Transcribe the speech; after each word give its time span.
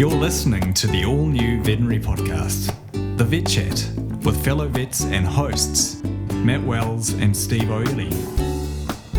You're 0.00 0.08
listening 0.08 0.72
to 0.72 0.86
the 0.86 1.04
all 1.04 1.26
new 1.26 1.62
veterinary 1.62 1.98
podcast, 2.00 2.74
The 3.18 3.24
Vet 3.24 3.46
Chat, 3.46 3.86
with 4.24 4.42
fellow 4.42 4.66
vets 4.66 5.04
and 5.04 5.26
hosts, 5.26 6.02
Matt 6.32 6.62
Wells 6.62 7.12
and 7.12 7.36
Steve 7.36 7.70
O'Leary. 7.70 8.08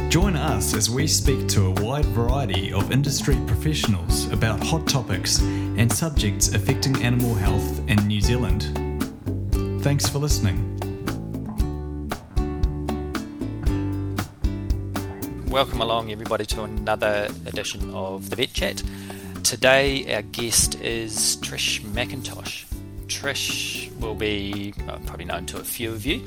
Join 0.10 0.36
us 0.36 0.74
as 0.74 0.90
we 0.90 1.06
speak 1.06 1.48
to 1.50 1.68
a 1.68 1.72
wide 1.84 2.06
variety 2.06 2.74
of 2.74 2.92
industry 2.92 3.38
professionals 3.46 4.26
about 4.32 4.60
hot 4.64 4.88
topics 4.88 5.40
and 5.42 5.94
subjects 5.94 6.56
affecting 6.56 7.00
animal 7.04 7.36
health 7.36 7.88
in 7.88 7.98
New 8.08 8.20
Zealand. 8.20 8.64
Thanks 9.84 10.10
for 10.10 10.18
listening. 10.18 10.68
Welcome 15.48 15.82
along, 15.82 16.12
everybody, 16.12 16.48
to 16.48 16.64
another 16.64 17.28
edition 17.46 17.94
of 17.94 18.32
the 18.32 18.36
Vet 18.36 18.54
Chat. 18.54 18.82
Today, 19.52 20.16
our 20.16 20.22
guest 20.22 20.80
is 20.80 21.36
Trish 21.42 21.82
McIntosh. 21.82 22.64
Trish 23.08 23.94
will 24.00 24.16
be 24.16 24.74
uh, 24.88 24.98
probably 25.06 25.26
known 25.26 25.46
to 25.48 25.60
a 25.60 25.64
few 25.66 25.92
of 25.92 26.06
you, 26.06 26.24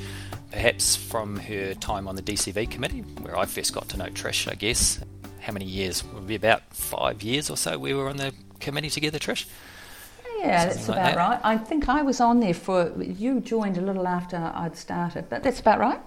perhaps 0.51 0.95
from 0.95 1.39
her 1.39 1.73
time 1.73 2.07
on 2.07 2.17
the 2.17 2.23
DCV 2.23 2.71
committee, 2.71 3.01
where 3.23 3.35
I 3.39 3.47
first 3.47 3.73
got 3.73 3.89
to 3.89 3.97
know 3.97 4.09
Trish, 4.09 4.47
I 4.47 4.55
guess. 4.57 5.01
How 5.41 5.55
many 5.55 5.65
years? 5.65 6.03
It 6.03 6.13
would 6.13 6.27
be 6.27 6.35
about 6.35 6.65
five 6.75 7.23
years 7.23 7.49
or 7.49 7.57
so 7.57 7.79
we 7.79 7.95
were 7.95 8.11
on 8.11 8.19
the 8.19 8.35
committee 8.61 8.91
together, 8.91 9.19
Trish. 9.19 9.47
Yeah, 10.41 10.67
that's 10.67 10.87
like 10.87 10.99
about 10.99 11.15
that. 11.15 11.17
right. 11.17 11.41
I 11.43 11.57
think 11.57 11.89
I 11.89 12.03
was 12.03 12.21
on 12.21 12.41
there 12.41 12.53
for, 12.53 12.93
you 13.03 13.41
joined 13.41 13.79
a 13.79 13.81
little 13.81 14.07
after 14.07 14.37
I'd 14.37 14.77
started, 14.77 15.31
but 15.31 15.43
that's 15.43 15.61
about 15.61 15.81
right. 15.81 16.01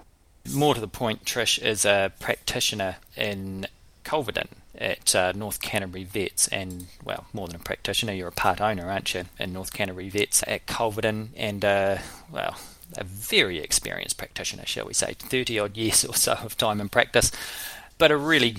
More 0.53 0.75
to 0.75 0.79
the 0.79 0.87
point, 0.87 1.25
Trish 1.25 1.57
is 1.57 1.83
a 1.83 2.13
practitioner 2.19 2.97
in 3.15 3.65
Culverden 4.03 4.49
at 4.77 5.15
uh, 5.15 5.31
North 5.33 5.61
Canterbury 5.61 6.03
Vets, 6.03 6.47
and 6.47 6.87
well, 7.03 7.25
more 7.33 7.47
than 7.47 7.55
a 7.55 7.59
practitioner, 7.59 8.13
you're 8.13 8.27
a 8.27 8.33
part 8.33 8.61
owner, 8.61 8.89
aren't 8.89 9.13
you, 9.13 9.25
in 9.39 9.53
North 9.53 9.73
Canterbury 9.73 10.09
Vets 10.09 10.43
at 10.47 10.65
Culverden, 10.65 11.31
and 11.35 11.63
uh, 11.63 11.97
well, 12.31 12.57
a 12.97 13.03
very 13.03 13.59
experienced 13.59 14.17
practitioner, 14.17 14.65
shall 14.65 14.85
we 14.85 14.93
say, 14.93 15.13
30 15.13 15.59
odd 15.59 15.77
years 15.77 16.05
or 16.05 16.13
so 16.13 16.33
of 16.33 16.57
time 16.57 16.81
in 16.81 16.89
practice, 16.89 17.31
but 17.97 18.11
a 18.11 18.17
really 18.17 18.57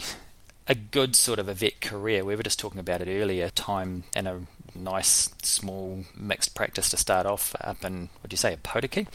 a 0.66 0.74
good 0.74 1.16
sort 1.16 1.38
of 1.38 1.48
a 1.48 1.54
vet 1.54 1.80
career. 1.80 2.24
We 2.24 2.36
were 2.36 2.42
just 2.42 2.58
talking 2.58 2.80
about 2.80 3.00
it 3.00 3.08
earlier, 3.08 3.48
time 3.48 4.04
in 4.14 4.26
a 4.26 4.42
nice 4.74 5.30
small 5.42 6.04
mixed 6.14 6.54
practice 6.54 6.90
to 6.90 6.96
start 6.98 7.24
off 7.24 7.54
up 7.60 7.84
in, 7.84 8.10
what 8.20 8.28
do 8.28 8.34
you 8.34 8.38
say, 8.38 8.56
Opotiki? 8.56 9.06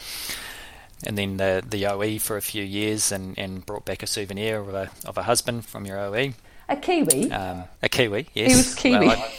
and 1.06 1.18
then 1.18 1.38
the 1.38 1.64
the 1.68 1.86
OE 1.86 2.18
for 2.20 2.38
a 2.38 2.42
few 2.42 2.64
years, 2.64 3.12
and, 3.12 3.38
and 3.38 3.66
brought 3.66 3.86
back 3.86 4.04
a 4.04 4.08
souvenir 4.08 4.59
of 4.59 4.74
a 4.74 4.90
of 5.06 5.18
a 5.18 5.24
husband 5.24 5.66
from 5.66 5.86
your 5.86 6.00
OE, 6.00 6.34
A 6.69 6.75
Kiwi. 6.75 7.31
um, 7.31 7.64
a 7.81 7.89
Kiwi. 7.89 8.28
Yes, 8.33 8.52
He 8.52 8.56
was 8.56 8.75
Kiwi. 8.75 9.08
Well, 9.08 9.30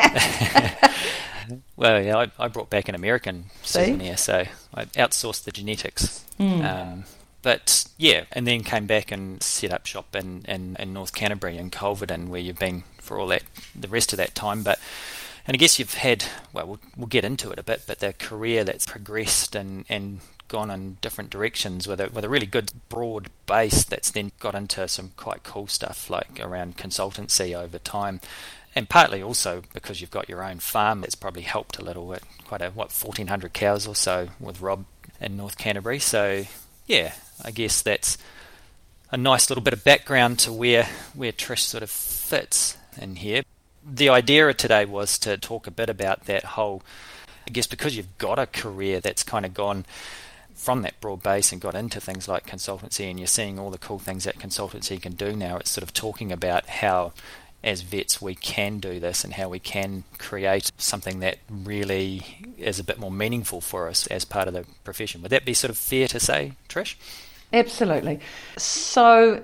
I, 0.00 0.94
well, 1.76 2.02
yeah, 2.02 2.16
I, 2.16 2.30
I 2.38 2.48
brought 2.48 2.70
back 2.70 2.88
an 2.88 2.94
American 2.94 3.46
See? 3.62 3.86
souvenir, 3.86 4.16
so 4.16 4.44
I 4.74 4.84
outsourced 4.86 5.44
the 5.44 5.52
genetics. 5.52 6.24
Hmm. 6.38 6.62
Um, 6.62 7.04
but 7.42 7.84
yeah, 7.98 8.24
and 8.32 8.46
then 8.46 8.62
came 8.62 8.86
back 8.86 9.10
and 9.10 9.42
set 9.42 9.72
up 9.72 9.86
shop 9.86 10.14
in, 10.14 10.44
in, 10.46 10.76
in 10.78 10.92
North 10.92 11.12
Canterbury 11.14 11.56
in 11.58 11.70
Culverden, 11.70 12.30
where 12.30 12.40
you've 12.40 12.58
been 12.58 12.84
for 13.00 13.18
all 13.18 13.26
that 13.28 13.42
the 13.74 13.88
rest 13.88 14.12
of 14.12 14.16
that 14.18 14.34
time. 14.34 14.62
But 14.62 14.78
and 15.46 15.56
I 15.56 15.58
guess 15.58 15.78
you've 15.78 15.94
had 15.94 16.24
well, 16.52 16.66
we'll, 16.66 16.80
we'll 16.96 17.06
get 17.08 17.24
into 17.24 17.50
it 17.50 17.58
a 17.58 17.64
bit, 17.64 17.82
but 17.86 17.98
the 17.98 18.12
career 18.12 18.62
that's 18.64 18.86
progressed 18.86 19.56
and, 19.56 19.84
and 19.88 20.20
gone 20.52 20.70
in 20.70 20.98
different 21.00 21.30
directions 21.30 21.88
with 21.88 21.98
a 21.98 22.10
with 22.10 22.26
a 22.26 22.28
really 22.28 22.46
good 22.46 22.70
broad 22.90 23.30
base 23.46 23.84
that's 23.84 24.10
then 24.10 24.30
got 24.38 24.54
into 24.54 24.86
some 24.86 25.10
quite 25.16 25.42
cool 25.42 25.66
stuff 25.66 26.10
like 26.10 26.38
around 26.38 26.76
consultancy 26.76 27.56
over 27.56 27.78
time. 27.78 28.20
And 28.74 28.86
partly 28.86 29.22
also 29.22 29.62
because 29.72 30.02
you've 30.02 30.10
got 30.10 30.28
your 30.28 30.44
own 30.44 30.58
farm, 30.58 31.04
it's 31.04 31.14
probably 31.14 31.42
helped 31.42 31.78
a 31.78 31.84
little 31.84 32.06
bit. 32.10 32.22
Quite 32.44 32.60
a 32.60 32.68
what 32.68 32.92
fourteen 32.92 33.28
hundred 33.28 33.54
cows 33.54 33.86
or 33.86 33.94
so 33.94 34.28
with 34.38 34.60
Rob 34.60 34.84
in 35.18 35.38
North 35.38 35.56
Canterbury. 35.56 35.98
So 35.98 36.44
yeah, 36.86 37.14
I 37.42 37.50
guess 37.50 37.80
that's 37.80 38.18
a 39.10 39.16
nice 39.16 39.48
little 39.48 39.64
bit 39.64 39.72
of 39.72 39.82
background 39.82 40.38
to 40.40 40.52
where 40.52 40.86
where 41.14 41.32
Trish 41.32 41.60
sort 41.60 41.82
of 41.82 41.90
fits 41.90 42.76
in 43.00 43.16
here. 43.16 43.42
The 43.82 44.10
idea 44.10 44.46
of 44.46 44.58
today 44.58 44.84
was 44.84 45.18
to 45.20 45.38
talk 45.38 45.66
a 45.66 45.70
bit 45.70 45.88
about 45.88 46.26
that 46.26 46.44
whole 46.44 46.82
I 47.46 47.50
guess 47.50 47.66
because 47.66 47.96
you've 47.96 48.18
got 48.18 48.38
a 48.38 48.46
career 48.46 49.00
that's 49.00 49.22
kind 49.22 49.46
of 49.46 49.54
gone 49.54 49.86
from 50.54 50.82
that 50.82 51.00
broad 51.00 51.22
base 51.22 51.52
and 51.52 51.60
got 51.60 51.74
into 51.74 52.00
things 52.00 52.28
like 52.28 52.46
consultancy 52.46 53.10
and 53.10 53.18
you're 53.18 53.26
seeing 53.26 53.58
all 53.58 53.70
the 53.70 53.78
cool 53.78 53.98
things 53.98 54.24
that 54.24 54.38
consultancy 54.38 55.00
can 55.00 55.12
do 55.12 55.34
now, 55.34 55.56
it's 55.56 55.70
sort 55.70 55.82
of 55.82 55.92
talking 55.92 56.32
about 56.32 56.68
how 56.68 57.12
as 57.64 57.82
vets 57.82 58.20
we 58.20 58.34
can 58.34 58.78
do 58.78 58.98
this 58.98 59.24
and 59.24 59.34
how 59.34 59.48
we 59.48 59.58
can 59.58 60.04
create 60.18 60.72
something 60.78 61.20
that 61.20 61.38
really 61.48 62.54
is 62.58 62.78
a 62.78 62.84
bit 62.84 62.98
more 62.98 63.10
meaningful 63.10 63.60
for 63.60 63.88
us 63.88 64.06
as 64.08 64.24
part 64.24 64.48
of 64.48 64.54
the 64.54 64.64
profession. 64.84 65.22
Would 65.22 65.30
that 65.30 65.44
be 65.44 65.54
sort 65.54 65.70
of 65.70 65.78
fair 65.78 66.08
to 66.08 66.18
say, 66.18 66.52
Trish? 66.68 66.96
Absolutely. 67.52 68.18
So, 68.56 69.42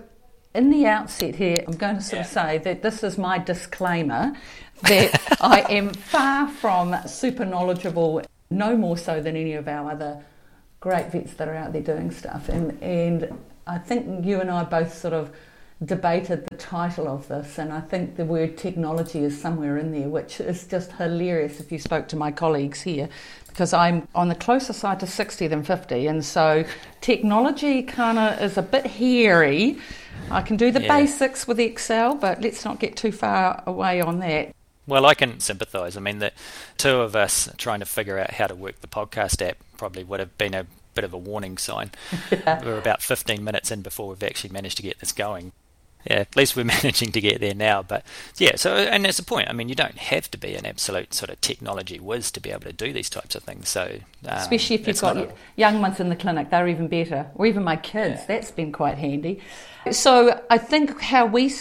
in 0.55 0.71
the 0.71 0.87
outset 0.87 1.37
here, 1.37 1.63
I'm 1.67 1.77
going 1.77 1.97
to 1.97 2.03
sort 2.03 2.23
of 2.23 2.27
say 2.27 2.59
that 2.59 2.83
this 2.83 3.05
is 3.05 3.19
my 3.19 3.39
disclaimer 3.39 4.35
that 4.83 5.37
I 5.41 5.61
am 5.69 5.91
far 5.91 6.49
from 6.49 6.97
super 7.07 7.45
knowledgeable, 7.45 8.23
no 8.51 8.77
more 8.77 8.97
so 8.97 9.21
than 9.21 9.37
any 9.37 9.55
of 9.55 9.69
our 9.69 9.93
other 9.93 10.25
great 10.81 11.11
vets 11.11 11.35
that 11.35 11.49
are 11.49 11.55
out 11.55 11.73
there 11.73 11.83
doing 11.83 12.11
stuff. 12.11 12.49
And, 12.49 12.81
and 12.83 13.39
I 13.67 13.79
think 13.79 14.25
you 14.25 14.41
and 14.41 14.51
I 14.51 14.65
both 14.65 14.97
sort 14.97 15.15
of 15.15 15.31
debated 15.85 16.45
the 16.49 16.57
title 16.57 17.07
of 17.07 17.29
this, 17.29 17.57
and 17.57 17.73
I 17.73 17.81
think 17.81 18.17
the 18.17 18.25
word 18.25 18.57
technology 18.59 19.21
is 19.21 19.41
somewhere 19.41 19.79
in 19.79 19.93
there, 19.93 20.09
which 20.09 20.41
is 20.41 20.67
just 20.67 20.91
hilarious 20.93 21.61
if 21.61 21.71
you 21.71 21.79
spoke 21.79 22.09
to 22.09 22.17
my 22.17 22.33
colleagues 22.33 22.83
here, 22.83 23.09
because 23.47 23.73
I'm 23.73 24.09
on 24.13 24.29
the 24.29 24.35
closer 24.35 24.73
side 24.73 24.99
to 25.01 25.07
60 25.07 25.47
than 25.47 25.63
50, 25.63 26.09
and 26.09 26.25
so 26.25 26.65
technology 27.01 27.85
kind 27.85 28.19
of 28.19 28.43
is 28.43 28.59
a 28.59 28.63
bit 28.63 28.87
hairy. 28.87 29.79
I 30.33 30.43
can 30.43 30.57
do 30.57 30.73
the 30.73 30.83
Yeah. 30.83 30.97
basics 30.99 31.47
with 31.47 31.61
Excel, 31.61 32.17
but 32.17 32.43
let's 32.43 32.65
not 32.65 32.81
get 32.81 32.97
too 32.97 33.13
far 33.13 33.63
away 33.65 34.01
on 34.01 34.19
that. 34.19 34.53
Well, 34.89 35.05
I 35.05 35.13
can 35.15 35.39
sympathise. 35.39 35.97
I 35.99 36.01
mean, 36.01 36.19
the 36.19 36.33
two 36.79 36.97
of 37.01 37.15
us 37.15 37.51
trying 37.59 37.81
to 37.81 37.87
figure 37.87 38.19
out 38.19 38.33
how 38.33 38.47
to 38.47 38.55
work 38.55 38.81
the 38.81 38.89
podcast 38.89 39.47
app 39.47 39.59
probably 39.77 40.03
would 40.03 40.19
have 40.19 40.37
been 40.39 40.55
a 40.55 40.67
bit 40.95 41.05
of 41.05 41.13
a 41.13 41.19
warning 41.19 41.59
sign. 41.59 41.91
We're 42.47 42.79
about 42.79 43.03
15 43.03 43.45
minutes 43.45 43.71
in 43.71 43.83
before 43.83 44.09
we've 44.09 44.23
actually 44.23 44.51
managed 44.51 44.79
to 44.79 44.83
get 44.83 44.99
this 44.99 45.13
going. 45.13 45.53
Yeah, 46.09 46.21
at 46.21 46.37
least 46.37 46.57
we're 46.57 46.65
managing 46.83 47.13
to 47.13 47.21
get 47.21 47.41
there 47.41 47.55
now. 47.55 47.83
But 47.83 48.05
yeah, 48.39 48.57
so 48.57 48.77
and 48.77 49.05
that's 49.05 49.19
the 49.19 49.25
point. 49.25 49.51
I 49.51 49.53
mean, 49.53 49.69
you 49.69 49.75
don't 49.75 49.99
have 49.99 50.31
to 50.31 50.39
be 50.39 50.55
an 50.55 50.65
absolute 50.65 51.13
sort 51.13 51.29
of 51.29 51.41
technology 51.41 51.99
whiz 51.99 52.31
to 52.31 52.41
be 52.41 52.51
able 52.51 52.63
to 52.63 52.73
do 52.73 52.93
these 52.93 53.11
types 53.11 53.35
of 53.35 53.43
things. 53.43 53.69
So 53.69 53.99
um, 54.27 54.39
Especially 54.39 54.77
if 54.77 54.87
you've 54.87 55.01
got 55.01 55.17
a- 55.17 55.35
young 55.57 55.83
ones 55.83 56.01
in 56.01 56.09
the 56.09 56.17
clinic, 56.17 56.51
they're 56.51 56.69
even 56.69 56.89
better. 56.89 57.27
Or 57.35 57.47
even 57.47 57.63
my 57.65 57.77
kids, 57.77 58.25
that's 58.27 58.53
been 58.53 58.73
quite 58.73 58.97
handy. 58.97 59.41
So 59.91 60.41
I 60.49 60.57
think 60.57 60.99
how 61.01 61.27
we 61.27 61.53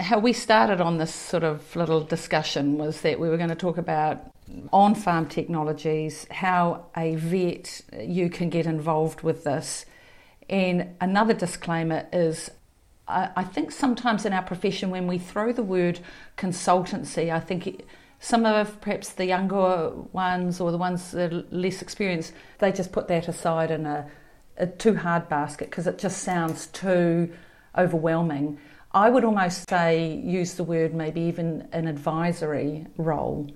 how 0.00 0.18
we 0.18 0.32
started 0.32 0.80
on 0.80 0.98
this 0.98 1.14
sort 1.14 1.44
of 1.44 1.74
little 1.76 2.00
discussion 2.00 2.78
was 2.78 3.00
that 3.02 3.18
we 3.20 3.28
were 3.28 3.36
going 3.36 3.48
to 3.50 3.54
talk 3.54 3.78
about 3.78 4.30
on-farm 4.72 5.26
technologies, 5.28 6.26
how 6.30 6.86
a 6.96 7.16
vet 7.16 7.80
you 8.00 8.30
can 8.30 8.48
get 8.48 8.66
involved 8.66 9.22
with 9.22 9.44
this, 9.44 9.86
and 10.48 10.94
another 11.00 11.34
disclaimer 11.34 12.06
is 12.12 12.50
I, 13.08 13.44
think 13.44 13.70
sometimes 13.70 14.26
in 14.26 14.32
our 14.32 14.42
profession, 14.42 14.90
when 14.90 15.06
we 15.06 15.18
throw 15.18 15.52
the 15.52 15.62
word 15.62 16.00
consultancy, 16.36 17.32
I 17.32 17.38
think 17.38 17.84
some 18.18 18.44
of 18.44 18.80
perhaps 18.80 19.10
the 19.10 19.26
younger 19.26 19.90
ones 20.12 20.60
or 20.60 20.72
the 20.72 20.78
ones 20.78 21.12
that 21.12 21.32
are 21.32 21.44
less 21.50 21.82
experienced, 21.82 22.32
they 22.58 22.72
just 22.72 22.90
put 22.90 23.06
that 23.06 23.28
aside 23.28 23.70
in 23.70 23.86
a, 23.86 24.10
a 24.56 24.66
too 24.66 24.96
hard 24.96 25.28
basket 25.28 25.70
because 25.70 25.86
it 25.86 25.98
just 25.98 26.24
sounds 26.24 26.66
too 26.66 27.32
overwhelming. 27.78 28.58
I 28.96 29.10
would 29.10 29.24
almost 29.24 29.68
say 29.68 30.22
use 30.24 30.54
the 30.54 30.64
word 30.64 30.94
maybe 30.94 31.20
even 31.20 31.68
an 31.72 31.86
advisory 31.86 32.86
role 32.96 33.50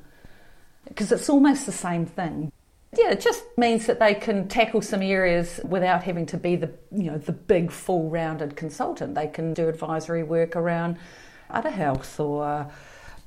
because 0.86 1.10
it's 1.12 1.30
almost 1.30 1.64
the 1.64 1.72
same 1.72 2.04
thing. 2.04 2.52
Yeah, 2.94 3.12
it 3.12 3.22
just 3.22 3.42
means 3.56 3.86
that 3.86 4.00
they 4.00 4.12
can 4.12 4.48
tackle 4.48 4.82
some 4.82 5.00
areas 5.00 5.58
without 5.64 6.02
having 6.02 6.26
to 6.26 6.36
be 6.36 6.56
the 6.56 6.70
you 6.92 7.10
know 7.10 7.16
the 7.16 7.32
big 7.32 7.70
full 7.70 8.10
rounded 8.10 8.54
consultant. 8.54 9.14
They 9.14 9.28
can 9.28 9.54
do 9.54 9.66
advisory 9.66 10.22
work 10.22 10.56
around 10.56 10.98
udder 11.48 11.70
health 11.70 12.20
or 12.20 12.70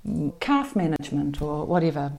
mm, 0.07 0.39
calf 0.39 0.75
management 0.75 1.41
or 1.41 1.65
whatever. 1.65 2.11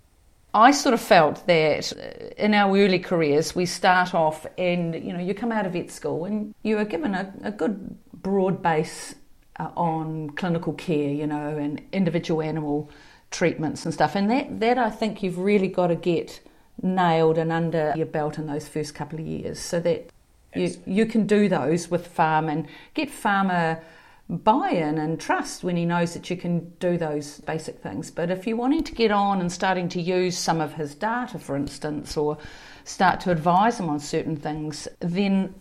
I 0.52 0.72
sort 0.72 0.94
of 0.94 1.00
felt 1.00 1.46
that 1.46 1.92
in 2.36 2.52
our 2.52 2.76
early 2.76 2.98
careers 2.98 3.54
we 3.54 3.64
start 3.66 4.12
off 4.12 4.44
and 4.58 4.92
you 4.92 5.12
know 5.12 5.20
you 5.20 5.34
come 5.34 5.52
out 5.52 5.66
of 5.66 5.74
vet 5.74 5.92
school 5.92 6.24
and 6.24 6.52
you 6.64 6.78
are 6.78 6.84
given 6.84 7.14
a, 7.14 7.32
a 7.44 7.52
good 7.52 7.96
broad 8.12 8.60
base 8.60 9.14
uh, 9.58 9.70
on 9.76 10.30
clinical 10.30 10.72
care, 10.72 11.10
you 11.10 11.26
know, 11.26 11.56
and 11.56 11.82
individual 11.92 12.42
animal 12.42 12.90
treatments 13.30 13.84
and 13.84 13.92
stuff. 13.92 14.14
And 14.14 14.30
that 14.30 14.60
that 14.60 14.78
I 14.78 14.90
think 14.90 15.22
you've 15.22 15.38
really 15.38 15.68
got 15.68 15.88
to 15.88 15.96
get 15.96 16.40
nailed 16.82 17.38
and 17.38 17.52
under 17.52 17.92
your 17.96 18.06
belt 18.06 18.38
in 18.38 18.46
those 18.46 18.66
first 18.66 18.94
couple 18.94 19.20
of 19.20 19.26
years 19.26 19.58
so 19.60 19.78
that 19.80 20.10
you, 20.54 20.70
you 20.86 21.06
can 21.06 21.26
do 21.26 21.48
those 21.48 21.90
with 21.90 22.06
farm 22.06 22.48
and 22.48 22.66
get 22.94 23.10
farmer 23.10 23.82
buy 24.28 24.70
in 24.70 24.96
and 24.98 25.20
trust 25.20 25.62
when 25.62 25.76
he 25.76 25.84
knows 25.84 26.14
that 26.14 26.30
you 26.30 26.36
can 26.36 26.72
do 26.80 26.96
those 26.96 27.40
basic 27.40 27.78
things. 27.80 28.10
But 28.10 28.30
if 28.30 28.46
you're 28.46 28.56
wanting 28.56 28.84
to 28.84 28.94
get 28.94 29.10
on 29.10 29.40
and 29.40 29.52
starting 29.52 29.88
to 29.90 30.00
use 30.00 30.36
some 30.36 30.60
of 30.60 30.74
his 30.74 30.94
data, 30.94 31.38
for 31.38 31.56
instance, 31.56 32.16
or 32.16 32.38
start 32.84 33.20
to 33.20 33.30
advise 33.30 33.78
him 33.78 33.90
on 33.90 34.00
certain 34.00 34.36
things, 34.36 34.88
then 35.00 35.54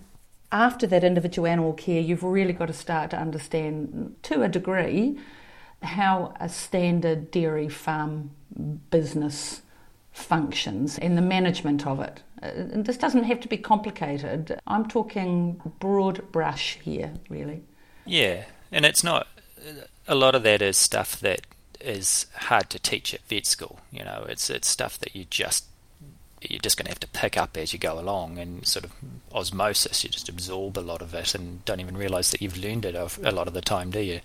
after 0.54 0.86
that 0.88 1.04
individual 1.04 1.48
animal 1.48 1.74
care, 1.74 2.00
you've 2.00 2.24
really 2.24 2.54
got 2.54 2.68
to 2.68 2.74
start 2.74 3.10
to 3.10 3.18
understand 3.18 4.16
to 4.22 4.44
a 4.44 4.48
degree 4.48 5.20
how 5.82 6.34
a 6.40 6.48
standard 6.48 7.32
dairy 7.32 7.68
farm 7.68 8.32
business 8.92 9.64
functions 10.14 11.00
and 11.00 11.18
the 11.18 11.22
management 11.22 11.86
of 11.88 12.00
it. 12.00 12.22
Uh, 12.42 12.52
this 12.56 12.98
doesn't 12.98 13.24
have 13.24 13.40
to 13.40 13.48
be 13.48 13.58
complicated. 13.58 14.60
I'm 14.68 14.88
talking 14.88 15.60
broad 15.80 16.32
brush 16.32 16.78
here, 16.84 17.14
really. 17.30 17.64
Yeah, 18.06 18.46
and 18.72 18.86
it's 18.86 19.04
not. 19.04 19.28
A 20.08 20.16
lot 20.16 20.36
of 20.36 20.44
that 20.44 20.62
is 20.62 20.78
stuff 20.78 21.20
that 21.22 21.48
is 21.82 22.28
hard 22.36 22.70
to 22.70 22.80
teach 22.80 23.14
at 23.14 23.22
vet 23.28 23.48
school. 23.48 23.80
You 23.92 24.04
know, 24.04 24.26
it's 24.30 24.50
it's 24.50 24.68
stuff 24.68 25.00
that 25.00 25.16
you 25.16 25.26
just 25.26 25.66
you're 26.50 26.60
just 26.60 26.78
going 26.78 26.86
to 26.86 26.92
have 26.92 27.00
to 27.00 27.08
pick 27.08 27.38
up 27.38 27.58
as 27.58 27.74
you 27.74 27.80
go 27.80 28.00
along 28.00 28.38
and 28.38 28.66
sort 28.68 28.86
of 28.86 28.92
osmosis. 29.34 30.04
You 30.04 30.10
just 30.10 30.30
absorb 30.30 30.78
a 30.78 30.82
lot 30.82 31.02
of 31.02 31.14
it 31.14 31.36
and 31.36 31.64
don't 31.66 31.80
even 31.80 31.98
realise 31.98 32.32
that 32.32 32.42
you've 32.42 32.58
learned 32.58 32.86
it 32.86 32.96
a 32.96 33.32
lot 33.32 33.48
of 33.48 33.54
the 33.54 33.62
time, 33.62 33.92
do 33.92 34.00
you? 34.00 34.22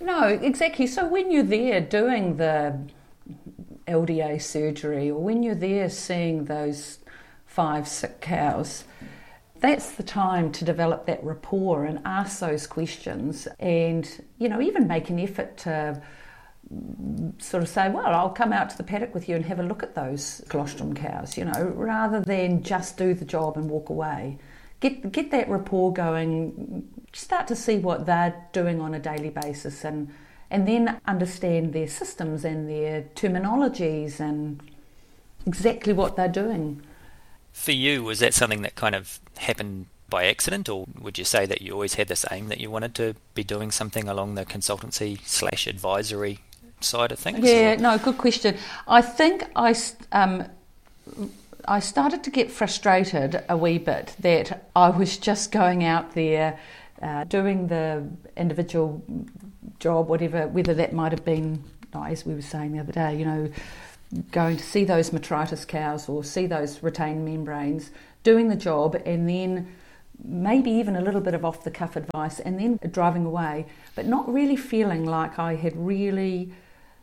No, 0.00 0.24
exactly. 0.24 0.86
So 0.86 1.06
when 1.06 1.30
you're 1.30 1.42
there 1.42 1.80
doing 1.80 2.36
the 2.36 2.78
LDA 3.86 4.40
surgery 4.40 5.10
or 5.10 5.22
when 5.22 5.42
you're 5.42 5.54
there 5.54 5.90
seeing 5.90 6.44
those 6.46 6.98
five 7.46 7.86
sick 7.86 8.20
cows, 8.20 8.84
that's 9.60 9.92
the 9.92 10.02
time 10.02 10.52
to 10.52 10.64
develop 10.64 11.04
that 11.06 11.22
rapport 11.22 11.84
and 11.84 12.00
ask 12.06 12.40
those 12.40 12.66
questions 12.66 13.46
and, 13.58 14.24
you 14.38 14.48
know, 14.48 14.60
even 14.60 14.86
make 14.86 15.10
an 15.10 15.18
effort 15.18 15.58
to 15.58 16.00
sort 17.38 17.62
of 17.62 17.68
say, 17.68 17.90
well, 17.90 18.06
I'll 18.06 18.30
come 18.30 18.52
out 18.52 18.70
to 18.70 18.76
the 18.76 18.84
paddock 18.84 19.12
with 19.12 19.28
you 19.28 19.34
and 19.34 19.44
have 19.46 19.58
a 19.58 19.64
look 19.64 19.82
at 19.82 19.94
those 19.94 20.42
colostrum 20.48 20.94
cows, 20.94 21.36
you 21.36 21.44
know, 21.44 21.72
rather 21.74 22.20
than 22.20 22.62
just 22.62 22.96
do 22.96 23.12
the 23.12 23.24
job 23.24 23.56
and 23.56 23.68
walk 23.68 23.88
away. 23.88 24.38
Get, 24.78 25.10
get 25.12 25.30
that 25.32 25.48
rapport 25.48 25.92
going, 25.92 26.88
start 27.12 27.48
to 27.48 27.56
see 27.56 27.78
what 27.78 28.06
they're 28.06 28.46
doing 28.52 28.80
on 28.80 28.94
a 28.94 29.00
daily 29.00 29.30
basis 29.30 29.84
and, 29.84 30.12
and 30.50 30.66
then 30.66 31.00
understand 31.06 31.72
their 31.72 31.88
systems 31.88 32.44
and 32.44 32.68
their 32.68 33.02
terminologies 33.14 34.20
and 34.20 34.62
exactly 35.46 35.92
what 35.92 36.16
they're 36.16 36.28
doing. 36.28 36.82
For 37.52 37.72
you, 37.72 38.04
was 38.04 38.20
that 38.20 38.32
something 38.32 38.62
that 38.62 38.76
kind 38.76 38.94
of 38.94 39.18
happened 39.38 39.86
by 40.08 40.26
accident, 40.26 40.68
or 40.68 40.86
would 41.00 41.18
you 41.18 41.24
say 41.24 41.46
that 41.46 41.62
you 41.62 41.72
always 41.72 41.94
had 41.94 42.08
this 42.08 42.24
aim 42.30 42.48
that 42.48 42.58
you 42.58 42.70
wanted 42.70 42.94
to 42.96 43.14
be 43.34 43.44
doing 43.44 43.70
something 43.70 44.08
along 44.08 44.34
the 44.34 44.44
consultancy 44.44 45.20
slash 45.24 45.66
advisory 45.66 46.40
side 46.84 47.12
of 47.12 47.18
things? 47.18 47.40
Yeah, 47.40 47.74
or? 47.74 47.76
no, 47.76 47.98
good 47.98 48.18
question. 48.18 48.56
I 48.86 49.02
think 49.02 49.44
I 49.56 49.74
um, 50.12 50.44
I 51.66 51.80
started 51.80 52.24
to 52.24 52.30
get 52.30 52.50
frustrated 52.50 53.42
a 53.48 53.56
wee 53.56 53.78
bit 53.78 54.16
that 54.20 54.68
I 54.74 54.90
was 54.90 55.18
just 55.18 55.52
going 55.52 55.84
out 55.84 56.14
there 56.14 56.58
uh, 57.02 57.24
doing 57.24 57.68
the 57.68 58.08
individual 58.36 59.02
job, 59.78 60.08
whatever, 60.08 60.48
whether 60.48 60.74
that 60.74 60.92
might 60.92 61.12
have 61.12 61.24
been, 61.24 61.62
as 61.94 62.26
we 62.26 62.34
were 62.34 62.42
saying 62.42 62.72
the 62.72 62.80
other 62.80 62.92
day, 62.92 63.16
you 63.16 63.24
know, 63.24 63.50
going 64.32 64.56
to 64.56 64.64
see 64.64 64.84
those 64.84 65.10
metritis 65.10 65.66
cows 65.66 66.08
or 66.08 66.24
see 66.24 66.46
those 66.46 66.82
retained 66.82 67.24
membranes, 67.24 67.90
doing 68.22 68.48
the 68.48 68.56
job, 68.56 69.00
and 69.06 69.28
then 69.28 69.72
maybe 70.22 70.70
even 70.70 70.96
a 70.96 71.00
little 71.00 71.20
bit 71.20 71.34
of 71.34 71.44
off 71.44 71.64
the 71.64 71.70
cuff 71.70 71.96
advice, 71.96 72.40
and 72.40 72.58
then 72.58 72.78
driving 72.90 73.24
away, 73.24 73.66
but 73.94 74.06
not 74.06 74.30
really 74.32 74.56
feeling 74.56 75.04
like 75.04 75.38
I 75.38 75.54
had 75.54 75.74
really 75.76 76.52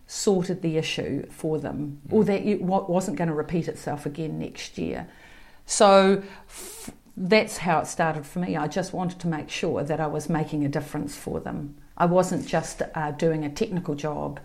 sorted 0.08 0.62
the 0.62 0.78
issue 0.78 1.26
for 1.30 1.60
them 1.60 2.02
or 2.10 2.24
that 2.24 2.42
it 2.42 2.62
wasn't 2.62 3.18
going 3.18 3.28
to 3.28 3.34
repeat 3.34 3.68
itself 3.68 4.06
again 4.06 4.40
next 4.40 4.78
year. 4.78 5.08
So 5.66 6.24
f- 6.48 6.92
that's 7.18 7.58
how 7.58 7.80
it 7.80 7.88
started 7.88 8.26
for 8.26 8.40
me. 8.40 8.56
I 8.56 8.68
just 8.68 8.94
wanted 8.94 9.20
to 9.20 9.28
make 9.28 9.50
sure 9.50 9.84
that 9.84 10.00
I 10.00 10.08
was 10.08 10.30
making 10.30 10.64
a 10.64 10.70
difference 10.70 11.16
for 11.16 11.42
them. 11.42 11.76
I 11.98 12.06
wasn't 12.06 12.48
just 12.48 12.82
uh, 12.96 13.12
doing 13.12 13.44
a 13.44 13.50
technical 13.50 13.96
job, 13.96 14.40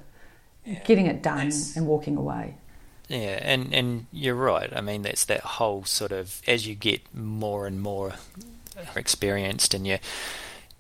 yeah, 0.65 0.83
getting 0.85 1.07
it 1.07 1.23
done 1.23 1.53
and 1.77 1.87
walking 1.87 2.17
away. 2.17 2.57
Yeah, 3.09 3.39
and, 3.43 3.73
and 3.75 4.07
you're 4.11 4.35
right. 4.35 4.73
I 4.75 4.81
mean, 4.81 5.03
that's 5.03 5.27
that 5.27 5.41
whole 5.41 5.85
sort 5.85 6.13
of 6.13 6.41
as 6.49 6.67
you 6.67 6.75
get 6.75 7.03
more 7.15 7.67
and 7.67 7.81
more 7.81 8.15
experienced 8.97 9.75
and 9.75 9.87
you 9.87 9.99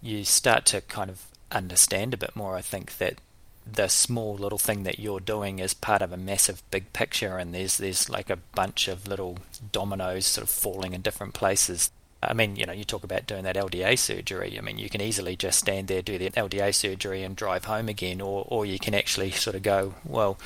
you 0.00 0.24
start 0.24 0.64
to 0.66 0.80
kind 0.80 1.10
of 1.10 1.26
understand 1.52 2.14
a 2.14 2.16
bit 2.16 2.34
more. 2.34 2.56
I 2.56 2.62
think 2.62 2.96
that 2.98 3.20
the 3.70 3.88
small 3.88 4.34
little 4.34 4.58
thing 4.58 4.82
that 4.82 4.98
you're 4.98 5.20
doing 5.20 5.58
is 5.58 5.74
part 5.74 6.02
of 6.02 6.12
a 6.12 6.16
massive 6.16 6.62
big 6.70 6.92
picture 6.92 7.38
and 7.38 7.54
there's 7.54 7.78
there's 7.78 8.08
like 8.08 8.30
a 8.30 8.38
bunch 8.54 8.88
of 8.88 9.06
little 9.06 9.38
dominoes 9.70 10.26
sort 10.26 10.42
of 10.42 10.50
falling 10.50 10.92
in 10.92 11.00
different 11.00 11.34
places. 11.34 11.90
I 12.22 12.34
mean, 12.34 12.54
you 12.54 12.66
know, 12.66 12.72
you 12.72 12.84
talk 12.84 13.02
about 13.02 13.26
doing 13.26 13.42
that 13.44 13.56
LDA 13.56 13.98
surgery. 13.98 14.56
I 14.56 14.60
mean, 14.60 14.78
you 14.78 14.88
can 14.88 15.00
easily 15.00 15.34
just 15.34 15.58
stand 15.58 15.88
there, 15.88 16.02
do 16.02 16.18
the 16.18 16.30
LDA 16.30 16.72
surgery, 16.72 17.24
and 17.24 17.34
drive 17.34 17.64
home 17.64 17.88
again, 17.88 18.20
or 18.20 18.46
or 18.48 18.64
you 18.64 18.78
can 18.78 18.94
actually 18.94 19.30
sort 19.32 19.56
of 19.56 19.62
go, 19.62 19.94
well, 20.04 20.38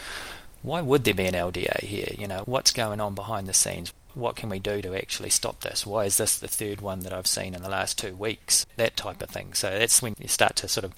why 0.63 0.81
would 0.81 1.05
there 1.05 1.15
be 1.15 1.27
an 1.27 1.35
LDA 1.35 1.81
here? 1.81 2.15
You 2.17 2.29
know, 2.29 2.43
what's 2.47 2.73
going 2.73 3.01
on 3.01 3.15
behind 3.15 3.47
the 3.47 3.55
scenes? 3.55 3.93
What 4.17 4.35
can 4.35 4.49
we 4.49 4.59
do 4.59 4.81
to 4.81 4.95
actually 4.97 5.31
stop 5.31 5.61
this? 5.61 5.87
Why 5.87 6.07
is 6.07 6.17
this 6.17 6.39
the 6.39 6.49
third 6.49 6.81
one 6.81 7.01
that 7.01 7.13
I've 7.13 7.27
seen 7.27 7.55
in 7.55 7.63
the 7.63 7.69
last 7.69 7.99
two 7.99 8.17
weeks? 8.17 8.65
That 8.77 8.97
type 8.97 9.23
of 9.23 9.29
thing. 9.29 9.53
So 9.53 9.79
that's 9.79 10.01
when 10.01 10.15
you 10.19 10.27
start 10.27 10.57
to 10.57 10.69
sort 10.69 10.85
of 10.85 10.95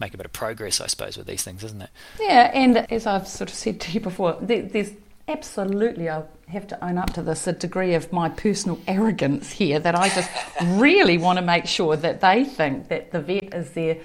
make 0.00 0.14
a 0.14 0.16
bit 0.16 0.24
of 0.26 0.32
progress, 0.32 0.80
I 0.80 0.86
suppose, 0.86 1.18
with 1.18 1.26
these 1.26 1.42
things, 1.44 1.62
isn't 1.62 1.82
it? 1.82 1.90
Yeah, 2.18 2.50
and 2.54 2.90
as 2.90 3.06
I've 3.06 3.28
sort 3.28 3.50
of 3.50 3.56
said 3.56 3.80
to 3.82 3.92
you 3.92 4.00
before, 4.00 4.38
there's 4.40 4.92
absolutely, 5.28 6.08
I 6.08 6.24
have 6.48 6.66
to 6.68 6.84
own 6.84 6.96
up 6.96 7.12
to 7.12 7.22
this, 7.22 7.46
a 7.46 7.52
degree 7.52 7.94
of 7.94 8.10
my 8.10 8.30
personal 8.30 8.80
arrogance 8.88 9.52
here 9.52 9.78
that 9.78 9.94
I 9.94 10.08
just 10.08 10.30
really 10.80 11.18
want 11.18 11.38
to 11.38 11.44
make 11.44 11.66
sure 11.66 11.94
that 11.96 12.22
they 12.22 12.44
think 12.44 12.88
that 12.88 13.12
the 13.12 13.20
vet 13.20 13.52
is 13.52 13.72
their 13.72 13.98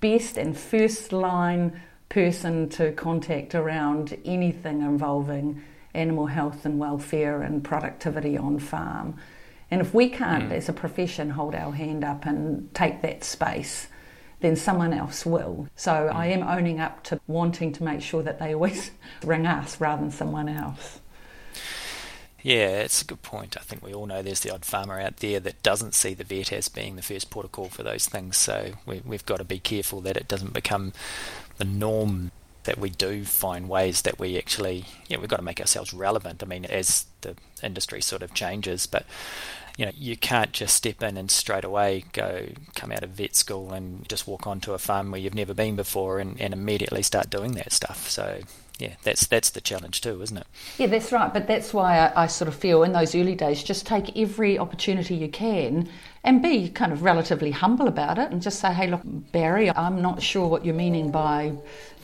best 0.00 0.36
and 0.36 0.56
first 0.56 1.12
line 1.12 1.80
person 2.10 2.68
to 2.68 2.92
contact 2.92 3.54
around 3.54 4.16
anything 4.24 4.82
involving 4.82 5.62
animal 5.94 6.26
health 6.26 6.64
and 6.64 6.78
welfare 6.78 7.42
and 7.42 7.62
productivity 7.64 8.36
on 8.36 8.58
farm. 8.58 9.16
And 9.70 9.80
if 9.80 9.94
we 9.94 10.08
can't, 10.08 10.50
mm. 10.50 10.52
as 10.52 10.68
a 10.68 10.72
profession, 10.72 11.30
hold 11.30 11.54
our 11.54 11.72
hand 11.72 12.04
up 12.04 12.26
and 12.26 12.72
take 12.74 13.02
that 13.02 13.22
space, 13.22 13.86
then 14.40 14.56
someone 14.56 14.92
else 14.92 15.24
will. 15.24 15.68
So 15.76 15.92
mm. 15.92 16.14
I 16.14 16.26
am 16.26 16.42
owning 16.42 16.80
up 16.80 17.04
to 17.04 17.20
wanting 17.26 17.72
to 17.74 17.84
make 17.84 18.02
sure 18.02 18.22
that 18.22 18.38
they 18.38 18.54
always 18.54 18.90
ring 19.24 19.46
us 19.46 19.80
rather 19.80 20.02
than 20.02 20.10
someone 20.10 20.48
else. 20.48 21.00
Yeah, 22.42 22.80
it's 22.80 23.02
a 23.02 23.04
good 23.04 23.22
point. 23.22 23.56
I 23.58 23.60
think 23.60 23.84
we 23.84 23.92
all 23.92 24.06
know 24.06 24.22
there's 24.22 24.40
the 24.40 24.52
odd 24.52 24.64
farmer 24.64 24.98
out 24.98 25.18
there 25.18 25.40
that 25.40 25.62
doesn't 25.62 25.94
see 25.94 26.14
the 26.14 26.24
vet 26.24 26.52
as 26.52 26.68
being 26.68 26.96
the 26.96 27.02
first 27.02 27.30
port 27.30 27.44
of 27.44 27.52
call 27.52 27.68
for 27.68 27.82
those 27.82 28.06
things. 28.06 28.38
So 28.38 28.72
we, 28.86 29.02
we've 29.04 29.26
got 29.26 29.38
to 29.38 29.44
be 29.44 29.58
careful 29.58 30.00
that 30.02 30.16
it 30.16 30.26
doesn't 30.26 30.54
become 30.54 30.94
the 31.58 31.66
norm 31.66 32.32
that 32.64 32.78
we 32.78 32.90
do 32.90 33.24
find 33.24 33.68
ways 33.68 34.02
that 34.02 34.18
we 34.18 34.36
actually, 34.36 34.84
yeah, 35.08 35.18
we've 35.18 35.28
got 35.28 35.38
to 35.38 35.42
make 35.42 35.60
ourselves 35.60 35.92
relevant. 35.94 36.42
I 36.42 36.46
mean, 36.46 36.64
as 36.64 37.06
the 37.22 37.34
industry 37.62 38.00
sort 38.02 38.22
of 38.22 38.34
changes, 38.34 38.86
but 38.86 39.06
you 39.76 39.86
know, 39.86 39.92
you 39.96 40.16
can't 40.16 40.52
just 40.52 40.74
step 40.74 41.02
in 41.02 41.16
and 41.16 41.30
straight 41.30 41.64
away 41.64 42.04
go 42.12 42.48
come 42.74 42.92
out 42.92 43.02
of 43.02 43.10
vet 43.10 43.34
school 43.34 43.72
and 43.72 44.06
just 44.08 44.26
walk 44.26 44.46
onto 44.46 44.74
a 44.74 44.78
farm 44.78 45.10
where 45.10 45.20
you've 45.20 45.34
never 45.34 45.54
been 45.54 45.76
before 45.76 46.18
and, 46.18 46.38
and 46.40 46.52
immediately 46.52 47.02
start 47.02 47.30
doing 47.30 47.52
that 47.52 47.72
stuff. 47.72 48.10
So 48.10 48.40
yeah, 48.80 48.94
that's 49.02 49.26
that's 49.26 49.50
the 49.50 49.60
challenge 49.60 50.00
too, 50.00 50.20
isn't 50.22 50.36
it? 50.36 50.46
Yeah, 50.78 50.86
that's 50.86 51.12
right. 51.12 51.32
But 51.32 51.46
that's 51.46 51.72
why 51.72 51.98
I, 51.98 52.24
I, 52.24 52.26
sort 52.26 52.48
of 52.48 52.54
feel 52.54 52.82
in 52.82 52.92
those 52.92 53.14
early 53.14 53.34
days, 53.34 53.62
just 53.62 53.86
take 53.86 54.16
every 54.16 54.58
opportunity 54.58 55.14
you 55.14 55.28
can 55.28 55.88
and 56.24 56.42
be 56.42 56.68
kind 56.68 56.92
of 56.92 57.02
relatively 57.02 57.50
humble 57.50 57.88
about 57.88 58.18
it, 58.18 58.30
and 58.30 58.42
just 58.42 58.60
say, 58.60 58.72
"Hey, 58.72 58.86
look, 58.86 59.02
Barry, 59.04 59.70
I'm 59.70 60.02
not 60.02 60.22
sure 60.22 60.48
what 60.48 60.64
you're 60.64 60.74
meaning 60.74 61.10
by 61.10 61.52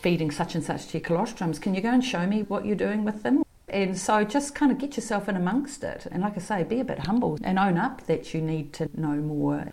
feeding 0.00 0.31
such 0.31 0.55
and 0.55 0.65
such 0.65 0.88
to 0.88 0.99
your 0.99 1.07
colostrums. 1.07 1.61
Can 1.61 1.75
you 1.75 1.81
go 1.81 1.91
and 1.91 2.05
show 2.05 2.26
me 2.26 2.43
what 2.43 2.65
you're 2.65 2.76
doing 2.76 3.05
with 3.05 3.23
them?" 3.23 3.45
And 3.69 3.99
so 3.99 4.25
just 4.25 4.55
kind 4.55 4.71
of 4.71 4.79
get 4.79 4.97
yourself 4.97 5.29
in 5.29 5.37
amongst 5.37 5.83
it, 5.83 6.07
and 6.11 6.23
like 6.23 6.37
I 6.37 6.41
say, 6.41 6.62
be 6.62 6.81
a 6.81 6.85
bit 6.85 7.00
humble 7.00 7.38
and 7.43 7.59
own 7.59 7.76
up 7.76 8.07
that 8.07 8.33
you 8.33 8.41
need 8.41 8.73
to 8.75 8.88
know 8.95 9.17
more. 9.17 9.73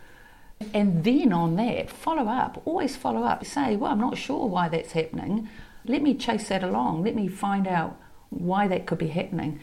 And 0.73 1.03
then 1.03 1.33
on 1.33 1.55
that, 1.57 1.89
follow 1.89 2.27
up. 2.27 2.61
Always 2.65 2.95
follow 2.95 3.23
up. 3.23 3.45
Say, 3.45 3.75
well, 3.75 3.91
I'm 3.91 3.99
not 3.99 4.17
sure 4.17 4.47
why 4.47 4.69
that's 4.69 4.93
happening 4.93 5.49
let 5.85 6.01
me 6.01 6.13
chase 6.13 6.49
that 6.49 6.63
along. 6.63 7.03
Let 7.03 7.15
me 7.15 7.27
find 7.27 7.67
out 7.67 7.97
why 8.29 8.67
that 8.67 8.85
could 8.85 8.97
be 8.97 9.07
happening. 9.07 9.59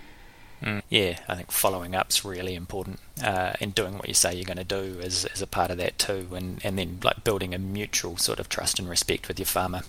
Mm, 0.62 0.82
yeah, 0.90 1.18
I 1.26 1.36
think 1.36 1.50
following 1.50 1.94
up's 1.94 2.22
really 2.24 2.54
important, 2.54 3.00
uh, 3.22 3.54
and 3.60 3.74
doing 3.74 3.96
what 3.96 4.08
you 4.08 4.14
say 4.14 4.34
you're 4.34 4.44
going 4.44 4.58
to 4.58 4.64
do 4.64 5.00
is, 5.00 5.24
is 5.26 5.40
a 5.40 5.46
part 5.46 5.70
of 5.70 5.78
that 5.78 5.98
too, 5.98 6.28
and, 6.34 6.60
and 6.62 6.78
then 6.78 6.98
like 7.02 7.24
building 7.24 7.54
a 7.54 7.58
mutual 7.58 8.18
sort 8.18 8.38
of 8.38 8.50
trust 8.50 8.78
and 8.78 8.88
respect 8.88 9.26
with 9.26 9.38
your 9.38 9.46
farmer. 9.46 9.80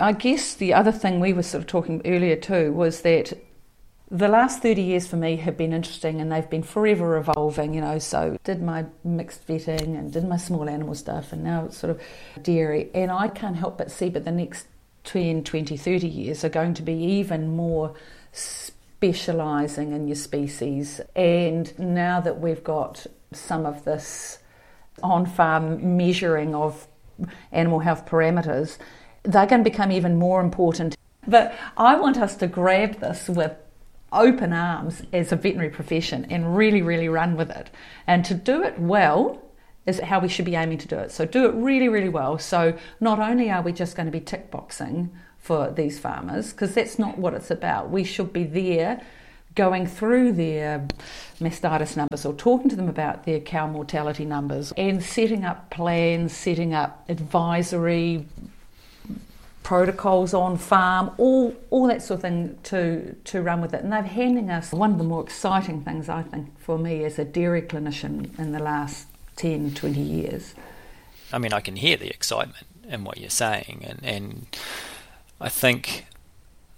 I 0.00 0.12
guess 0.12 0.54
the 0.54 0.74
other 0.74 0.92
thing 0.92 1.20
we 1.20 1.32
were 1.32 1.42
sort 1.42 1.62
of 1.62 1.68
talking 1.68 2.02
earlier 2.04 2.36
too 2.36 2.72
was 2.72 3.02
that 3.02 3.32
the 4.10 4.28
last 4.28 4.60
30 4.60 4.82
years 4.82 5.06
for 5.06 5.16
me 5.16 5.36
have 5.36 5.56
been 5.56 5.72
interesting 5.72 6.20
and 6.20 6.30
they've 6.30 6.48
been 6.48 6.62
forever 6.62 7.16
evolving, 7.16 7.74
you 7.74 7.80
know. 7.80 7.98
So, 7.98 8.36
did 8.44 8.62
my 8.62 8.86
mixed 9.02 9.46
vetting 9.46 9.98
and 9.98 10.12
did 10.12 10.24
my 10.24 10.36
small 10.36 10.68
animal 10.68 10.94
stuff, 10.94 11.32
and 11.32 11.42
now 11.42 11.64
it's 11.64 11.78
sort 11.78 11.90
of 11.90 12.00
dairy. 12.42 12.90
And 12.94 13.10
I 13.10 13.28
can't 13.28 13.56
help 13.56 13.78
but 13.78 13.90
see, 13.90 14.10
but 14.10 14.24
the 14.24 14.30
next 14.30 14.66
10, 15.04 15.44
20, 15.44 15.76
30 15.76 16.06
years 16.06 16.44
are 16.44 16.48
going 16.48 16.74
to 16.74 16.82
be 16.82 16.92
even 16.92 17.56
more 17.56 17.94
specialising 18.32 19.92
in 19.92 20.06
your 20.06 20.16
species. 20.16 21.00
And 21.16 21.76
now 21.78 22.20
that 22.20 22.40
we've 22.40 22.64
got 22.64 23.06
some 23.32 23.66
of 23.66 23.84
this 23.84 24.38
on 25.02 25.26
farm 25.26 25.96
measuring 25.96 26.54
of 26.54 26.86
animal 27.52 27.80
health 27.80 28.06
parameters, 28.06 28.78
they're 29.24 29.46
going 29.46 29.64
to 29.64 29.70
become 29.70 29.90
even 29.90 30.16
more 30.16 30.40
important. 30.40 30.96
But 31.26 31.54
I 31.76 31.96
want 31.96 32.18
us 32.18 32.36
to 32.36 32.46
grab 32.46 33.00
this 33.00 33.28
with 33.28 33.52
open 34.12 34.52
arms 34.52 35.02
as 35.12 35.32
a 35.32 35.36
veterinary 35.36 35.70
profession 35.70 36.26
and 36.30 36.56
really, 36.56 36.82
really 36.82 37.08
run 37.08 37.36
with 37.36 37.50
it. 37.50 37.70
And 38.06 38.24
to 38.26 38.34
do 38.34 38.62
it 38.62 38.78
well 38.78 39.42
is 39.86 40.00
how 40.00 40.20
we 40.20 40.28
should 40.28 40.44
be 40.44 40.54
aiming 40.54 40.78
to 40.78 40.88
do 40.88 40.96
it. 40.96 41.10
So 41.10 41.24
do 41.24 41.46
it 41.46 41.54
really, 41.54 41.88
really 41.88 42.08
well. 42.08 42.38
So 42.38 42.76
not 43.00 43.18
only 43.18 43.50
are 43.50 43.62
we 43.62 43.72
just 43.72 43.96
going 43.96 44.06
to 44.06 44.12
be 44.12 44.20
tick 44.20 44.50
boxing 44.50 45.10
for 45.38 45.70
these 45.70 45.98
farmers, 45.98 46.52
because 46.52 46.74
that's 46.74 46.98
not 46.98 47.18
what 47.18 47.34
it's 47.34 47.50
about. 47.50 47.90
We 47.90 48.04
should 48.04 48.32
be 48.32 48.44
there 48.44 49.02
going 49.54 49.86
through 49.86 50.32
their 50.32 50.86
mastitis 51.38 51.96
numbers 51.96 52.24
or 52.24 52.32
talking 52.32 52.70
to 52.70 52.76
them 52.76 52.88
about 52.88 53.24
their 53.24 53.40
cow 53.40 53.66
mortality 53.66 54.24
numbers 54.24 54.72
and 54.76 55.02
setting 55.02 55.44
up 55.44 55.70
plans, 55.70 56.34
setting 56.34 56.72
up 56.72 57.04
advisory 57.08 58.26
protocols 59.64 60.34
on 60.34 60.56
farm, 60.56 61.10
all 61.18 61.56
all 61.70 61.88
that 61.88 62.02
sort 62.02 62.18
of 62.18 62.22
thing 62.22 62.56
to 62.62 63.16
to 63.24 63.42
run 63.42 63.60
with 63.60 63.74
it. 63.74 63.82
And 63.82 63.92
they're 63.92 64.02
handing 64.02 64.50
us 64.50 64.70
one 64.70 64.92
of 64.92 64.98
the 64.98 65.04
more 65.04 65.24
exciting 65.24 65.82
things 65.82 66.08
I 66.08 66.22
think 66.22 66.56
for 66.60 66.78
me 66.78 67.02
as 67.02 67.18
a 67.18 67.24
dairy 67.24 67.62
clinician 67.62 68.38
in 68.38 68.52
the 68.52 68.60
last 68.60 69.08
10, 69.36 69.74
20 69.74 70.00
years. 70.00 70.54
I 71.32 71.38
mean, 71.38 71.52
I 71.52 71.60
can 71.60 71.74
hear 71.76 71.96
the 71.96 72.08
excitement 72.08 72.66
in 72.88 73.02
what 73.02 73.18
you're 73.18 73.30
saying, 73.30 73.84
and 73.84 73.98
and 74.04 74.46
I 75.40 75.48
think 75.48 76.06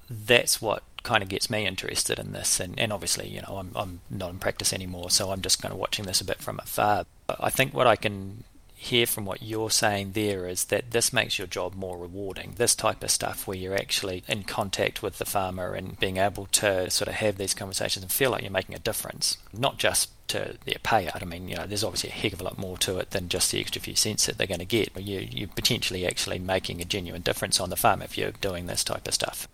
that's 0.09 0.63
what 0.63 0.83
kind 1.03 1.23
of 1.23 1.29
gets 1.29 1.51
me 1.51 1.67
interested 1.67 2.19
in 2.19 2.33
this. 2.33 2.59
And, 2.59 2.79
and 2.79 2.93
obviously, 2.93 3.29
you 3.29 3.43
know, 3.43 3.57
I'm 3.59 3.73
I'm 3.75 4.01
not 4.09 4.31
in 4.31 4.39
practice 4.39 4.73
anymore, 4.73 5.11
so 5.11 5.33
I'm 5.33 5.43
just 5.43 5.61
kind 5.61 5.73
of 5.75 5.79
watching 5.79 6.07
this 6.07 6.21
a 6.21 6.25
bit 6.25 6.39
from 6.39 6.61
afar. 6.61 7.05
But 7.27 7.37
I 7.41 7.51
think 7.51 7.75
what 7.75 7.89
I 7.89 7.97
can 7.97 8.45
hear 8.79 9.07
from 9.07 9.25
what 9.25 9.43
you're 9.43 9.71
saying 9.71 10.13
there 10.13 10.47
is 10.47 10.67
that 10.67 10.91
this 10.91 11.13
makes 11.13 11.39
your 11.39 11.47
job 11.47 11.75
more 11.75 11.97
rewarding. 11.97 12.53
This 12.57 12.75
type 12.75 13.03
of 13.03 13.11
stuff 13.11 13.47
where 13.47 13.57
you're 13.57 13.75
actually 13.75 14.23
in 14.29 14.45
contact 14.45 15.03
with 15.03 15.19
the 15.19 15.25
farmer 15.25 15.73
and 15.73 15.99
being 15.99 16.19
able 16.19 16.47
to 16.47 16.91
sort 16.91 17.09
of 17.09 17.15
have 17.15 17.39
these 17.39 17.55
conversations 17.55 18.03
and 18.03 18.13
feel 18.13 18.31
like 18.31 18.43
you're 18.43 18.51
making 18.51 18.75
a 18.75 18.81
difference, 18.81 19.39
not 19.53 19.79
just 19.79 20.11
to 20.29 20.59
their 20.67 20.77
payout. 20.85 21.23
I 21.23 21.25
mean, 21.25 21.49
you 21.49 21.57
know, 21.57 21.67
there's 21.67 21.83
obviously 21.83 22.11
a 22.11 22.13
heck 22.13 22.35
of 22.35 22.41
a 22.41 22.45
lot 22.45 22.59
more 22.59 22.77
to 22.79 22.99
it 22.99 23.11
than 23.13 23.31
just 23.31 23.51
the 23.51 23.61
extra 23.61 23.81
few 23.81 23.97
cents 23.97 24.27
that 24.27 24.37
they're 24.37 24.47
going 24.47 24.61
to 24.61 24.67
get. 24.67 24.91
You, 25.01 25.27
you're 25.31 25.49
potentially 25.49 26.07
actually 26.07 26.39
making 26.39 26.83
a 26.83 26.85
genuine 26.85 27.23
difference 27.23 27.59
on 27.59 27.71
the 27.71 27.77
farm 27.77 28.03
if 28.03 28.19
you're 28.19 28.33
doing 28.33 28.67
this 28.67 28.85
type 28.85 29.09
of 29.09 29.15
stuff. 29.15 29.49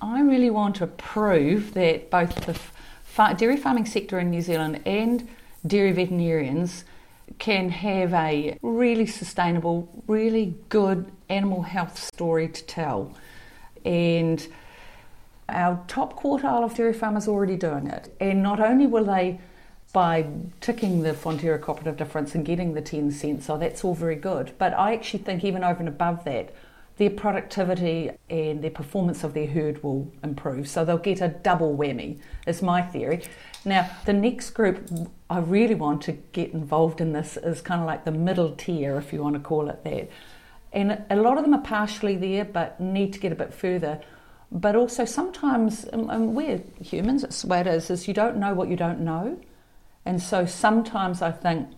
I 0.00 0.20
really 0.20 0.50
want 0.50 0.76
to 0.76 0.86
prove 0.86 1.74
that 1.74 2.10
both 2.10 2.46
the 2.46 3.34
dairy 3.34 3.56
farming 3.56 3.86
sector 3.86 4.20
in 4.20 4.30
New 4.30 4.40
Zealand 4.40 4.80
and 4.86 5.28
dairy 5.66 5.90
veterinarians 5.90 6.84
can 7.38 7.68
have 7.70 8.14
a 8.14 8.58
really 8.62 9.06
sustainable, 9.06 9.88
really 10.06 10.54
good 10.68 11.10
animal 11.28 11.62
health 11.62 11.98
story 11.98 12.48
to 12.48 12.64
tell. 12.64 13.14
And 13.84 14.46
our 15.48 15.82
top 15.88 16.20
quartile 16.20 16.64
of 16.64 16.74
dairy 16.74 16.92
farmers 16.92 17.28
are 17.28 17.32
already 17.32 17.56
doing 17.56 17.86
it. 17.86 18.14
And 18.20 18.42
not 18.42 18.60
only 18.60 18.86
will 18.86 19.04
they, 19.04 19.40
by 19.92 20.26
ticking 20.60 21.02
the 21.02 21.12
Fonterra 21.12 21.60
cooperative 21.60 21.96
difference 21.96 22.34
and 22.34 22.44
getting 22.44 22.74
the 22.74 22.82
10 22.82 23.10
cents, 23.10 23.46
so 23.46 23.56
that's 23.56 23.84
all 23.84 23.94
very 23.94 24.16
good. 24.16 24.52
But 24.58 24.74
I 24.74 24.92
actually 24.92 25.22
think 25.22 25.44
even 25.44 25.64
over 25.64 25.80
and 25.80 25.88
above 25.88 26.24
that, 26.24 26.54
their 26.98 27.10
productivity 27.10 28.10
and 28.28 28.62
their 28.62 28.72
performance 28.72 29.24
of 29.24 29.32
their 29.32 29.46
herd 29.46 29.82
will 29.82 30.12
improve. 30.22 30.68
So 30.68 30.84
they'll 30.84 30.98
get 30.98 31.20
a 31.20 31.28
double 31.28 31.76
whammy, 31.76 32.18
is 32.46 32.60
my 32.60 32.82
theory. 32.82 33.22
Now, 33.64 33.90
the 34.04 34.12
next 34.12 34.50
group 34.50 34.88
I 35.28 35.38
really 35.40 35.74
want 35.74 36.02
to 36.02 36.12
get 36.12 36.52
involved 36.52 37.00
in 37.00 37.12
this 37.12 37.36
is 37.36 37.60
kind 37.60 37.80
of 37.80 37.86
like 37.86 38.04
the 38.04 38.12
middle 38.12 38.52
tier, 38.52 38.96
if 38.96 39.12
you 39.12 39.22
want 39.22 39.34
to 39.34 39.40
call 39.40 39.68
it 39.68 39.84
that. 39.84 40.10
And 40.72 41.02
a 41.10 41.16
lot 41.16 41.38
of 41.38 41.44
them 41.44 41.54
are 41.54 41.62
partially 41.62 42.16
there, 42.16 42.44
but 42.44 42.80
need 42.80 43.12
to 43.14 43.18
get 43.18 43.32
a 43.32 43.34
bit 43.34 43.52
further. 43.52 44.00
But 44.50 44.76
also 44.76 45.04
sometimes, 45.04 45.84
and 45.84 46.34
we're 46.34 46.62
humans, 46.80 47.24
it's 47.24 47.42
the 47.42 47.48
way 47.48 47.60
it 47.60 47.66
is, 47.66 47.90
is 47.90 48.08
you 48.08 48.14
don't 48.14 48.36
know 48.36 48.54
what 48.54 48.68
you 48.68 48.76
don't 48.76 49.00
know. 49.00 49.38
And 50.06 50.22
so 50.22 50.46
sometimes 50.46 51.20
I 51.20 51.32
think 51.32 51.68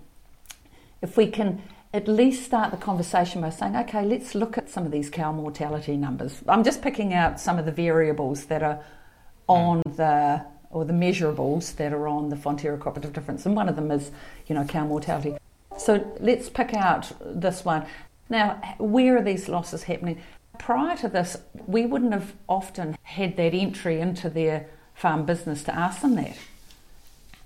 if 1.03 1.17
we 1.17 1.27
can 1.27 1.63
at 1.93 2.07
least 2.07 2.45
start 2.45 2.71
the 2.71 2.77
conversation 2.77 3.41
by 3.41 3.51
saying, 3.51 3.75
okay, 3.75 4.05
let's 4.05 4.37
look 4.37 4.57
at 4.57 4.71
some 4.71 4.87
of 4.87 4.93
these 4.93 5.11
cow 5.11 5.33
mortality 5.33 5.97
numbers. 5.97 6.41
I'm 6.47 6.63
just 6.63 6.83
picking 6.83 7.13
out 7.13 7.41
some 7.41 7.59
of 7.59 7.67
the 7.67 7.73
variables 7.73 8.47
that 8.47 8.63
are 8.63 8.77
hmm. 8.77 9.53
on 9.53 9.83
the 9.97 10.45
or 10.71 10.85
the 10.85 10.93
measurables 10.93 11.75
that 11.77 11.93
are 11.93 12.07
on 12.07 12.29
the 12.29 12.37
Fonterra 12.37 12.79
cooperative 12.79 13.13
difference, 13.13 13.45
and 13.45 13.57
one 13.57 13.69
of 13.69 13.77
them 13.77 13.91
is, 13.91 14.11
you 14.47 14.55
know, 14.55 14.65
cow 14.65 14.87
mortality. 14.87 15.37
So 15.77 16.17
let's 16.21 16.49
pick 16.49 16.75
out 16.75 17.13
this 17.25 17.65
one. 17.65 17.87
Now, 18.29 18.61
where 18.79 19.17
are 19.19 19.23
these 19.23 19.49
losses 19.49 19.85
happening? 19.85 20.21
Prior 20.59 20.97
to 20.99 21.09
this, 21.09 21.37
we 21.67 21.87
wouldn't 21.87 22.13
have 22.13 22.35
often 22.49 22.97
had 23.03 23.37
that 23.37 23.55
entry 23.55 24.01
into 24.01 24.29
their 24.31 24.69
farm 24.95 25.25
business 25.25 25.65
to 25.65 25.75
ask 25.75 26.03
them 26.03 26.15
that. 26.17 26.37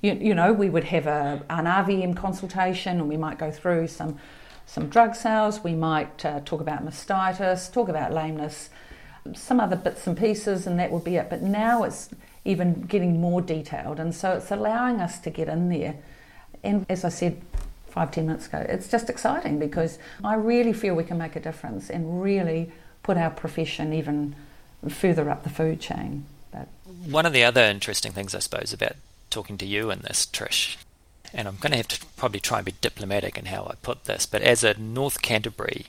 You, 0.02 0.14
you 0.14 0.34
know, 0.34 0.52
we 0.52 0.68
would 0.68 0.84
have 0.84 1.06
a, 1.06 1.42
an 1.48 1.64
RVM 1.64 2.16
consultation 2.16 2.98
and 2.98 3.08
we 3.08 3.16
might 3.16 3.38
go 3.38 3.50
through 3.50 3.88
some, 3.88 4.18
some 4.66 4.88
drug 4.88 5.14
sales, 5.14 5.64
we 5.64 5.74
might 5.74 6.24
uh, 6.26 6.40
talk 6.44 6.60
about 6.60 6.84
mastitis, 6.84 7.72
talk 7.72 7.88
about 7.88 8.12
lameness, 8.12 8.68
some 9.34 9.60
other 9.60 9.76
bits 9.76 10.06
and 10.06 10.18
pieces, 10.18 10.66
and 10.66 10.78
that 10.78 10.90
would 10.90 11.04
be 11.04 11.16
it. 11.16 11.30
But 11.30 11.40
now 11.40 11.84
it's 11.84 12.10
even 12.44 12.82
getting 12.82 13.20
more 13.20 13.40
detailed. 13.40 13.98
And 13.98 14.14
so 14.14 14.32
it's 14.32 14.50
allowing 14.50 15.00
us 15.00 15.18
to 15.20 15.30
get 15.30 15.48
in 15.48 15.68
there. 15.68 15.96
And 16.62 16.86
as 16.88 17.04
I 17.04 17.08
said 17.08 17.40
five, 17.88 18.10
ten 18.10 18.26
minutes 18.26 18.46
ago, 18.46 18.64
it's 18.68 18.88
just 18.88 19.08
exciting 19.08 19.58
because 19.58 19.98
I 20.22 20.34
really 20.34 20.72
feel 20.72 20.94
we 20.94 21.04
can 21.04 21.18
make 21.18 21.36
a 21.36 21.40
difference 21.40 21.90
and 21.90 22.22
really 22.22 22.70
put 23.02 23.16
our 23.16 23.30
profession 23.30 23.92
even 23.92 24.34
further 24.88 25.30
up 25.30 25.44
the 25.44 25.50
food 25.50 25.80
chain. 25.80 26.26
But 26.50 26.68
one 27.06 27.26
of 27.26 27.32
the 27.32 27.44
other 27.44 27.62
interesting 27.62 28.12
things, 28.12 28.34
I 28.34 28.38
suppose, 28.40 28.72
about 28.72 28.96
talking 29.30 29.58
to 29.58 29.66
you 29.66 29.90
in 29.90 30.00
this, 30.00 30.26
Trish, 30.26 30.76
and 31.32 31.48
I'm 31.48 31.56
going 31.56 31.72
to 31.72 31.78
have 31.78 31.88
to 31.88 32.06
probably 32.16 32.40
try 32.40 32.58
and 32.58 32.64
be 32.64 32.74
diplomatic 32.80 33.36
in 33.38 33.46
how 33.46 33.64
I 33.64 33.74
put 33.82 34.04
this, 34.04 34.26
but 34.26 34.42
as 34.42 34.62
a 34.62 34.78
North 34.78 35.22
Canterbury 35.22 35.86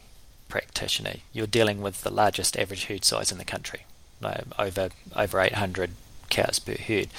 practitioner, 0.49 1.15
you're 1.33 1.47
dealing 1.47 1.81
with 1.81 2.01
the 2.01 2.11
largest 2.11 2.57
average 2.57 2.85
herd 2.85 3.05
size 3.05 3.31
in 3.31 3.37
the 3.37 3.45
country, 3.45 3.81
over 4.57 4.89
over 5.15 5.39
800 5.41 5.91
cows 6.29 6.59
per 6.59 6.75
herd. 6.75 7.09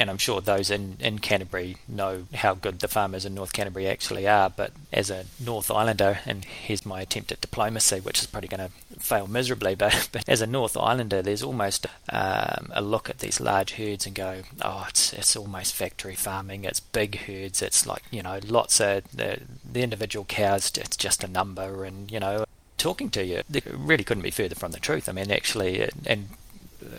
And 0.00 0.08
I'm 0.08 0.16
sure 0.16 0.40
those 0.40 0.70
in, 0.70 0.96
in 0.98 1.18
Canterbury 1.18 1.76
know 1.86 2.26
how 2.32 2.54
good 2.54 2.80
the 2.80 2.88
farmers 2.88 3.26
in 3.26 3.34
North 3.34 3.52
Canterbury 3.52 3.86
actually 3.86 4.26
are. 4.26 4.48
But 4.48 4.72
as 4.94 5.10
a 5.10 5.26
North 5.38 5.70
Islander, 5.70 6.20
and 6.24 6.42
here's 6.42 6.86
my 6.86 7.02
attempt 7.02 7.32
at 7.32 7.42
diplomacy, 7.42 8.00
which 8.00 8.18
is 8.20 8.26
probably 8.26 8.48
going 8.48 8.66
to 8.66 8.98
fail 8.98 9.26
miserably, 9.26 9.74
but, 9.76 10.08
but 10.10 10.26
as 10.26 10.40
a 10.40 10.46
North 10.46 10.74
Islander, 10.74 11.20
there's 11.20 11.42
almost 11.42 11.86
um, 12.10 12.70
a 12.72 12.80
look 12.80 13.10
at 13.10 13.18
these 13.18 13.40
large 13.40 13.74
herds 13.74 14.06
and 14.06 14.14
go, 14.14 14.40
oh, 14.62 14.86
it's 14.88 15.12
it's 15.12 15.36
almost 15.36 15.74
factory 15.74 16.14
farming. 16.14 16.64
It's 16.64 16.80
big 16.80 17.26
herds. 17.26 17.60
It's 17.60 17.86
like 17.86 18.04
you 18.10 18.22
know, 18.22 18.40
lots 18.46 18.80
of 18.80 19.04
the 19.14 19.40
the 19.70 19.82
individual 19.82 20.24
cows. 20.24 20.72
It's 20.78 20.96
just 20.96 21.22
a 21.22 21.28
number, 21.28 21.84
and 21.84 22.10
you 22.10 22.20
know, 22.20 22.46
talking 22.78 23.10
to 23.10 23.22
you, 23.22 23.42
it 23.52 23.64
really 23.70 24.04
couldn't 24.04 24.22
be 24.22 24.30
further 24.30 24.54
from 24.54 24.72
the 24.72 24.80
truth. 24.80 25.10
I 25.10 25.12
mean, 25.12 25.30
actually, 25.30 25.86
and 26.06 26.28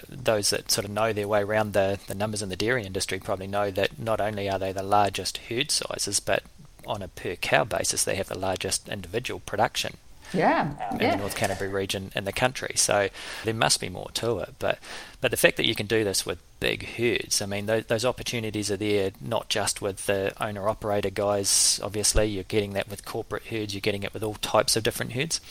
those 0.09 0.49
that 0.51 0.71
sort 0.71 0.85
of 0.85 0.91
know 0.91 1.13
their 1.13 1.27
way 1.27 1.41
around 1.41 1.73
the, 1.73 1.99
the 2.07 2.15
numbers 2.15 2.41
in 2.41 2.49
the 2.49 2.55
dairy 2.55 2.85
industry 2.85 3.19
probably 3.19 3.47
know 3.47 3.71
that 3.71 3.99
not 3.99 4.21
only 4.21 4.49
are 4.49 4.59
they 4.59 4.71
the 4.71 4.83
largest 4.83 5.37
herd 5.49 5.71
sizes, 5.71 6.19
but 6.19 6.43
on 6.85 7.01
a 7.01 7.07
per 7.07 7.35
cow 7.35 7.63
basis, 7.63 8.03
they 8.03 8.15
have 8.15 8.27
the 8.27 8.37
largest 8.37 8.89
individual 8.89 9.39
production. 9.45 9.97
Yeah, 10.33 10.71
um, 10.89 10.95
in 10.95 11.01
yeah. 11.01 11.11
the 11.11 11.17
North 11.17 11.35
Canterbury 11.35 11.69
region 11.69 12.11
in 12.15 12.23
the 12.23 12.31
country. 12.31 12.73
So 12.75 13.09
there 13.43 13.53
must 13.53 13.81
be 13.81 13.89
more 13.89 14.09
to 14.13 14.39
it. 14.39 14.53
But 14.59 14.79
but 15.19 15.29
the 15.29 15.37
fact 15.37 15.57
that 15.57 15.65
you 15.65 15.75
can 15.75 15.87
do 15.87 16.03
this 16.03 16.25
with 16.25 16.39
big 16.59 16.87
herds, 16.95 17.41
I 17.41 17.45
mean, 17.47 17.65
those, 17.65 17.85
those 17.85 18.05
opportunities 18.05 18.71
are 18.71 18.77
there 18.77 19.11
not 19.19 19.49
just 19.49 19.81
with 19.81 20.05
the 20.05 20.33
owner 20.41 20.69
operator 20.69 21.09
guys. 21.09 21.81
Obviously, 21.83 22.25
you're 22.27 22.43
getting 22.43 22.73
that 22.73 22.89
with 22.89 23.03
corporate 23.03 23.47
herds. 23.47 23.73
You're 23.73 23.81
getting 23.81 24.03
it 24.03 24.13
with 24.13 24.23
all 24.23 24.35
types 24.35 24.77
of 24.77 24.83
different 24.83 25.13
herds. 25.13 25.41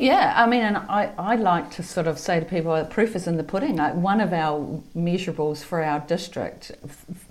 Yeah, 0.00 0.32
I 0.34 0.46
mean, 0.46 0.62
and 0.62 0.78
I, 0.78 1.12
I 1.18 1.36
like 1.36 1.70
to 1.72 1.82
sort 1.82 2.06
of 2.06 2.18
say 2.18 2.40
to 2.40 2.46
people, 2.46 2.74
the 2.74 2.84
proof 2.86 3.14
is 3.14 3.26
in 3.26 3.36
the 3.36 3.44
pudding. 3.44 3.76
Like 3.76 3.94
one 3.94 4.20
of 4.22 4.32
our 4.32 4.80
measurables 4.96 5.62
for 5.62 5.82
our 5.82 6.00
district, 6.00 6.72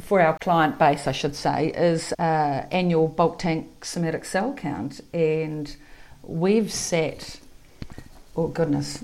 for 0.02 0.22
our 0.22 0.38
client 0.40 0.78
base, 0.78 1.08
I 1.08 1.12
should 1.12 1.36
say, 1.36 1.70
is 1.70 2.14
uh, 2.20 2.66
annual 2.72 3.08
bulk 3.08 3.40
tank 3.40 3.84
somatic 3.84 4.24
cell 4.24 4.54
count. 4.54 5.02
And 5.14 5.76
we've 6.22 6.72
set, 6.72 7.40
oh 8.38 8.48
goodness, 8.48 9.04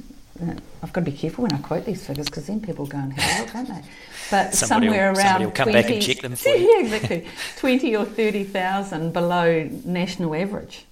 I've 0.84 0.94
got 0.94 1.04
to 1.06 1.12
be 1.12 1.18
careful 1.18 1.44
when 1.44 1.54
I 1.54 1.58
quote 1.58 1.86
these 1.86 2.06
figures 2.06 2.28
because 2.28 2.46
then 2.46 2.62
people 2.62 2.86
go 2.86 3.00
and 3.00 3.14
have 3.14 3.40
a 3.40 3.44
look, 3.44 3.54
don't 3.54 3.68
they? 3.68 3.88
But 4.30 4.54
Somebody 4.54 4.88
somewhere 4.88 5.12
will- 5.12 5.20
around 5.20 5.44
will 5.44 5.52
come 5.52 5.70
20, 5.72 5.82
back 5.82 5.92
and 5.92 6.02
check 6.04 6.20
them 6.22 6.36
for 6.36 6.50
you. 6.50 6.70
yeah, 6.72 6.80
exactly, 6.84 7.28
twenty 7.58 7.96
or 7.96 8.06
thirty 8.06 8.44
thousand 8.44 9.12
below 9.14 9.68
national 9.86 10.36
average 10.36 10.86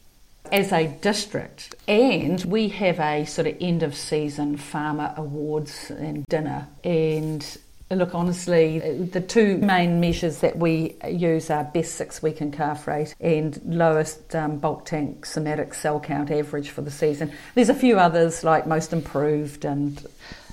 as 0.51 0.71
a 0.71 0.87
district. 1.01 1.75
And 1.87 2.43
we 2.45 2.69
have 2.69 2.99
a 2.99 3.25
sort 3.25 3.47
of 3.47 3.57
end 3.59 3.83
of 3.83 3.95
season 3.95 4.57
farmer 4.57 5.13
awards 5.17 5.89
and 5.89 6.25
dinner. 6.27 6.67
And 6.83 7.45
look, 7.89 8.13
honestly, 8.15 8.79
the 8.79 9.21
two 9.21 9.57
main 9.57 9.99
measures 9.99 10.39
that 10.39 10.57
we 10.57 10.95
use 11.07 11.49
are 11.49 11.63
best 11.63 11.95
six 11.95 12.21
week 12.21 12.41
in 12.41 12.51
calf 12.51 12.87
rate 12.87 13.15
and 13.19 13.59
lowest 13.65 14.35
um, 14.35 14.57
bulk 14.57 14.85
tank 14.85 15.25
somatic 15.25 15.73
cell 15.73 15.99
count 15.99 16.31
average 16.31 16.69
for 16.69 16.81
the 16.81 16.91
season. 16.91 17.31
There's 17.55 17.69
a 17.69 17.75
few 17.75 17.99
others 17.99 18.43
like 18.43 18.67
most 18.67 18.93
improved 18.93 19.65
and 19.65 20.05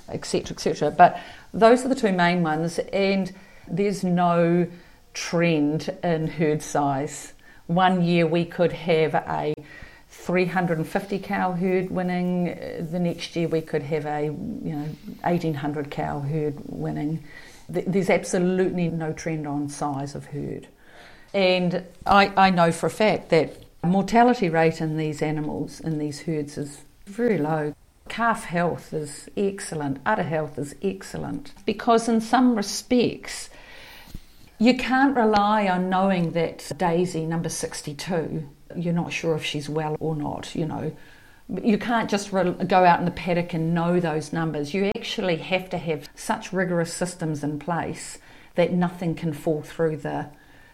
etc. 0.09 0.53
etc. 0.53 0.91
But 0.91 1.19
those 1.53 1.85
are 1.85 1.87
the 1.87 1.95
two 1.95 2.11
main 2.11 2.43
ones. 2.43 2.79
And 2.91 3.31
there's 3.67 4.03
no 4.03 4.67
trend 5.13 5.89
in 6.03 6.27
herd 6.27 6.61
size. 6.61 7.33
One 7.71 8.03
year 8.03 8.27
we 8.27 8.43
could 8.43 8.73
have 8.73 9.15
a 9.15 9.53
350 10.09 11.19
cow 11.19 11.53
herd 11.53 11.89
winning. 11.89 12.45
The 12.91 12.99
next 12.99 13.35
year 13.35 13.47
we 13.47 13.61
could 13.61 13.83
have 13.83 14.05
a 14.05 14.25
you 14.25 14.75
know 14.75 14.87
1800 15.23 15.89
cow 15.89 16.19
herd 16.19 16.55
winning. 16.65 17.23
There's 17.69 18.09
absolutely 18.09 18.89
no 18.89 19.13
trend 19.13 19.47
on 19.47 19.69
size 19.69 20.13
of 20.15 20.25
herd, 20.25 20.67
and 21.33 21.85
I, 22.05 22.33
I 22.35 22.49
know 22.49 22.73
for 22.73 22.87
a 22.87 22.91
fact 22.91 23.29
that 23.29 23.55
mortality 23.83 24.49
rate 24.49 24.81
in 24.81 24.97
these 24.97 25.21
animals 25.21 25.79
in 25.79 25.97
these 25.97 26.21
herds 26.23 26.57
is 26.57 26.81
very 27.05 27.37
low. 27.37 27.73
Calf 28.09 28.43
health 28.43 28.93
is 28.93 29.29
excellent. 29.37 29.99
Udder 30.05 30.23
health 30.23 30.59
is 30.59 30.75
excellent 30.83 31.53
because 31.65 32.09
in 32.09 32.19
some 32.19 32.55
respects 32.55 33.49
you 34.61 34.75
can't 34.77 35.17
rely 35.17 35.67
on 35.67 35.89
knowing 35.89 36.33
that 36.33 36.71
Daisy, 36.77 37.25
number 37.25 37.49
62, 37.49 38.47
you're 38.75 38.93
not 38.93 39.11
sure 39.11 39.35
if 39.35 39.43
she's 39.43 39.67
well 39.67 39.97
or 39.99 40.15
not, 40.15 40.53
you 40.53 40.67
know. 40.67 40.95
You 41.49 41.79
can't 41.79 42.07
just 42.07 42.31
re- 42.31 42.53
go 42.67 42.85
out 42.85 42.99
in 42.99 43.05
the 43.05 43.11
paddock 43.11 43.55
and 43.55 43.73
know 43.73 43.99
those 43.99 44.31
numbers. 44.31 44.71
You 44.71 44.91
actually 44.95 45.37
have 45.37 45.67
to 45.71 45.79
have 45.79 46.07
such 46.13 46.53
rigorous 46.53 46.93
systems 46.93 47.43
in 47.43 47.57
place 47.57 48.19
that 48.53 48.71
nothing 48.71 49.15
can 49.15 49.33
fall 49.33 49.63
through 49.63 49.97
the. 49.97 50.29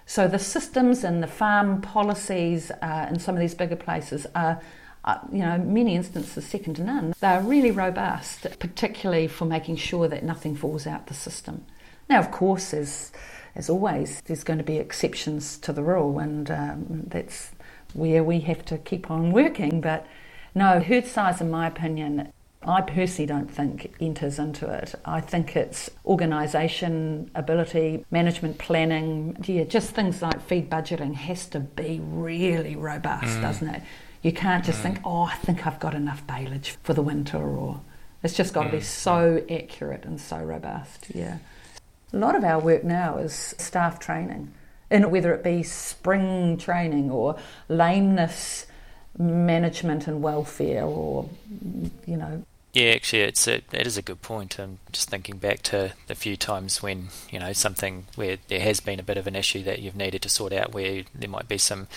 So 0.06 0.28
the 0.28 0.38
systems 0.38 1.06
and 1.06 1.24
the 1.24 1.28
farm 1.28 1.80
policies 1.80 2.72
uh, 2.82 3.08
in 3.10 3.20
some 3.20 3.36
of 3.36 3.40
these 3.40 3.56
bigger 3.56 3.78
places 3.78 4.28
are, 4.36 4.62
uh, 5.06 5.20
you 5.32 5.40
know, 5.40 5.60
many 5.60 5.96
instances 5.96 6.46
second 6.46 6.74
to 6.74 6.84
none. 6.84 7.14
They're 7.22 7.40
really 7.40 7.72
robust, 7.72 8.48
particularly 8.60 9.30
for 9.30 9.46
making 9.46 9.78
sure 9.78 10.10
that 10.10 10.26
nothing 10.26 10.58
falls 10.58 10.86
out 10.86 11.08
the 11.08 11.14
system. 11.14 11.66
Now, 12.10 12.20
of 12.20 12.32
course, 12.32 12.74
as 12.74 13.14
as 13.58 13.70
always, 13.70 14.22
there's 14.26 14.44
going 14.44 14.60
to 14.60 14.64
be 14.64 14.78
exceptions 14.78 15.58
to 15.58 15.74
the 15.74 15.82
rule, 15.82 16.20
and 16.20 16.50
um, 16.50 17.04
that's 17.08 17.52
where 17.94 18.24
we 18.24 18.40
have 18.42 18.64
to 18.66 18.78
keep 18.78 19.10
on 19.10 19.32
working. 19.32 19.82
But 19.82 20.06
no, 20.54 20.80
herd 20.80 21.08
size, 21.08 21.42
in 21.42 21.50
my 21.50 21.68
opinion, 21.68 22.32
I 22.62 22.82
personally 22.82 23.26
don't 23.26 23.50
think 23.50 23.94
enters 24.00 24.38
into 24.38 24.72
it. 24.72 24.94
I 25.06 25.22
think 25.22 25.56
it's 25.56 25.90
organisation, 26.06 27.32
ability, 27.34 28.06
management 28.12 28.60
planning, 28.60 29.38
yeah, 29.44 29.64
just 29.64 29.92
things 29.92 30.22
like 30.22 30.42
feed 30.42 30.70
budgeting 30.70 31.16
has 31.16 31.48
to 31.48 31.60
be 31.60 32.00
really 32.04 32.76
robust, 32.76 33.38
mm. 33.38 33.42
doesn't 33.42 33.68
it? 33.68 33.82
You 34.22 34.34
can't 34.34 34.64
just 34.64 34.80
mm. 34.80 34.84
think, 34.84 35.00
oh, 35.04 35.24
I 35.24 35.36
think 35.36 35.66
I've 35.66 35.80
got 35.80 35.96
enough 35.96 36.26
baleage 36.28 36.76
for 36.84 36.94
the 36.94 37.02
winter, 37.02 37.38
or 37.38 37.82
it's 38.22 38.36
just 38.36 38.54
got 38.54 38.64
to 38.64 38.70
be 38.70 38.78
mm. 38.78 38.84
so 38.84 39.44
accurate 39.50 40.06
and 40.06 40.22
so 40.22 40.38
robust, 40.38 41.08
yeah. 41.16 41.38
A 42.14 42.18
lot 42.18 42.36
of 42.36 42.44
our 42.44 42.60
work 42.60 42.84
now 42.84 43.18
is 43.18 43.34
staff 43.34 44.00
training, 44.00 44.54
and 44.90 45.12
whether 45.12 45.34
it 45.34 45.44
be 45.44 45.64
spring 45.64 46.58
training 46.58 47.12
or 47.12 47.36
lameness 47.68 48.66
management 49.18 50.08
and 50.08 50.22
welfare, 50.22 50.84
or 50.84 51.30
you 52.06 52.16
know, 52.16 52.44
Yeah, 52.74 52.92
actually, 52.92 53.24
it's 53.24 53.48
a, 53.48 53.56
it 53.72 53.88
is 53.88 53.98
a 53.98 54.02
good 54.02 54.22
point. 54.22 54.60
I'm 54.60 54.80
just 54.92 55.10
thinking 55.10 55.38
back 55.38 55.64
to 55.64 55.94
the 56.08 56.16
few 56.16 56.38
times 56.38 56.82
when 56.82 57.10
you 57.30 57.40
know 57.40 57.52
something 57.52 58.06
where 58.16 58.38
there 58.48 58.62
has 58.62 58.80
been 58.80 59.00
a 59.00 59.04
bit 59.04 59.18
of 59.18 59.28
an 59.28 59.36
issue 59.36 59.64
that 59.64 59.80
you've 59.80 59.96
needed 59.96 60.22
to 60.22 60.30
sort 60.30 60.54
out, 60.54 60.74
where 60.74 61.04
there 61.14 61.30
might 61.30 61.50
be 61.50 61.58
some 61.58 61.88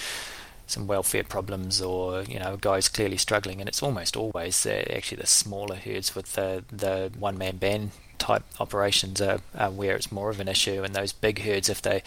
some 0.66 0.86
welfare 0.86 1.24
problems, 1.24 1.80
or 1.80 2.22
you 2.22 2.38
know, 2.38 2.54
a 2.54 2.56
guy's 2.56 2.88
clearly 2.88 3.16
struggling, 3.16 3.60
and 3.60 3.68
it's 3.68 3.82
almost 3.82 4.16
always 4.16 4.66
uh, 4.66 4.84
actually 4.90 5.20
the 5.20 5.26
smaller 5.26 5.76
herds 5.76 6.16
with 6.16 6.32
the 6.32 6.64
the 6.70 7.12
one 7.18 7.38
man 7.38 7.58
band 7.58 7.90
type 8.20 8.44
operations 8.60 9.20
are, 9.20 9.40
are 9.58 9.70
where 9.70 9.96
it's 9.96 10.12
more 10.12 10.30
of 10.30 10.38
an 10.38 10.46
issue, 10.46 10.84
and 10.84 10.94
those 10.94 11.12
big 11.12 11.40
herds, 11.40 11.68
if 11.68 11.82
they 11.82 12.02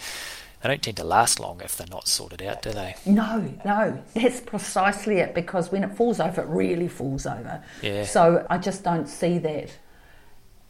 they 0.64 0.70
don't 0.70 0.82
tend 0.82 0.96
to 0.96 1.04
last 1.04 1.38
long 1.40 1.60
if 1.62 1.76
they're 1.76 1.86
not 1.90 2.08
sorted 2.08 2.40
out, 2.40 2.62
do 2.62 2.70
they? 2.70 2.94
No, 3.04 3.52
no, 3.66 4.02
that's 4.14 4.40
precisely 4.40 5.18
it 5.18 5.34
because 5.34 5.70
when 5.70 5.84
it 5.84 5.94
falls 5.94 6.20
over, 6.20 6.40
it 6.40 6.48
really 6.48 6.88
falls 6.88 7.26
over. 7.26 7.62
Yeah. 7.82 8.06
So 8.06 8.46
I 8.48 8.56
just 8.56 8.82
don't 8.82 9.06
see 9.06 9.36
that 9.40 9.76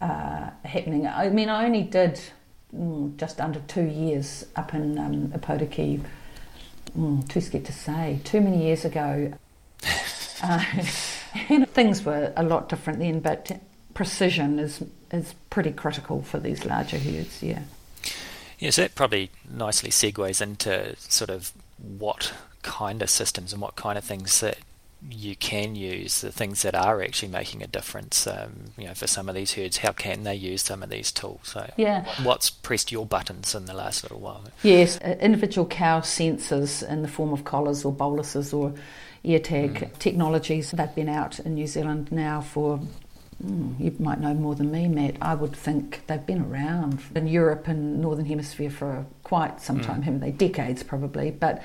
uh, 0.00 0.50
happening. 0.64 1.06
I 1.06 1.28
mean, 1.28 1.48
I 1.48 1.64
only 1.64 1.82
did 1.82 2.20
mm, 2.74 3.16
just 3.16 3.40
under 3.40 3.60
two 3.60 3.84
years 3.84 4.44
up 4.56 4.74
in 4.74 4.98
um, 4.98 5.28
Opotiki, 5.28 6.02
mm, 6.98 7.28
too 7.28 7.40
scared 7.40 7.64
to 7.66 7.72
say, 7.72 8.18
too 8.24 8.40
many 8.40 8.64
years 8.64 8.84
ago. 8.84 9.32
uh, 10.42 10.64
and 11.48 11.70
things 11.70 12.04
were 12.04 12.32
a 12.36 12.42
lot 12.42 12.68
different 12.68 12.98
then, 12.98 13.20
but 13.20 13.60
precision 13.94 14.58
is, 14.58 14.82
is 15.18 15.34
pretty 15.50 15.72
critical 15.72 16.22
for 16.22 16.38
these 16.38 16.64
larger 16.64 16.98
herds, 16.98 17.42
yeah. 17.42 17.62
Yes, 18.58 18.76
that 18.76 18.94
probably 18.94 19.30
nicely 19.50 19.90
segues 19.90 20.40
into 20.40 20.96
sort 20.96 21.30
of 21.30 21.52
what 21.78 22.32
kind 22.62 23.02
of 23.02 23.10
systems 23.10 23.52
and 23.52 23.60
what 23.60 23.76
kind 23.76 23.98
of 23.98 24.04
things 24.04 24.40
that 24.40 24.58
you 25.10 25.36
can 25.36 25.74
use, 25.74 26.22
the 26.22 26.32
things 26.32 26.62
that 26.62 26.74
are 26.74 27.02
actually 27.02 27.28
making 27.28 27.62
a 27.62 27.66
difference. 27.66 28.26
Um, 28.26 28.72
you 28.78 28.86
know, 28.86 28.94
for 28.94 29.06
some 29.06 29.28
of 29.28 29.34
these 29.34 29.52
herds, 29.52 29.78
how 29.78 29.92
can 29.92 30.24
they 30.24 30.34
use 30.34 30.62
some 30.62 30.82
of 30.82 30.88
these 30.88 31.12
tools? 31.12 31.40
So, 31.42 31.70
Yeah. 31.76 32.06
what's 32.22 32.48
pressed 32.48 32.90
your 32.90 33.04
buttons 33.04 33.54
in 33.54 33.66
the 33.66 33.74
last 33.74 34.02
little 34.02 34.20
while? 34.20 34.44
Yes, 34.62 34.98
uh, 35.04 35.16
individual 35.20 35.66
cow 35.66 36.00
sensors 36.00 36.86
in 36.88 37.02
the 37.02 37.08
form 37.08 37.34
of 37.34 37.44
collars 37.44 37.84
or 37.84 37.92
boluses 37.92 38.54
or 38.54 38.72
ear 39.24 39.40
tag 39.40 39.90
technologies. 39.98 40.70
They've 40.70 40.94
been 40.94 41.08
out 41.10 41.38
in 41.38 41.54
New 41.54 41.66
Zealand 41.66 42.10
now 42.10 42.40
for, 42.40 42.80
mm, 43.44 43.78
you 43.80 43.94
might 43.98 44.20
know 44.20 44.34
more 44.34 44.54
than 44.54 44.70
me, 44.70 44.88
Matt. 44.88 45.16
I 45.20 45.34
would 45.34 45.54
think 45.54 46.02
they've 46.06 46.24
been 46.26 46.42
around 46.42 47.00
in 47.14 47.26
Europe 47.26 47.68
and 47.68 48.00
Northern 48.00 48.24
Hemisphere 48.26 48.70
for 48.70 49.06
quite 49.22 49.60
some 49.60 49.80
time, 49.80 50.02
haven't 50.02 50.20
they? 50.20 50.30
Decades 50.30 50.82
probably, 50.82 51.30
but 51.30 51.62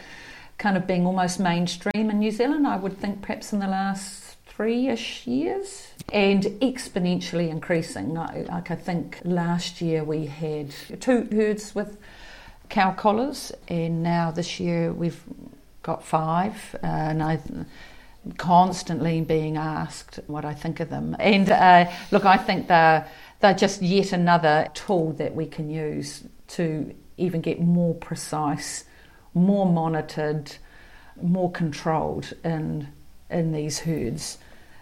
kind 0.57 0.75
of 0.75 0.85
being 0.85 1.05
almost 1.05 1.39
mainstream 1.39 2.09
in 2.09 2.19
New 2.19 2.31
Zealand, 2.31 2.67
I 2.67 2.75
would 2.75 2.97
think 2.97 3.21
perhaps 3.21 3.53
in 3.53 3.59
the 3.59 3.67
last 3.67 4.35
three 4.45 4.87
ish 4.89 5.25
years 5.25 5.87
and 6.11 6.43
exponentially 6.61 7.49
increasing. 7.49 8.17
I- 8.17 8.45
Like 8.49 8.69
I 8.71 8.75
think 8.75 9.19
last 9.23 9.79
year 9.81 10.03
we 10.03 10.25
had 10.25 10.71
two 10.99 11.27
herds 11.31 11.73
with 11.73 11.97
cow 12.67 12.91
collars, 12.91 13.51
and 13.69 14.03
now 14.03 14.31
this 14.31 14.59
year 14.59 14.91
we've 14.91 15.23
got 15.81 16.03
five, 16.03 16.75
uh, 16.83 16.87
and 16.87 17.23
I 17.23 17.39
constantly 18.37 19.21
being 19.21 19.57
asked 19.57 20.19
what 20.27 20.45
I 20.45 20.53
think 20.53 20.79
of 20.79 20.89
them. 20.89 21.15
And 21.19 21.49
uh, 21.49 21.89
look, 22.11 22.25
I 22.25 22.37
think 22.37 22.67
they're 22.67 23.07
they're 23.39 23.53
just 23.53 23.81
yet 23.81 24.11
another 24.11 24.67
tool 24.73 25.13
that 25.13 25.33
we 25.33 25.45
can 25.45 25.69
use 25.69 26.23
to 26.49 26.93
even 27.17 27.39
get 27.41 27.61
more 27.61 27.95
precise, 27.95 28.83
more 29.33 29.65
monitored, 29.65 30.51
more 31.21 31.51
controlled 31.51 32.33
in 32.43 32.89
in 33.29 33.51
these 33.51 33.79
herds. 33.79 34.37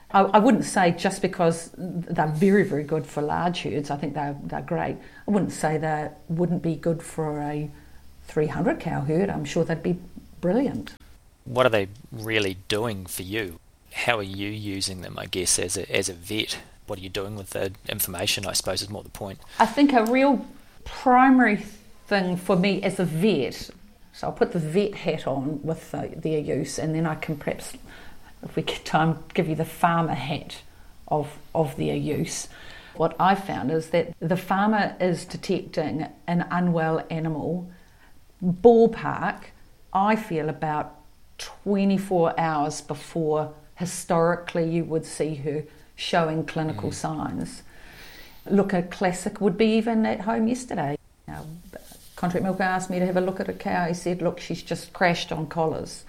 I, 0.10 0.40
wouldn't 0.40 0.64
say 0.64 0.92
just 0.92 1.22
because 1.22 1.70
they're 1.78 2.28
very, 2.28 2.64
very 2.64 2.86
good 2.86 3.06
for 3.06 3.22
large 3.22 3.64
herds. 3.64 3.92
I 3.92 3.98
think 3.98 4.14
they're 4.14 4.38
they're 4.44 4.62
great. 4.62 4.96
I 5.28 5.32
wouldn't 5.32 5.52
say 5.52 5.78
they 5.78 6.10
wouldn't 6.30 6.64
be 6.64 6.76
good 6.76 7.04
for 7.04 7.42
a 7.42 7.70
300 8.28 8.80
cow 8.80 9.02
herd. 9.02 9.30
I'm 9.30 9.44
sure 9.46 9.66
they'd 9.66 9.84
be 9.84 10.00
brilliant. 10.40 10.94
What 11.48 11.66
are 11.66 11.70
they 11.70 11.88
really 12.12 12.58
doing 12.68 13.06
for 13.06 13.24
you? 13.24 13.60
How 13.94 14.18
are 14.18 14.24
you 14.24 14.50
using 14.50 15.02
them? 15.02 15.18
I 15.18 15.26
guess 15.26 15.58
as 15.58 15.78
a 15.78 15.90
as 15.90 16.10
a 16.10 16.14
vet, 16.14 16.60
what 16.88 17.00
are 17.00 17.02
you 17.02 17.10
doing 17.10 17.38
with 17.38 17.52
the 17.52 17.72
information? 17.88 18.46
I 18.46 18.52
suppose 18.52 18.82
is 18.82 18.90
more 18.90 19.02
the 19.02 19.10
point. 19.10 19.40
I 19.58 19.66
think 19.66 19.94
a 19.94 20.04
real 20.06 20.46
primary 20.84 21.64
thing 22.08 22.36
for 22.36 22.58
me 22.58 22.84
as 22.84 23.00
a 23.00 23.06
vet, 23.06 23.70
so 24.14 24.28
I'll 24.28 24.34
put 24.34 24.52
the 24.52 24.60
vet 24.60 24.96
hat 24.96 25.26
on 25.26 25.62
with 25.64 25.92
the, 25.92 26.12
their 26.16 26.40
use, 26.40 26.78
and 26.78 26.94
then 26.94 27.06
I 27.06 27.16
can 27.16 27.38
perhaps, 27.38 27.74
if 28.44 28.56
we 28.56 28.64
get 28.64 28.84
time, 28.84 29.24
give 29.34 29.48
you 29.48 29.56
the 29.56 29.66
farmer 29.66 30.14
hat 30.14 30.62
of, 31.08 31.38
of 31.56 31.76
their 31.78 31.96
use. 31.96 32.50
What 32.96 33.16
I 33.20 33.36
found 33.36 33.72
is 33.72 33.92
that 33.92 34.14
the 34.20 34.38
farmer 34.38 34.96
is 35.00 35.24
detecting 35.24 36.08
an 36.28 36.46
unwell 36.52 37.06
animal 37.10 37.72
ballpark, 38.44 39.46
I 39.94 40.16
feel 40.16 40.50
about 40.50 40.97
24 41.38 42.40
hours 42.40 42.82
before 42.82 43.54
historically 43.76 44.70
you 44.70 44.84
would 44.84 45.06
see 45.06 45.36
her 45.36 45.64
showing 45.96 46.46
clinical 46.46 46.90
mm. 46.90 46.94
signs. 46.94 47.64
Look, 48.50 48.74
a 48.74 48.84
classic 48.84 49.42
would 49.42 49.58
be 49.58 49.78
even 49.78 50.06
at 50.06 50.22
home 50.22 50.48
yesterday. 50.48 50.98
Our 51.28 51.46
contract 52.16 52.44
milker 52.44 52.64
asked 52.64 52.90
me 52.90 53.00
to 53.00 53.06
have 53.06 53.18
a 53.18 53.22
look 53.22 53.40
at 53.40 53.50
a 53.50 53.54
cow. 53.54 53.88
He 53.88 53.94
said, 53.94 54.22
Look, 54.22 54.40
she's 54.40 54.64
just 54.64 54.94
crashed 54.94 55.32
on 55.32 55.48
collars. 55.48 56.06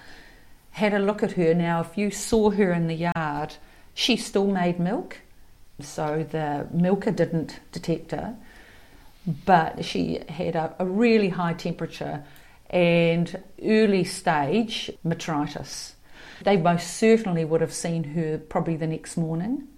Had 0.72 0.94
a 0.94 0.98
look 0.98 1.22
at 1.22 1.32
her. 1.32 1.54
Now, 1.54 1.80
if 1.80 1.98
you 1.98 2.10
saw 2.10 2.50
her 2.50 2.72
in 2.72 2.86
the 2.86 3.10
yard, 3.14 3.56
she 3.94 4.16
still 4.16 4.46
made 4.46 4.78
milk. 4.78 5.18
So 5.80 6.26
the 6.28 6.66
milker 6.72 7.10
didn't 7.10 7.60
detect 7.72 8.10
her, 8.10 8.36
but 9.44 9.84
she 9.84 10.20
had 10.28 10.56
a, 10.56 10.74
a 10.78 10.86
really 10.86 11.28
high 11.28 11.52
temperature 11.52 12.24
and 12.70 13.42
early 13.64 14.04
stage 14.04 14.90
metritis. 15.04 15.94
They 16.44 16.56
most 16.56 16.96
certainly 16.96 17.44
would 17.44 17.60
have 17.60 17.72
seen 17.72 18.04
her 18.04 18.38
probably 18.38 18.76
the 18.76 18.86
next 18.86 19.16
morning. 19.16 19.68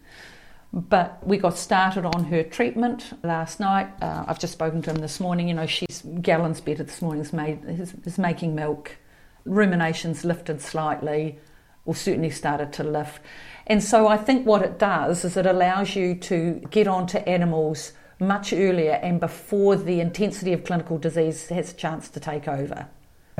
But 0.73 1.27
we 1.27 1.37
got 1.37 1.59
started 1.59 2.05
on 2.05 2.25
her 2.27 2.45
treatment 2.45 3.19
last 3.25 3.59
night. 3.59 3.89
Uh, 4.01 4.25
I've 4.29 4.39
just 4.39 4.53
spoken 4.53 4.83
to 4.83 4.91
him 4.91 4.99
this 4.99 5.19
morning. 5.19 5.49
You 5.49 5.55
know, 5.55 5.67
she's 5.67 6.05
gallons 6.21 6.61
better 6.61 6.85
this 6.85 7.03
morning, 7.03 7.23
is, 7.23 7.33
made, 7.33 7.65
is, 7.65 7.95
is 8.05 8.19
making 8.19 8.55
milk. 8.55 8.97
Ruminations 9.45 10.25
lifted 10.25 10.61
slightly, 10.61 11.39
or 11.87 11.95
certainly 11.97 12.31
started 12.31 12.73
to 12.75 12.85
lift. 12.85 13.21
And 13.67 13.83
so 13.83 14.07
I 14.07 14.17
think 14.17 14.47
what 14.47 14.63
it 14.63 14.79
does 14.79 15.25
is 15.25 15.37
it 15.37 15.47
allows 15.47 15.97
you 15.97 16.15
to 16.15 16.63
get 16.71 16.87
onto 16.87 17.19
animals 17.19 17.93
much 18.21 18.53
earlier 18.53 18.93
and 19.03 19.19
before 19.19 19.77
the 19.77 20.01
intensity 20.01 20.53
of 20.53 20.65
clinical 20.65 20.99
disease 20.99 21.49
has 21.49 21.73
a 21.73 21.75
chance 21.75 22.09
to 22.11 22.21
take 22.21 22.47
over, 22.47 22.87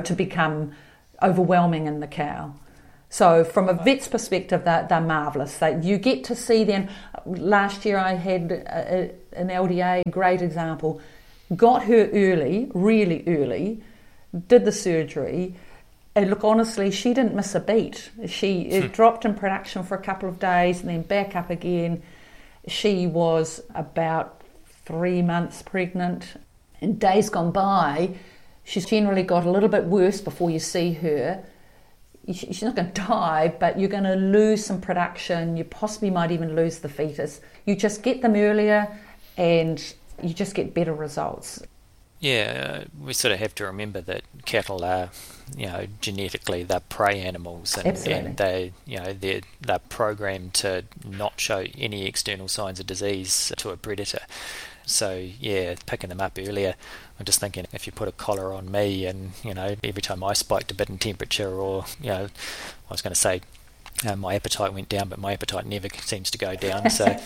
to 0.03 0.13
become 0.13 0.73
overwhelming 1.21 1.87
in 1.87 1.99
the 1.99 2.07
cow. 2.07 2.53
So, 3.09 3.43
from 3.43 3.67
a 3.67 3.73
vet's 3.73 4.07
perspective, 4.07 4.63
they're, 4.63 4.87
they're 4.87 5.01
marvellous. 5.01 5.57
They, 5.57 5.79
you 5.81 5.97
get 5.97 6.23
to 6.25 6.35
see 6.35 6.63
them. 6.63 6.87
Last 7.25 7.83
year, 7.83 7.97
I 7.97 8.13
had 8.13 8.51
a, 8.53 9.11
a, 9.35 9.39
an 9.39 9.49
LDA, 9.49 10.09
great 10.09 10.41
example. 10.41 11.01
Got 11.53 11.83
her 11.83 12.09
early, 12.13 12.71
really 12.73 13.25
early, 13.27 13.83
did 14.47 14.63
the 14.63 14.71
surgery. 14.71 15.55
And 16.15 16.29
look, 16.29 16.45
honestly, 16.45 16.89
she 16.89 17.13
didn't 17.13 17.35
miss 17.35 17.53
a 17.53 17.59
beat. 17.59 18.11
She 18.27 18.79
hmm. 18.79 18.87
dropped 18.87 19.25
in 19.25 19.35
production 19.35 19.83
for 19.83 19.95
a 19.95 20.01
couple 20.01 20.29
of 20.29 20.39
days 20.39 20.79
and 20.79 20.89
then 20.89 21.01
back 21.01 21.35
up 21.35 21.49
again. 21.49 22.01
She 22.67 23.07
was 23.07 23.61
about 23.75 24.40
three 24.91 25.21
months 25.21 25.61
pregnant. 25.61 26.39
In 26.81 26.97
days 26.97 27.29
gone 27.29 27.51
by, 27.51 28.15
she's 28.63 28.85
generally 28.85 29.23
got 29.23 29.45
a 29.45 29.51
little 29.51 29.69
bit 29.69 29.85
worse 29.85 30.19
before 30.19 30.49
you 30.49 30.59
see 30.59 30.93
her 30.93 31.43
she's 32.29 32.63
not 32.63 32.75
going 32.75 32.91
to 32.91 33.01
die, 33.01 33.53
but 33.59 33.79
you're 33.79 33.89
going 33.89 34.03
to 34.03 34.15
lose 34.15 34.63
some 34.63 34.79
production. 34.81 35.57
You 35.57 35.63
possibly 35.63 36.09
might 36.09 36.31
even 36.31 36.55
lose 36.55 36.79
the 36.79 36.89
fetus. 36.89 37.41
You 37.65 37.75
just 37.75 38.03
get 38.03 38.21
them 38.21 38.35
earlier 38.35 38.87
and 39.37 39.81
you 40.21 40.33
just 40.33 40.53
get 40.53 40.73
better 40.73 40.93
results. 40.93 41.61
Yeah, 42.19 42.83
uh, 42.83 42.85
we 43.03 43.13
sort 43.13 43.31
of 43.31 43.39
have 43.39 43.55
to 43.55 43.65
remember 43.65 43.99
that 44.01 44.21
cattle 44.45 44.85
are, 44.85 45.09
you 45.57 45.65
know, 45.65 45.87
genetically 46.01 46.61
they're 46.61 46.79
prey 46.79 47.19
animals, 47.19 47.75
and, 47.79 47.97
and 48.07 48.37
they, 48.37 48.73
you 48.85 48.99
know, 48.99 49.11
they're 49.13 49.41
they're 49.59 49.79
programmed 49.79 50.53
to 50.55 50.83
not 51.03 51.39
show 51.39 51.65
any 51.75 52.05
external 52.05 52.47
signs 52.47 52.79
of 52.79 52.85
disease 52.85 53.51
to 53.57 53.71
a 53.71 53.77
predator. 53.77 54.19
So 54.85 55.27
yeah, 55.39 55.75
picking 55.85 56.09
them 56.09 56.21
up 56.21 56.37
earlier. 56.39 56.75
I'm 57.19 57.25
just 57.25 57.39
thinking 57.39 57.67
if 57.73 57.85
you 57.85 57.91
put 57.91 58.07
a 58.07 58.11
collar 58.11 58.53
on 58.53 58.71
me, 58.71 59.05
and 59.05 59.31
you 59.43 59.53
know, 59.53 59.75
every 59.83 60.01
time 60.01 60.23
I 60.23 60.33
spiked 60.33 60.71
a 60.71 60.75
bit 60.75 60.89
in 60.89 60.97
temperature, 60.97 61.49
or 61.49 61.85
you 62.01 62.09
know, 62.09 62.25
I 62.25 62.91
was 62.91 63.01
going 63.01 63.13
to 63.13 63.19
say 63.19 63.41
uh, 64.05 64.15
my 64.15 64.35
appetite 64.35 64.73
went 64.73 64.89
down, 64.89 65.09
but 65.09 65.19
my 65.19 65.33
appetite 65.33 65.65
never 65.65 65.87
seems 66.01 66.31
to 66.31 66.37
go 66.37 66.55
down. 66.55 66.89
So, 66.89 67.05
um, 67.05 67.17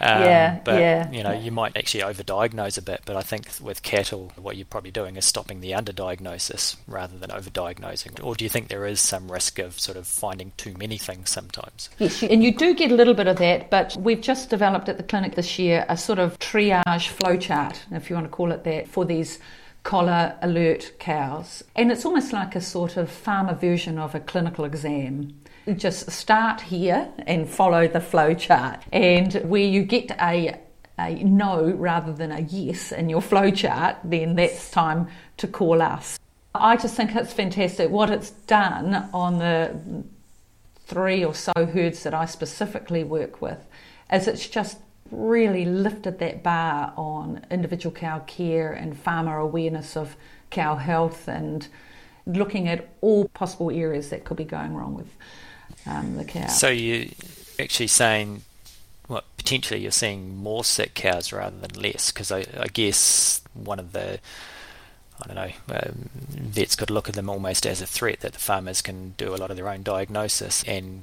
yeah, 0.00 0.60
but 0.64 0.80
yeah. 0.80 1.10
you 1.10 1.22
know, 1.22 1.32
you 1.32 1.50
might 1.50 1.76
actually 1.76 2.02
overdiagnose 2.02 2.78
a 2.78 2.82
bit. 2.82 3.02
But 3.04 3.16
I 3.16 3.22
think 3.22 3.48
with 3.60 3.82
cattle, 3.82 4.32
what 4.36 4.56
you're 4.56 4.66
probably 4.66 4.90
doing 4.90 5.16
is 5.16 5.24
stopping 5.24 5.60
the 5.60 5.72
underdiagnosis 5.72 6.76
rather 6.86 7.16
than 7.16 7.30
overdiagnosing. 7.30 8.24
Or 8.24 8.34
do 8.34 8.44
you 8.44 8.48
think 8.48 8.68
there 8.68 8.86
is 8.86 9.00
some 9.00 9.30
risk 9.30 9.58
of 9.58 9.78
sort 9.78 9.96
of 9.96 10.06
finding 10.06 10.52
too 10.56 10.74
many 10.78 10.98
things 10.98 11.30
sometimes? 11.30 11.90
Yes, 11.98 12.22
and 12.22 12.42
you 12.42 12.54
do 12.54 12.74
get 12.74 12.90
a 12.90 12.94
little 12.94 13.14
bit 13.14 13.26
of 13.26 13.36
that. 13.38 13.70
But 13.70 13.96
we've 13.96 14.20
just 14.20 14.50
developed 14.50 14.88
at 14.88 14.96
the 14.96 15.02
clinic 15.02 15.34
this 15.34 15.58
year 15.58 15.84
a 15.88 15.96
sort 15.96 16.18
of 16.18 16.38
triage 16.38 16.82
flowchart, 16.84 17.78
if 17.90 18.10
you 18.10 18.16
want 18.16 18.26
to 18.26 18.30
call 18.30 18.52
it 18.52 18.64
that, 18.64 18.88
for 18.88 19.04
these 19.04 19.38
collar 19.82 20.36
alert 20.42 20.92
cows. 20.98 21.64
And 21.74 21.90
it's 21.90 22.04
almost 22.04 22.32
like 22.32 22.54
a 22.54 22.60
sort 22.60 22.96
of 22.96 23.10
farmer 23.10 23.54
version 23.54 23.98
of 23.98 24.14
a 24.14 24.20
clinical 24.20 24.64
exam 24.64 25.34
just 25.76 26.10
start 26.10 26.60
here 26.60 27.08
and 27.26 27.48
follow 27.48 27.86
the 27.86 28.00
flow 28.00 28.34
chart. 28.34 28.80
And 28.92 29.34
where 29.44 29.64
you 29.64 29.82
get 29.82 30.10
a 30.20 30.58
a 30.98 31.14
no 31.24 31.70
rather 31.70 32.12
than 32.12 32.30
a 32.30 32.40
yes 32.40 32.92
in 32.92 33.08
your 33.08 33.22
flow 33.22 33.50
chart, 33.50 33.96
then 34.04 34.34
that's 34.34 34.70
time 34.70 35.08
to 35.38 35.48
call 35.48 35.80
us. 35.80 36.18
I 36.54 36.76
just 36.76 36.94
think 36.94 37.16
it's 37.16 37.32
fantastic 37.32 37.90
what 37.90 38.10
it's 38.10 38.30
done 38.30 39.08
on 39.12 39.38
the 39.38 39.74
three 40.86 41.24
or 41.24 41.34
so 41.34 41.52
herds 41.56 42.02
that 42.02 42.12
I 42.12 42.26
specifically 42.26 43.04
work 43.04 43.40
with, 43.40 43.58
is 44.12 44.28
it's 44.28 44.46
just 44.46 44.78
really 45.10 45.64
lifted 45.64 46.18
that 46.18 46.42
bar 46.42 46.92
on 46.96 47.44
individual 47.50 47.94
cow 47.94 48.18
care 48.20 48.72
and 48.72 48.96
farmer 48.96 49.38
awareness 49.38 49.96
of 49.96 50.16
cow 50.50 50.76
health 50.76 51.28
and 51.28 51.68
looking 52.26 52.68
at 52.68 52.88
all 53.00 53.28
possible 53.28 53.70
areas 53.70 54.10
that 54.10 54.24
could 54.24 54.36
be 54.36 54.44
going 54.44 54.74
wrong 54.74 54.94
with 54.94 55.08
um, 55.86 56.16
the 56.16 56.24
cow. 56.24 56.46
So 56.48 56.68
you're 56.68 57.06
actually 57.58 57.88
saying, 57.88 58.42
well, 59.08 59.22
potentially 59.36 59.80
you're 59.80 59.90
seeing 59.90 60.36
more 60.36 60.64
sick 60.64 60.94
cows 60.94 61.32
rather 61.32 61.56
than 61.56 61.80
less, 61.80 62.12
because 62.12 62.30
I, 62.30 62.44
I, 62.58 62.66
guess 62.68 63.40
one 63.54 63.78
of 63.78 63.92
the 63.92 64.20
I 65.20 65.26
don't 65.26 65.36
know, 65.36 65.76
um, 65.76 66.10
vets 66.28 66.74
could 66.76 66.90
look 66.90 67.08
at 67.08 67.14
them 67.14 67.28
almost 67.28 67.66
as 67.66 67.80
a 67.80 67.86
threat 67.86 68.20
that 68.20 68.32
the 68.32 68.38
farmers 68.38 68.82
can 68.82 69.14
do 69.16 69.34
a 69.34 69.36
lot 69.36 69.50
of 69.50 69.56
their 69.56 69.68
own 69.68 69.82
diagnosis 69.82 70.64
and 70.64 71.02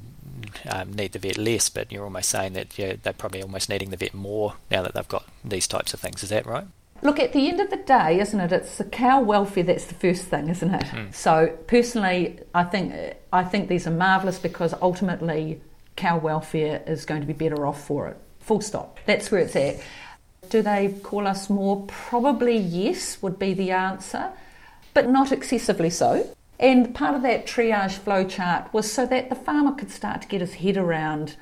um, 0.70 0.94
need 0.94 1.12
the 1.12 1.20
vet 1.20 1.38
less, 1.38 1.70
but 1.70 1.92
you're 1.92 2.04
almost 2.04 2.30
saying 2.30 2.54
that 2.54 2.78
yeah, 2.78 2.96
they're 3.02 3.14
probably 3.14 3.42
almost 3.42 3.70
needing 3.70 3.92
the 3.92 3.98
vet 3.98 4.14
more 4.14 4.56
now 4.72 4.82
that 4.82 4.94
they've 4.94 5.08
got 5.08 5.26
these 5.44 5.68
types 5.68 5.94
of 5.94 6.00
things. 6.00 6.24
Is 6.24 6.30
that 6.30 6.46
right? 6.46 6.68
Look, 7.02 7.20
at 7.20 7.34
the 7.34 7.48
end 7.48 7.60
of 7.60 7.70
the 7.70 7.78
day, 7.78 8.20
isn't 8.20 8.40
it? 8.40 8.52
It's 8.52 8.78
the 8.78 8.84
cow 8.84 9.22
welfare 9.22 9.64
that's 9.64 9.86
the 9.86 9.94
first 9.94 10.26
thing, 10.26 10.50
isn't 10.50 10.74
it? 10.74 10.86
Mm. 10.86 11.14
So 11.14 11.58
personally, 11.68 12.40
I 12.54 12.64
think 12.64 12.94
I 13.32 13.44
think 13.44 13.70
these 13.70 13.88
are 13.88 13.92
marvellous 13.92 14.40
because 14.40 14.74
ultimately, 14.82 15.62
cow 15.96 16.18
welfare 16.18 16.82
is 16.88 17.06
going 17.06 17.22
to 17.22 17.28
be 17.28 17.34
better 17.34 17.66
off 17.66 17.86
for 17.86 18.08
it. 18.08 18.18
Full 18.40 18.62
stop. 18.62 19.00
That's 19.06 19.32
where 19.32 19.42
it's 19.42 19.56
at. 19.56 19.82
Do 20.50 20.62
they 20.62 20.96
call 21.04 21.28
us 21.28 21.50
more? 21.50 21.86
Probably 21.88 22.58
yes, 22.58 23.22
would 23.22 23.38
be 23.38 23.54
the 23.54 23.72
answer, 23.72 24.32
but 24.94 25.10
not 25.10 25.32
excessively 25.32 25.90
so. 25.90 26.36
And 26.60 26.94
part 26.94 27.16
of 27.16 27.22
that 27.22 27.46
triage 27.46 27.98
flow 27.98 28.26
chart 28.26 28.74
was 28.74 28.92
so 28.92 29.06
that 29.06 29.30
the 29.30 29.36
farmer 29.36 29.74
could 29.74 29.92
start 29.92 30.22
to 30.24 30.28
get 30.28 30.42
his 30.42 30.56
head 30.56 30.76
around 30.76 31.36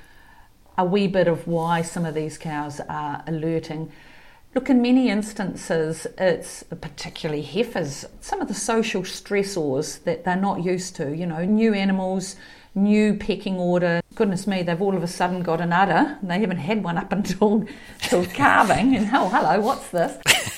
a 0.78 0.86
wee 0.86 1.08
bit 1.08 1.28
of 1.28 1.48
why 1.48 1.82
some 1.82 2.06
of 2.06 2.14
these 2.14 2.38
cows 2.38 2.80
are 2.88 3.24
alerting. 3.26 3.92
Look, 4.56 4.70
in 4.70 4.82
many 4.82 5.10
instances, 5.10 6.08
it's 6.18 6.64
particularly 6.64 7.44
heifers, 7.44 8.06
some 8.22 8.42
of 8.42 8.48
the 8.48 8.54
social 8.54 9.04
stressors 9.04 10.04
that 10.04 10.24
they're 10.24 10.36
not 10.36 10.64
used 10.64 10.96
to. 10.96 11.16
You 11.16 11.28
know, 11.28 11.46
new 11.46 11.74
animals, 11.74 12.38
new 12.74 13.16
pecking 13.16 13.58
order. 13.58 14.02
Goodness 14.16 14.48
me, 14.48 14.64
they've 14.64 14.82
all 14.82 14.96
of 14.96 15.04
a 15.04 15.08
sudden 15.08 15.44
got 15.44 15.62
an 15.62 15.74
udder. 15.74 16.18
They 16.24 16.40
haven't 16.40 16.58
had 16.58 16.84
one 16.84 16.98
up 16.98 17.12
until, 17.12 17.66
until 18.02 18.26
calving. 18.26 18.96
And 18.96 19.10
oh, 19.14 19.30
hello, 19.30 19.60
what's 19.60 19.90
this? 19.90 20.18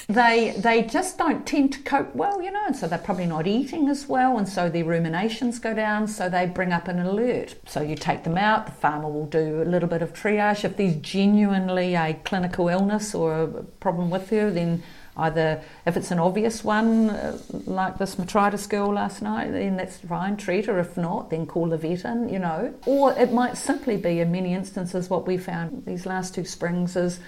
They 0.10 0.56
they 0.58 0.82
just 0.84 1.18
don't 1.20 1.46
tend 1.46 1.72
to 1.74 1.80
cope 1.80 2.14
well, 2.16 2.42
you 2.42 2.52
know, 2.52 2.66
and 2.66 2.76
so 2.76 2.88
they're 2.88 2.98
probably 2.98 3.28
not 3.28 3.46
eating 3.46 3.88
as 3.88 4.08
well, 4.08 4.38
and 4.38 4.50
so 4.50 4.68
their 4.68 4.84
ruminations 4.84 5.60
go 5.60 5.74
down. 5.74 6.08
So 6.08 6.28
they 6.28 6.48
bring 6.48 6.74
up 6.74 6.88
an 6.88 7.00
alert. 7.00 7.56
So 7.68 7.82
you 7.82 7.96
take 7.96 8.24
them 8.24 8.38
out. 8.38 8.66
The 8.66 8.72
farmer 8.72 9.08
will 9.08 9.28
do 9.28 9.62
a 9.62 9.66
little 9.66 9.88
bit 9.88 10.02
of 10.02 10.14
triage. 10.14 10.66
If 10.66 10.78
there's 10.78 10.96
genuinely 10.96 11.94
a 11.94 12.20
clinical 12.26 12.68
illness 12.70 13.14
or 13.14 13.44
a 13.44 13.48
problem 13.80 14.10
with 14.10 14.30
her, 14.32 14.50
then 14.50 14.84
Either 15.20 15.62
if 15.86 15.98
it's 15.98 16.12
an 16.12 16.20
obvious 16.20 16.64
one, 16.64 17.10
uh, 17.10 17.38
like 17.66 17.98
this 17.98 18.16
metritis 18.16 18.70
girl 18.70 18.94
last 18.94 19.22
night, 19.22 19.52
then 19.52 19.76
that's 19.76 19.98
fine, 19.98 20.38
treat 20.38 20.66
her. 20.68 20.80
If 20.80 20.96
not, 20.96 21.30
then 21.30 21.46
call 21.46 21.68
the 21.68 21.78
vet 21.78 22.06
in, 22.06 22.30
you 22.30 22.40
know. 22.40 22.74
Or 22.86 23.12
it 23.12 23.34
might 23.34 23.58
simply 23.58 23.98
be, 23.98 24.22
in 24.22 24.32
many 24.32 24.54
instances, 24.54 25.10
what 25.10 25.28
we 25.28 25.38
found 25.38 25.84
these 25.86 26.06
last 26.06 26.36
two 26.36 26.46
springs 26.46 26.96
is 26.96 27.20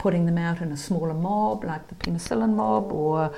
putting 0.00 0.24
them 0.24 0.38
out 0.38 0.62
in 0.62 0.72
a 0.72 0.76
smaller 0.78 1.12
mob, 1.12 1.62
like 1.62 1.86
the 1.88 1.94
penicillin 1.94 2.54
mob, 2.54 2.90
or 2.90 3.30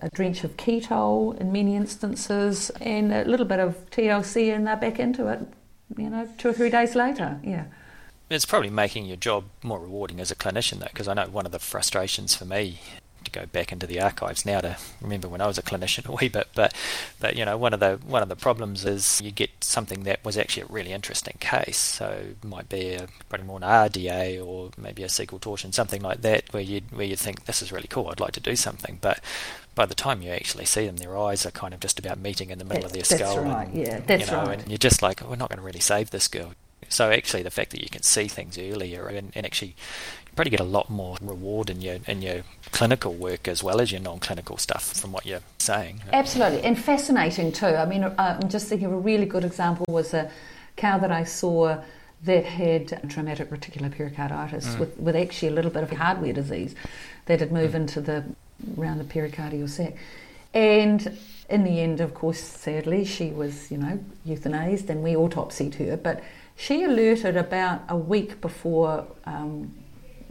a 0.00 0.08
drench 0.10 0.44
of 0.44 0.56
ketol 0.56 1.36
in 1.40 1.50
many 1.50 1.74
instances, 1.74 2.70
and 2.80 3.12
a 3.12 3.24
little 3.24 3.44
bit 3.44 3.58
of 3.58 3.74
TLC, 3.90 4.54
and 4.54 4.64
they're 4.64 4.76
back 4.76 5.00
into 5.00 5.26
it, 5.26 5.40
you 5.96 6.08
know, 6.08 6.28
two 6.38 6.50
or 6.50 6.52
three 6.52 6.70
days 6.70 6.94
later. 6.94 7.40
Yeah. 7.42 7.64
It's 8.30 8.44
probably 8.44 8.70
making 8.70 9.06
your 9.06 9.16
job 9.16 9.46
more 9.64 9.80
rewarding 9.80 10.20
as 10.20 10.30
a 10.30 10.36
clinician, 10.36 10.78
though, 10.78 10.86
because 10.86 11.08
I 11.08 11.14
know 11.14 11.26
one 11.26 11.46
of 11.46 11.50
the 11.50 11.58
frustrations 11.58 12.32
for 12.32 12.44
me 12.44 12.78
to 13.28 13.40
go 13.40 13.46
back 13.46 13.72
into 13.72 13.86
the 13.86 14.00
archives 14.00 14.44
now 14.46 14.60
to 14.60 14.76
remember 15.00 15.28
when 15.28 15.40
I 15.40 15.46
was 15.46 15.58
a 15.58 15.62
clinician 15.62 16.06
a 16.06 16.12
wee 16.12 16.28
bit, 16.28 16.48
but 16.54 16.74
but 17.20 17.36
you 17.36 17.44
know 17.44 17.56
one 17.56 17.74
of 17.74 17.80
the 17.80 17.98
one 18.06 18.22
of 18.22 18.28
the 18.28 18.36
problems 18.36 18.84
is 18.84 19.20
you 19.20 19.30
get 19.30 19.50
something 19.62 20.04
that 20.04 20.24
was 20.24 20.36
actually 20.38 20.62
a 20.64 20.66
really 20.66 20.92
interesting 20.92 21.36
case, 21.40 21.76
so 21.78 22.06
it 22.42 22.44
might 22.44 22.68
be 22.68 22.94
a 22.94 23.08
probably 23.28 23.46
more 23.46 23.58
an 23.58 23.62
RDA 23.62 24.44
or 24.44 24.70
maybe 24.76 25.02
a 25.02 25.06
caecal 25.08 25.40
torsion, 25.40 25.72
something 25.72 26.02
like 26.02 26.22
that, 26.22 26.52
where 26.52 26.62
you 26.62 26.80
where 26.92 27.06
you 27.06 27.16
think 27.16 27.44
this 27.44 27.62
is 27.62 27.72
really 27.72 27.88
cool, 27.88 28.08
I'd 28.08 28.20
like 28.20 28.32
to 28.32 28.40
do 28.40 28.56
something, 28.56 28.98
but 29.00 29.20
by 29.74 29.86
the 29.86 29.94
time 29.94 30.22
you 30.22 30.30
actually 30.32 30.64
see 30.64 30.86
them, 30.86 30.96
their 30.96 31.16
eyes 31.16 31.46
are 31.46 31.52
kind 31.52 31.72
of 31.72 31.78
just 31.80 31.98
about 32.00 32.18
meeting 32.18 32.50
in 32.50 32.58
the 32.58 32.64
middle 32.64 32.88
That's- 32.88 33.12
of 33.12 33.18
their 33.18 33.28
skull. 33.28 33.44
right, 33.44 33.68
and, 33.68 33.76
yeah, 33.86 34.00
that's 34.00 34.26
you 34.26 34.32
know, 34.36 34.42
right. 34.44 34.58
And 34.60 34.68
you're 34.68 34.76
just 34.78 35.02
like, 35.02 35.22
oh, 35.22 35.28
we're 35.28 35.36
not 35.36 35.50
going 35.50 35.58
to 35.58 35.64
really 35.64 35.78
save 35.78 36.10
this 36.10 36.26
girl. 36.26 36.52
So 36.88 37.10
actually, 37.10 37.42
the 37.42 37.50
fact 37.50 37.70
that 37.72 37.82
you 37.82 37.88
can 37.90 38.02
see 38.02 38.28
things 38.28 38.56
earlier 38.58 39.06
and, 39.08 39.30
and 39.34 39.44
actually 39.46 39.76
probably 40.38 40.50
get 40.52 40.60
a 40.60 40.62
lot 40.62 40.88
more 40.88 41.16
reward 41.20 41.68
in 41.68 41.80
your 41.80 41.98
in 42.06 42.22
your 42.22 42.42
clinical 42.70 43.12
work 43.12 43.48
as 43.48 43.60
well 43.64 43.80
as 43.80 43.90
your 43.90 44.00
non-clinical 44.00 44.56
stuff 44.56 44.84
from 44.96 45.10
what 45.10 45.26
you're 45.26 45.40
saying. 45.58 46.00
Absolutely, 46.12 46.62
and 46.62 46.78
fascinating 46.78 47.50
too. 47.50 47.66
I 47.66 47.84
mean, 47.84 48.04
uh, 48.04 48.38
I'm 48.40 48.48
just 48.48 48.68
thinking 48.68 48.86
of 48.86 48.92
a 48.92 48.98
really 48.98 49.26
good 49.26 49.44
example 49.44 49.84
was 49.88 50.14
a 50.14 50.30
cow 50.76 50.96
that 50.98 51.10
I 51.10 51.24
saw 51.24 51.82
that 52.22 52.44
had 52.44 53.10
traumatic 53.10 53.50
reticular 53.50 53.90
pericarditis 53.90 54.76
with, 54.78 54.96
with 54.96 55.16
actually 55.16 55.48
a 55.48 55.50
little 55.50 55.72
bit 55.72 55.82
of 55.82 55.90
hardware 55.90 56.32
disease 56.32 56.76
that 57.26 57.40
had 57.40 57.50
moved 57.50 57.74
into 57.74 58.00
the 58.00 58.24
around 58.78 58.98
the 58.98 59.04
pericardial 59.04 59.68
sac. 59.68 59.96
And 60.54 61.18
in 61.48 61.64
the 61.64 61.80
end, 61.80 62.00
of 62.00 62.14
course, 62.14 62.38
sadly, 62.38 63.04
she 63.04 63.30
was, 63.30 63.72
you 63.72 63.78
know, 63.78 63.98
euthanized 64.24 64.88
and 64.88 65.02
we 65.02 65.14
autopsied 65.14 65.74
her. 65.76 65.96
But 65.96 66.22
she 66.56 66.84
alerted 66.84 67.36
about 67.36 67.82
a 67.88 67.96
week 67.96 68.40
before, 68.40 69.04
um, 69.24 69.74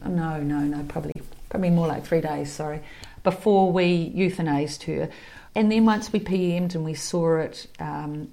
no, 0.06 0.40
no, 0.42 0.60
no, 0.60 0.84
probably, 0.88 1.14
probably 1.50 1.70
more 1.70 1.88
like 1.88 2.06
three 2.06 2.22
days, 2.22 2.52
sorry, 2.52 2.82
before 3.24 3.72
we 3.72 4.12
euthanized 4.12 4.84
her. 4.84 5.10
And 5.56 5.72
then 5.72 5.86
once 5.86 6.14
we 6.14 6.20
PM'd 6.20 6.76
and 6.76 6.86
we 6.86 6.94
saw 6.94 7.38
it, 7.38 7.68
um, 7.80 8.30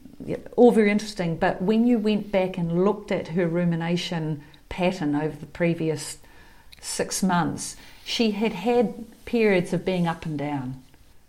all 0.56 0.70
very 0.70 0.90
interesting. 0.90 1.36
But 1.36 1.62
when 1.62 1.86
you 1.86 1.98
went 1.98 2.30
back 2.30 2.58
and 2.58 2.84
looked 2.84 3.10
at 3.10 3.28
her 3.28 3.48
rumination 3.48 4.42
pattern 4.68 5.14
over 5.14 5.34
the 5.36 5.46
previous 5.46 6.18
six 6.80 7.22
months, 7.22 7.76
she 8.04 8.32
had 8.32 8.52
had 8.52 9.06
periods 9.24 9.72
of 9.72 9.84
being 9.84 10.06
up 10.06 10.26
and 10.26 10.38
down. 10.38 10.82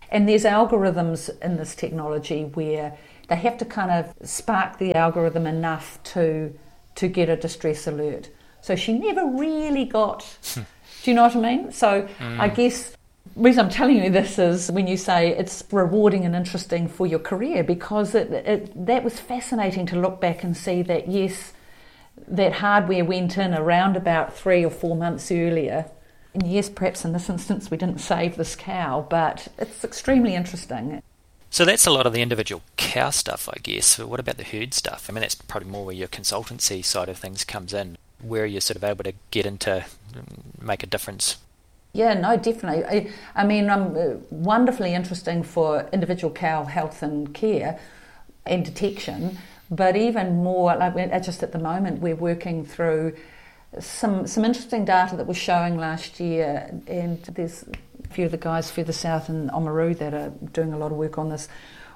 And 0.10 0.28
there's 0.28 0.43
algorithms 0.43 1.30
in 1.41 1.58
this 1.58 1.76
technology 1.76 2.43
where 2.43 2.98
they 3.28 3.36
have 3.38 3.58
to 3.60 3.65
kind 3.65 3.91
of 3.91 4.28
spark 4.28 4.78
the 4.78 4.93
algorithm 4.95 5.48
enough 5.48 6.00
to 6.04 6.54
to 6.95 7.08
get 7.10 7.30
a 7.30 7.36
distress 7.36 7.88
alert. 7.88 8.30
So 8.65 8.75
she 8.75 8.93
never 8.93 9.28
really 9.28 9.86
got. 9.86 10.25
do 10.56 10.63
you 11.04 11.13
know 11.13 11.21
what 11.21 11.36
I 11.36 11.39
mean? 11.39 11.71
So 11.71 12.10
mm. 12.17 12.39
I 12.39 12.47
guess 12.47 12.97
the 13.36 13.43
reason 13.43 13.65
I'm 13.65 13.71
telling 13.71 14.04
you 14.04 14.10
this 14.10 14.39
is 14.39 14.71
when 14.71 14.88
you 14.88 14.97
say 14.97 15.38
it's 15.38 15.63
rewarding 15.71 16.25
and 16.25 16.36
interesting 16.36 16.88
for 16.88 17.06
your 17.06 17.19
career 17.19 17.63
because 17.63 18.15
it, 18.15 18.32
it 18.32 18.88
that 18.88 19.04
was 19.04 19.19
fascinating 19.19 19.86
to 19.88 19.99
look 19.99 20.19
back 20.19 20.43
and 20.43 20.58
see 20.58 20.82
that 20.82 21.08
yes, 21.08 21.54
that 22.28 22.54
hardware 22.54 23.06
went 23.06 23.38
in 23.38 23.54
around 23.54 23.95
about 23.97 24.36
three 24.36 24.65
or 24.65 24.71
four 24.71 24.95
months 24.95 25.32
earlier. 25.32 25.86
And 26.34 26.47
yes, 26.47 26.67
perhaps 26.67 27.06
in 27.06 27.13
this 27.13 27.30
instance 27.30 27.69
we 27.69 27.78
didn't 27.78 27.99
save 27.99 28.36
this 28.36 28.56
cow, 28.56 29.06
but 29.08 29.47
it's 29.60 29.84
extremely 29.84 30.34
interesting. 30.34 31.04
So 31.51 31.65
that's 31.65 31.86
a 31.86 31.91
lot 31.91 32.08
of 32.08 32.13
the 32.13 32.23
individual 32.23 32.63
cow 32.78 33.12
stuff, 33.12 33.47
I 33.47 33.60
guess. 33.62 33.97
But 33.97 34.10
what 34.10 34.19
about 34.19 34.38
the 34.38 34.43
herd 34.43 34.73
stuff? 34.73 35.06
I 35.08 35.13
mean, 35.13 35.21
that's 35.21 35.36
probably 35.36 35.69
more 35.69 35.86
where 35.86 35.95
your 35.95 36.08
consultancy 36.08 36.84
side 36.84 37.10
of 37.10 37.17
things 37.19 37.45
comes 37.45 37.71
in, 37.71 37.99
where 38.21 38.45
you're 38.45 38.62
sort 38.62 38.78
of 38.78 38.84
able 38.84 39.04
to 39.04 39.13
get 39.32 39.45
into, 39.45 39.86
make 40.62 40.84
a 40.84 40.88
difference. 40.88 41.38
Yeah, 41.93 42.13
no, 42.13 42.36
definitely. 42.36 42.84
I, 42.86 43.10
I 43.36 43.45
mean, 43.45 43.69
um, 43.69 43.95
uh, 43.95 44.15
wonderfully 44.30 44.93
interesting 44.93 45.43
for 45.43 45.88
individual 45.93 46.34
cow 46.34 46.65
health 46.65 47.01
and 47.01 47.34
care 47.34 47.80
and 48.45 48.65
detection, 48.65 49.38
but 49.71 49.95
even 49.95 50.43
more, 50.43 50.75
like 50.75 50.93
we're- 50.93 51.19
just 51.21 51.41
at 51.41 51.51
the 51.54 51.60
moment, 51.60 52.01
we're 52.01 52.15
working 52.15 52.65
through 52.65 53.15
some 53.80 54.28
some 54.28 54.45
interesting 54.45 54.86
data 54.86 55.15
that 55.17 55.28
was 55.28 55.38
showing 55.38 55.78
last 55.78 56.19
year, 56.19 56.69
and 56.88 57.21
there's 57.23 57.63
a 58.04 58.08
few 58.13 58.25
of 58.25 58.32
the 58.32 58.38
guys 58.38 58.69
further 58.71 58.93
south 58.93 59.30
in 59.30 59.49
Oamaru 59.49 59.97
that 59.97 60.13
are 60.13 60.30
doing 60.54 60.71
a 60.73 60.78
lot 60.78 60.91
of 60.91 60.97
work 60.97 61.17
on 61.17 61.30
this, 61.30 61.47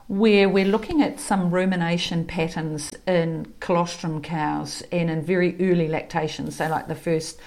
where 0.10 0.50
we're 0.50 0.66
looking 0.66 1.04
at 1.04 1.20
some 1.20 1.52
rumination 1.52 2.26
patterns 2.26 2.92
in 3.08 3.54
colostrum 3.60 4.24
cows 4.24 4.82
and 4.92 5.08
in 5.08 5.22
very 5.22 5.56
early 5.62 5.88
lactation, 5.88 6.50
so 6.50 6.68
like 6.68 6.88
the 6.88 6.96
first 6.96 7.40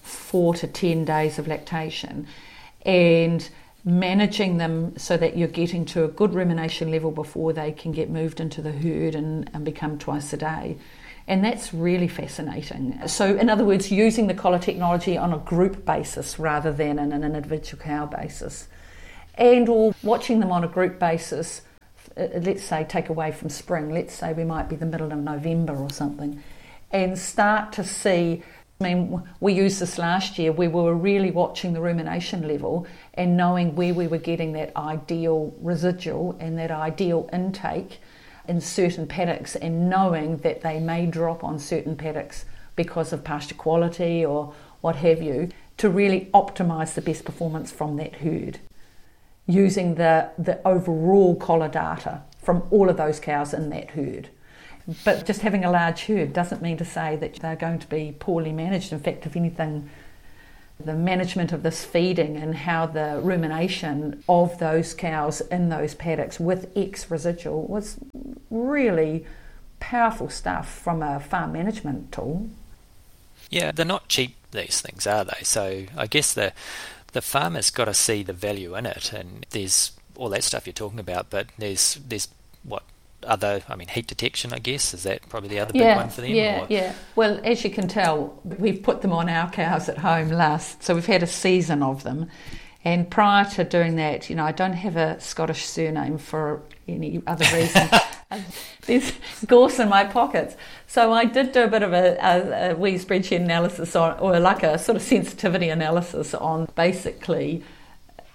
four 0.00 0.54
to 0.54 0.66
ten 0.66 1.04
days 1.04 1.38
of 1.38 1.46
lactation, 1.46 2.26
and 2.86 3.50
managing 3.84 4.56
them 4.56 4.96
so 4.96 5.18
that 5.18 5.36
you're 5.36 5.48
getting 5.48 5.84
to 5.84 6.02
a 6.02 6.08
good 6.08 6.32
rumination 6.32 6.90
level 6.90 7.10
before 7.10 7.52
they 7.52 7.72
can 7.72 7.92
get 7.92 8.08
moved 8.08 8.40
into 8.40 8.62
the 8.62 8.72
herd 8.72 9.14
and, 9.14 9.50
and 9.52 9.64
become 9.66 9.98
twice 9.98 10.32
a 10.32 10.36
day. 10.38 10.78
And 11.26 11.44
that's 11.44 11.74
really 11.74 12.08
fascinating. 12.08 13.06
So, 13.06 13.36
in 13.36 13.50
other 13.50 13.66
words, 13.66 13.92
using 13.92 14.28
the 14.28 14.34
collar 14.34 14.58
technology 14.58 15.18
on 15.18 15.34
a 15.34 15.38
group 15.38 15.84
basis 15.84 16.38
rather 16.38 16.72
than 16.72 16.98
on 16.98 17.12
an 17.12 17.22
individual 17.22 17.82
cow 17.82 18.06
basis. 18.06 18.66
And 19.34 19.68
or 19.68 19.94
watching 20.02 20.40
them 20.40 20.50
on 20.50 20.64
a 20.64 20.68
group 20.68 20.98
basis, 20.98 21.60
Uh, 22.18 22.38
let's 22.40 22.64
say 22.64 22.84
take 22.84 23.08
away 23.08 23.30
from 23.30 23.48
spring, 23.48 23.92
let's 23.92 24.12
say 24.14 24.32
we 24.32 24.44
might 24.44 24.68
be 24.68 24.76
the 24.76 24.86
middle 24.86 25.12
of 25.12 25.18
November 25.18 25.74
or 25.74 25.90
something, 25.90 26.42
and 26.90 27.18
start 27.18 27.72
to 27.72 27.84
see. 27.84 28.42
I 28.80 28.94
mean, 28.94 29.22
we 29.40 29.54
used 29.54 29.80
this 29.80 29.98
last 29.98 30.38
year 30.38 30.52
we 30.52 30.68
were 30.68 30.94
really 30.94 31.32
watching 31.32 31.72
the 31.72 31.80
rumination 31.80 32.46
level 32.46 32.86
and 33.14 33.36
knowing 33.36 33.74
where 33.74 33.92
we 33.92 34.06
were 34.06 34.18
getting 34.18 34.52
that 34.52 34.76
ideal 34.76 35.52
residual 35.60 36.36
and 36.38 36.56
that 36.58 36.70
ideal 36.70 37.28
intake 37.32 37.98
in 38.46 38.60
certain 38.60 39.08
paddocks 39.08 39.56
and 39.56 39.90
knowing 39.90 40.38
that 40.38 40.62
they 40.62 40.78
may 40.78 41.06
drop 41.06 41.42
on 41.42 41.58
certain 41.58 41.96
paddocks 41.96 42.44
because 42.76 43.12
of 43.12 43.24
pasture 43.24 43.56
quality 43.56 44.24
or 44.24 44.54
what 44.80 44.94
have 44.94 45.20
you 45.20 45.48
to 45.76 45.90
really 45.90 46.30
optimize 46.32 46.94
the 46.94 47.02
best 47.02 47.24
performance 47.24 47.72
from 47.72 47.96
that 47.96 48.14
herd 48.16 48.60
using 49.48 49.96
the, 49.96 50.30
the 50.38 50.60
overall 50.66 51.34
collar 51.34 51.68
data 51.68 52.22
from 52.42 52.62
all 52.70 52.88
of 52.88 52.96
those 52.96 53.18
cows 53.18 53.52
in 53.52 53.70
that 53.70 53.90
herd. 53.90 54.28
But 55.04 55.26
just 55.26 55.40
having 55.40 55.64
a 55.64 55.70
large 55.70 56.04
herd 56.04 56.32
doesn't 56.32 56.62
mean 56.62 56.76
to 56.76 56.84
say 56.84 57.16
that 57.16 57.34
they're 57.36 57.56
going 57.56 57.78
to 57.80 57.86
be 57.88 58.14
poorly 58.18 58.52
managed. 58.52 58.92
In 58.92 59.00
fact, 59.00 59.26
if 59.26 59.36
anything, 59.36 59.90
the 60.78 60.94
management 60.94 61.52
of 61.52 61.62
this 61.62 61.84
feeding 61.84 62.36
and 62.36 62.54
how 62.54 62.86
the 62.86 63.20
rumination 63.22 64.22
of 64.28 64.58
those 64.58 64.94
cows 64.94 65.40
in 65.40 65.70
those 65.70 65.94
paddocks 65.94 66.38
with 66.38 66.70
X 66.76 67.10
residual 67.10 67.66
was 67.66 67.96
really 68.50 69.26
powerful 69.80 70.28
stuff 70.28 70.70
from 70.70 71.02
a 71.02 71.20
farm 71.20 71.52
management 71.52 72.12
tool. 72.12 72.48
Yeah, 73.50 73.72
they're 73.72 73.84
not 73.84 74.08
cheap, 74.08 74.36
these 74.52 74.80
things, 74.80 75.06
are 75.06 75.24
they? 75.24 75.42
So 75.42 75.84
I 75.96 76.06
guess 76.06 76.34
the 76.34 76.52
the 77.12 77.22
farmer's 77.22 77.70
got 77.70 77.86
to 77.86 77.94
see 77.94 78.22
the 78.22 78.32
value 78.32 78.74
in 78.76 78.86
it, 78.86 79.12
and 79.12 79.46
there's 79.50 79.92
all 80.16 80.28
that 80.30 80.44
stuff 80.44 80.66
you're 80.66 80.72
talking 80.72 80.98
about, 81.00 81.30
but 81.30 81.46
there's 81.58 81.94
there's 82.06 82.28
what 82.64 82.82
other 83.24 83.62
I 83.68 83.74
mean 83.74 83.88
heat 83.88 84.06
detection 84.06 84.52
I 84.52 84.60
guess 84.60 84.94
is 84.94 85.02
that 85.02 85.28
probably 85.28 85.48
the 85.48 85.58
other 85.58 85.72
big 85.72 85.96
one 85.96 86.08
for 86.08 86.20
them 86.20 86.30
Yeah, 86.30 86.62
or- 86.62 86.66
yeah. 86.68 86.92
Well, 87.16 87.40
as 87.44 87.64
you 87.64 87.70
can 87.70 87.88
tell, 87.88 88.38
we've 88.44 88.80
put 88.82 89.02
them 89.02 89.12
on 89.12 89.28
our 89.28 89.50
cows 89.50 89.88
at 89.88 89.98
home 89.98 90.28
last, 90.30 90.82
so 90.84 90.94
we've 90.94 91.06
had 91.06 91.22
a 91.22 91.26
season 91.26 91.82
of 91.82 92.04
them. 92.04 92.30
And 92.84 93.10
prior 93.10 93.44
to 93.50 93.64
doing 93.64 93.96
that, 93.96 94.30
you 94.30 94.36
know, 94.36 94.44
I 94.44 94.52
don't 94.52 94.72
have 94.72 94.96
a 94.96 95.20
Scottish 95.20 95.66
surname 95.66 96.16
for 96.18 96.62
any 96.86 97.22
other 97.26 97.44
reason. 97.54 97.88
There's 98.86 99.12
gorse 99.46 99.78
in 99.78 99.88
my 99.88 100.04
pockets. 100.04 100.56
So 100.86 101.12
I 101.12 101.24
did 101.24 101.52
do 101.52 101.64
a 101.64 101.68
bit 101.68 101.82
of 101.82 101.92
a, 101.92 102.16
a, 102.20 102.70
a 102.70 102.74
wee 102.74 102.94
spreadsheet 102.94 103.36
analysis 103.36 103.96
on, 103.96 104.18
or 104.18 104.38
like 104.38 104.62
a 104.62 104.78
sort 104.78 104.96
of 104.96 105.02
sensitivity 105.02 105.68
analysis 105.68 106.34
on 106.34 106.68
basically 106.74 107.62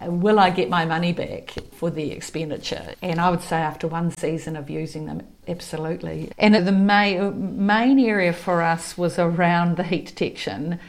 uh, 0.02 0.12
will 0.12 0.40
I 0.40 0.50
get 0.50 0.70
my 0.70 0.86
money 0.86 1.14
back 1.14 1.54
for 1.74 1.90
the 1.90 2.12
expenditure? 2.12 2.94
And 3.02 3.20
I 3.20 3.30
would 3.30 3.42
say 3.42 3.58
after 3.58 3.88
one 3.88 4.12
season 4.12 4.56
of 4.56 4.70
using 4.70 5.06
them, 5.06 5.22
absolutely. 5.48 6.32
And 6.38 6.56
the 6.56 6.72
main, 6.72 7.66
main 7.66 8.00
area 8.00 8.34
for 8.34 8.62
us 8.62 8.98
was 8.98 9.20
around 9.20 9.78
the 9.78 9.84
heat 9.84 10.08
detection 10.08 10.80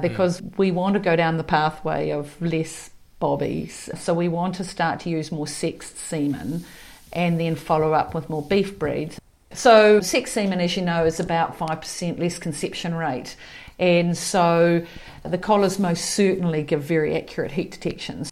because 0.00 0.40
we 0.56 0.70
want 0.70 0.94
to 0.94 1.00
go 1.00 1.14
down 1.14 1.36
the 1.36 1.44
pathway 1.44 2.10
of 2.10 2.40
less 2.40 2.90
bobbies. 3.20 3.88
So 3.96 4.12
we 4.12 4.26
want 4.26 4.56
to 4.56 4.64
start 4.64 5.00
to 5.00 5.10
use 5.10 5.30
more 5.30 5.46
sexed 5.46 5.96
semen 5.98 6.64
and 7.12 7.38
then 7.38 7.54
follow 7.54 7.92
up 7.92 8.14
with 8.14 8.28
more 8.28 8.42
beef 8.42 8.78
breeds. 8.78 9.20
So 9.52 10.00
sex 10.00 10.32
semen, 10.32 10.60
as 10.60 10.76
you 10.76 10.82
know, 10.82 11.04
is 11.04 11.20
about 11.20 11.58
5% 11.58 12.18
less 12.18 12.38
conception 12.38 12.94
rate. 12.94 13.36
And 13.78 14.16
so 14.16 14.84
the 15.22 15.38
collars 15.38 15.78
most 15.78 16.04
certainly 16.04 16.62
give 16.62 16.82
very 16.82 17.16
accurate 17.16 17.52
heat 17.52 17.72
detections. 17.72 18.30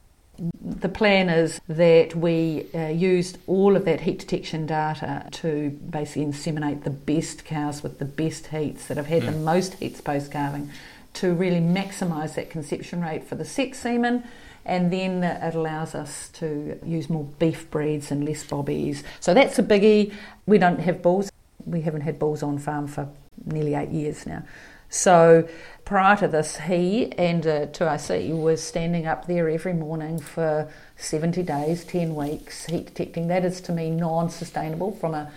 The 0.61 0.89
plan 0.89 1.29
is 1.29 1.61
that 1.69 2.15
we 2.15 2.67
uh, 2.73 2.89
used 2.89 3.39
all 3.49 3.75
of 3.75 3.85
that 3.87 4.03
heat 4.03 4.21
detection 4.21 4.67
data 4.67 5.27
to 5.33 5.71
basically 5.71 6.27
inseminate 6.27 6.85
the 6.85 6.91
best 6.91 7.45
cows 7.45 7.83
with 7.83 7.99
the 7.99 8.05
best 8.05 8.49
heats 8.49 8.87
that 8.87 8.97
have 8.97 9.07
had 9.07 9.23
the 9.23 9.33
most 9.33 9.75
heats 9.75 10.01
post 10.01 10.31
calving 10.31 10.71
to 11.15 11.33
really 11.33 11.61
maximise 11.61 12.35
that 12.35 12.51
conception 12.51 13.01
rate 13.03 13.25
for 13.25 13.35
the 13.35 13.45
sex 13.45 13.81
semen 13.81 14.23
and 14.69 14.93
then 14.93 15.25
it 15.25 15.55
allows 15.55 15.95
us 15.95 16.29
to 16.35 16.79
use 16.85 17.09
more 17.09 17.25
beef 17.39 17.71
breeds 17.71 18.11
and 18.11 18.25
less 18.25 18.45
bobbies. 18.45 19.03
So 19.21 19.35
that's 19.35 19.59
a 19.59 19.63
biggie. 19.63 20.13
We 20.47 20.59
don't 20.59 20.81
have 20.81 21.03
bulls. 21.03 21.33
We 21.65 21.81
haven't 21.81 22.03
had 22.03 22.19
bulls 22.19 22.43
on 22.43 22.59
farm 22.59 22.87
for 22.87 23.09
nearly 23.45 23.75
eight 23.75 23.91
years 23.91 24.27
now. 24.27 24.45
So 24.91 25.49
prior 25.85 26.17
to 26.17 26.29
this, 26.29 26.59
he 26.59 27.13
and 27.13 27.47
uh, 27.47 27.67
2IC 27.67 28.41
was 28.41 28.63
standing 28.63 29.07
up 29.07 29.27
there 29.27 29.49
every 29.49 29.75
morning 29.75 30.19
for 30.19 30.71
70 30.97 31.43
days, 31.43 31.85
10 31.85 32.15
weeks, 32.15 32.67
heat 32.67 32.87
detecting. 32.87 33.29
That 33.29 33.45
is 33.45 33.61
to 33.63 33.73
me 33.73 33.91
non 33.91 34.31
sustainable 34.31 34.93
from 34.93 35.15
a 35.15 35.31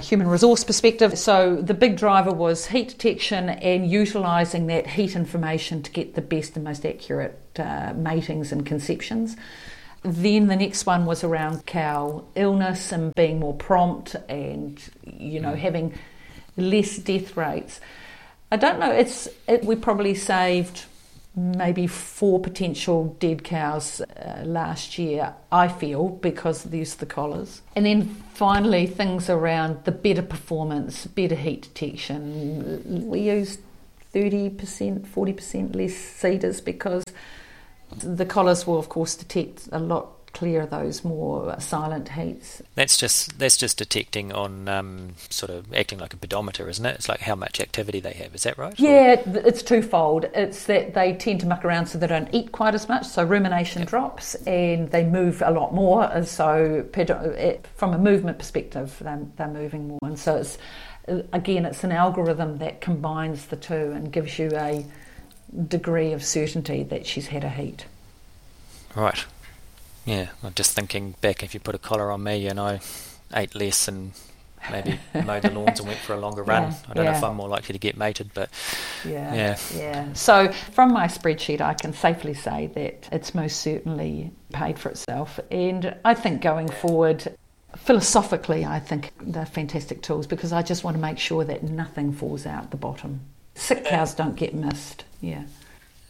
human 0.00 0.28
resource 0.28 0.64
perspective. 0.64 1.18
So 1.18 1.56
the 1.56 1.74
big 1.74 1.96
driver 1.96 2.32
was 2.32 2.66
heat 2.66 2.88
detection 2.90 3.48
and 3.48 3.90
utilising 3.90 4.66
that 4.66 4.86
heat 4.86 5.16
information 5.16 5.82
to 5.82 5.90
get 5.90 6.14
the 6.14 6.22
best 6.22 6.56
and 6.56 6.64
most 6.64 6.84
accurate 6.84 7.40
uh, 7.60 7.92
matings 7.94 8.52
and 8.52 8.64
conceptions. 8.64 9.36
Then 10.02 10.46
the 10.46 10.56
next 10.56 10.86
one 10.86 11.04
was 11.04 11.24
around 11.24 11.66
cow 11.66 12.24
illness 12.34 12.92
and 12.92 13.12
being 13.14 13.40
more 13.40 13.54
prompt 13.54 14.14
and 14.28 14.80
you 15.04 15.40
know 15.40 15.54
having 15.54 15.94
less 16.56 16.98
death 16.98 17.36
rates. 17.36 17.80
I 18.52 18.56
don't 18.56 18.78
know. 18.78 18.92
It's 18.92 19.28
it, 19.48 19.64
we 19.64 19.74
probably 19.76 20.14
saved 20.14 20.84
maybe 21.36 21.86
four 21.86 22.40
potential 22.40 23.14
dead 23.20 23.44
cows 23.44 24.00
uh, 24.00 24.42
last 24.44 24.98
year, 24.98 25.34
I 25.52 25.68
feel, 25.68 26.08
because 26.08 26.64
of 26.64 26.70
the 26.70 26.78
use 26.78 26.94
of 26.94 27.00
the 27.00 27.06
collars. 27.06 27.60
And 27.76 27.84
then 27.84 28.06
finally, 28.32 28.86
things 28.86 29.28
around 29.28 29.84
the 29.84 29.92
better 29.92 30.22
performance, 30.22 31.06
better 31.06 31.34
heat 31.34 31.62
detection. 31.62 33.06
We 33.06 33.20
used 33.20 33.60
30%, 34.14 35.06
40% 35.06 35.76
less 35.76 35.92
CIDRs 35.92 36.64
because 36.64 37.04
the 37.98 38.26
collars 38.26 38.66
will, 38.66 38.78
of 38.78 38.88
course, 38.88 39.16
detect 39.16 39.68
a 39.72 39.78
lot 39.78 40.12
clear 40.36 40.66
those 40.66 41.02
more 41.02 41.58
silent 41.58 42.10
heats. 42.10 42.60
That's 42.74 42.98
just 42.98 43.38
that's 43.38 43.56
just 43.56 43.78
detecting 43.78 44.32
on 44.32 44.68
um, 44.68 45.14
sort 45.30 45.48
of 45.48 45.72
acting 45.72 45.98
like 45.98 46.12
a 46.12 46.18
pedometer, 46.18 46.68
isn't 46.68 46.84
it? 46.84 46.96
It's 46.96 47.08
like 47.08 47.20
how 47.20 47.34
much 47.34 47.58
activity 47.58 48.00
they 48.00 48.12
have. 48.12 48.34
Is 48.34 48.42
that 48.42 48.58
right? 48.58 48.78
Yeah, 48.78 49.22
or? 49.26 49.38
it's 49.46 49.62
twofold. 49.62 50.26
It's 50.34 50.64
that 50.66 50.92
they 50.92 51.14
tend 51.14 51.40
to 51.40 51.46
muck 51.46 51.64
around 51.64 51.86
so 51.86 51.96
they 51.96 52.06
don't 52.06 52.28
eat 52.34 52.52
quite 52.52 52.74
as 52.74 52.86
much, 52.86 53.06
so 53.06 53.24
rumination 53.24 53.80
yep. 53.80 53.88
drops, 53.88 54.34
and 54.46 54.90
they 54.90 55.04
move 55.04 55.42
a 55.44 55.50
lot 55.50 55.72
more. 55.72 56.04
And 56.04 56.28
so 56.28 56.84
from 57.76 57.94
a 57.94 57.98
movement 57.98 58.38
perspective, 58.38 58.94
they're, 59.00 59.26
they're 59.36 59.48
moving 59.48 59.88
more, 59.88 60.00
and 60.02 60.18
so 60.18 60.36
it's 60.36 60.58
again, 61.32 61.64
it's 61.64 61.84
an 61.84 61.92
algorithm 61.92 62.58
that 62.58 62.80
combines 62.80 63.46
the 63.46 63.56
two 63.56 63.92
and 63.92 64.12
gives 64.12 64.38
you 64.38 64.50
a 64.54 64.84
degree 65.68 66.12
of 66.12 66.24
certainty 66.24 66.82
that 66.84 67.06
she's 67.06 67.28
had 67.28 67.44
a 67.44 67.50
heat. 67.50 67.86
Right. 68.94 69.24
Yeah, 70.04 70.28
I'm 70.42 70.54
just 70.54 70.72
thinking 70.72 71.14
back 71.20 71.42
if 71.42 71.52
you 71.52 71.60
put 71.60 71.74
a 71.74 71.78
collar 71.78 72.10
on 72.10 72.22
me 72.22 72.46
and 72.46 72.60
I 72.60 72.80
ate 73.34 73.54
less 73.54 73.88
and 73.88 74.12
maybe 74.70 74.98
mowed 75.24 75.42
the 75.42 75.50
lawns 75.50 75.80
and 75.80 75.88
went 75.88 76.00
for 76.00 76.14
a 76.14 76.20
longer 76.20 76.42
run. 76.42 76.70
Yeah, 76.70 76.78
I 76.88 76.94
don't 76.94 77.04
yeah. 77.04 77.10
know 77.12 77.18
if 77.18 77.24
I'm 77.24 77.36
more 77.36 77.48
likely 77.48 77.72
to 77.72 77.78
get 77.78 77.96
mated, 77.96 78.30
but 78.32 78.50
yeah, 79.04 79.34
yeah, 79.34 79.58
yeah. 79.74 80.12
So 80.12 80.52
from 80.52 80.92
my 80.92 81.06
spreadsheet, 81.06 81.60
I 81.60 81.74
can 81.74 81.92
safely 81.92 82.34
say 82.34 82.68
that 82.68 83.08
it's 83.12 83.34
most 83.34 83.60
certainly 83.60 84.30
paid 84.52 84.78
for 84.78 84.90
itself, 84.90 85.40
and 85.50 85.94
I 86.04 86.14
think 86.14 86.40
going 86.40 86.68
forward. 86.68 87.36
Philosophically, 87.76 88.64
I 88.64 88.78
think 88.80 89.12
they're 89.20 89.44
fantastic 89.44 90.00
tools 90.00 90.26
because 90.26 90.50
I 90.50 90.62
just 90.62 90.82
want 90.82 90.96
to 90.96 91.00
make 91.00 91.18
sure 91.18 91.44
that 91.44 91.62
nothing 91.62 92.10
falls 92.10 92.46
out 92.46 92.70
the 92.70 92.78
bottom. 92.78 93.20
Sick 93.56 93.84
cows 93.86 94.14
don't 94.14 94.36
get 94.36 94.54
missed. 94.54 95.04
Yeah. 95.20 95.44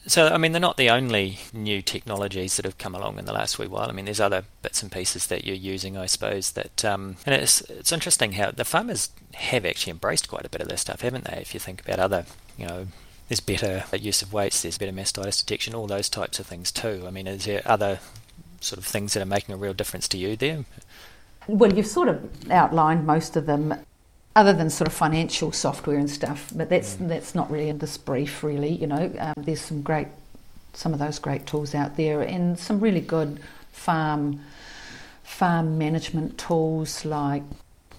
So, 0.09 0.29
I 0.29 0.37
mean, 0.37 0.53
they're 0.53 0.61
not 0.61 0.77
the 0.77 0.91
only 0.91 1.39
new 1.53 1.81
technologies 1.83 2.57
that 2.57 2.65
have 2.65 2.79
come 2.79 2.95
along 2.95 3.19
in 3.19 3.25
the 3.25 3.33
last 3.33 3.59
wee 3.59 3.67
while. 3.67 3.89
I 3.89 3.93
mean, 3.93 4.05
there's 4.05 4.21
other 4.21 4.45
bits 4.63 4.83
and 4.83 4.93
pieces 4.93 5.27
that 5.29 5.45
you're 5.45 5.57
using, 5.57 5.97
I 5.97 6.07
suppose. 6.07 6.53
That 6.53 6.85
um, 6.85 7.17
and 7.25 7.35
it's 7.35 7.63
it's 7.63 7.93
interesting 7.93 8.33
how 8.33 8.51
the 8.51 8.65
farmers 8.65 9.11
have 9.35 9.65
actually 9.65 9.93
embraced 9.93 10.29
quite 10.29 10.45
a 10.45 10.49
bit 10.49 10.61
of 10.61 10.69
this 10.69 10.83
stuff, 10.83 11.01
haven't 11.01 11.25
they? 11.25 11.39
If 11.39 11.55
you 11.55 11.61
think 11.61 11.81
about 11.81 11.99
other, 11.99 12.27
you 12.57 12.67
know, 12.67 12.87
there's 13.29 13.41
better 13.41 13.85
use 13.97 14.23
of 14.23 14.33
weights, 14.33 14.63
there's 14.63 14.79
better 14.79 14.93
mastitis 14.93 15.45
detection, 15.45 15.75
all 15.75 15.87
those 15.87 16.09
types 16.09 16.39
of 16.39 16.47
things 16.47 16.71
too. 16.71 17.05
I 17.07 17.11
mean, 17.11 17.27
is 17.27 17.45
there 17.45 17.63
other 17.65 17.99
sort 18.61 18.79
of 18.79 18.85
things 18.85 19.15
that 19.15 19.23
are 19.23 19.27
making 19.27 19.55
a 19.55 19.59
real 19.59 19.75
difference 19.75 20.07
to 20.09 20.19
you 20.19 20.37
there? 20.37 20.65
Well, 21.49 21.73
you've 21.73 21.87
sort 21.87 22.09
of 22.09 22.51
outlined 22.51 23.07
most 23.07 23.37
of 23.37 23.47
them 23.47 23.75
other 24.37 24.53
than 24.53 24.69
sort 24.69 24.87
of 24.87 24.95
financial 24.95 25.51
software 25.51 25.97
and 25.97 26.11
stuff. 26.11 26.53
But 26.55 26.69
that's 26.69 26.95
mm. 26.95 27.09
that's 27.09 27.35
not 27.35 27.51
really 27.51 27.71
in 27.71 27.79
this 27.79 27.97
brief, 27.97 28.45
really. 28.45 28.69
You 28.69 28.87
know, 28.87 29.13
um, 29.19 29.35
there's 29.39 29.63
some 29.63 29.83
great, 29.83 30.09
some 30.75 30.93
of 30.93 31.01
those 31.01 31.19
great 31.19 31.47
tools 31.47 31.75
out 31.75 31.97
there, 31.97 32.21
and 32.21 32.57
some 32.59 32.79
really 32.79 33.01
good 33.01 33.41
farm 33.73 34.41
farm 35.25 35.77
management 35.77 36.39
tools 36.39 37.05
like 37.05 37.43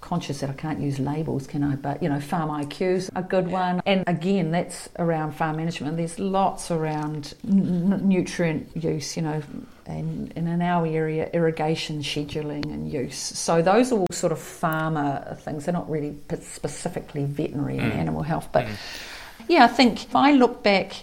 conscious 0.08 0.40
that 0.40 0.50
I 0.50 0.54
can't 0.54 0.80
use 0.80 1.00
labels, 1.00 1.48
can 1.48 1.64
I? 1.64 1.76
But 1.76 2.02
you 2.02 2.08
know, 2.08 2.22
Farm 2.22 2.50
IQ's 2.50 3.10
a 3.14 3.22
good 3.22 3.52
one, 3.52 3.82
and 3.86 4.06
again, 4.08 4.52
that's 4.52 4.88
around 4.98 5.34
farm 5.34 5.58
management. 5.58 5.98
There's 5.98 6.18
lots 6.18 6.72
around 6.72 7.34
n- 7.46 8.08
nutrient 8.08 8.72
use, 8.74 9.18
you 9.18 9.24
know, 9.24 9.42
and, 9.86 10.32
and 10.38 10.48
in 10.48 10.62
our 10.62 10.88
area, 10.88 11.30
irrigation 11.34 12.04
scheduling 12.04 12.64
and 12.72 12.90
use. 12.90 13.18
So 13.18 13.62
those 13.62 13.92
are 13.92 14.00
all 14.00 14.08
sort 14.14 14.32
of 14.32 14.40
farmer 14.40 15.38
things. 15.42 15.66
They're 15.66 15.74
not 15.74 15.90
really 15.90 16.18
specifically 16.40 17.26
veterinary 17.26 17.78
and 17.78 17.92
mm. 17.92 17.98
animal 17.98 18.24
health, 18.24 18.48
but 18.54 18.66
mm. 18.66 18.76
yeah, 19.50 19.66
I 19.66 19.68
think 19.68 20.06
if 20.06 20.16
I 20.16 20.32
look 20.32 20.64
back, 20.64 20.94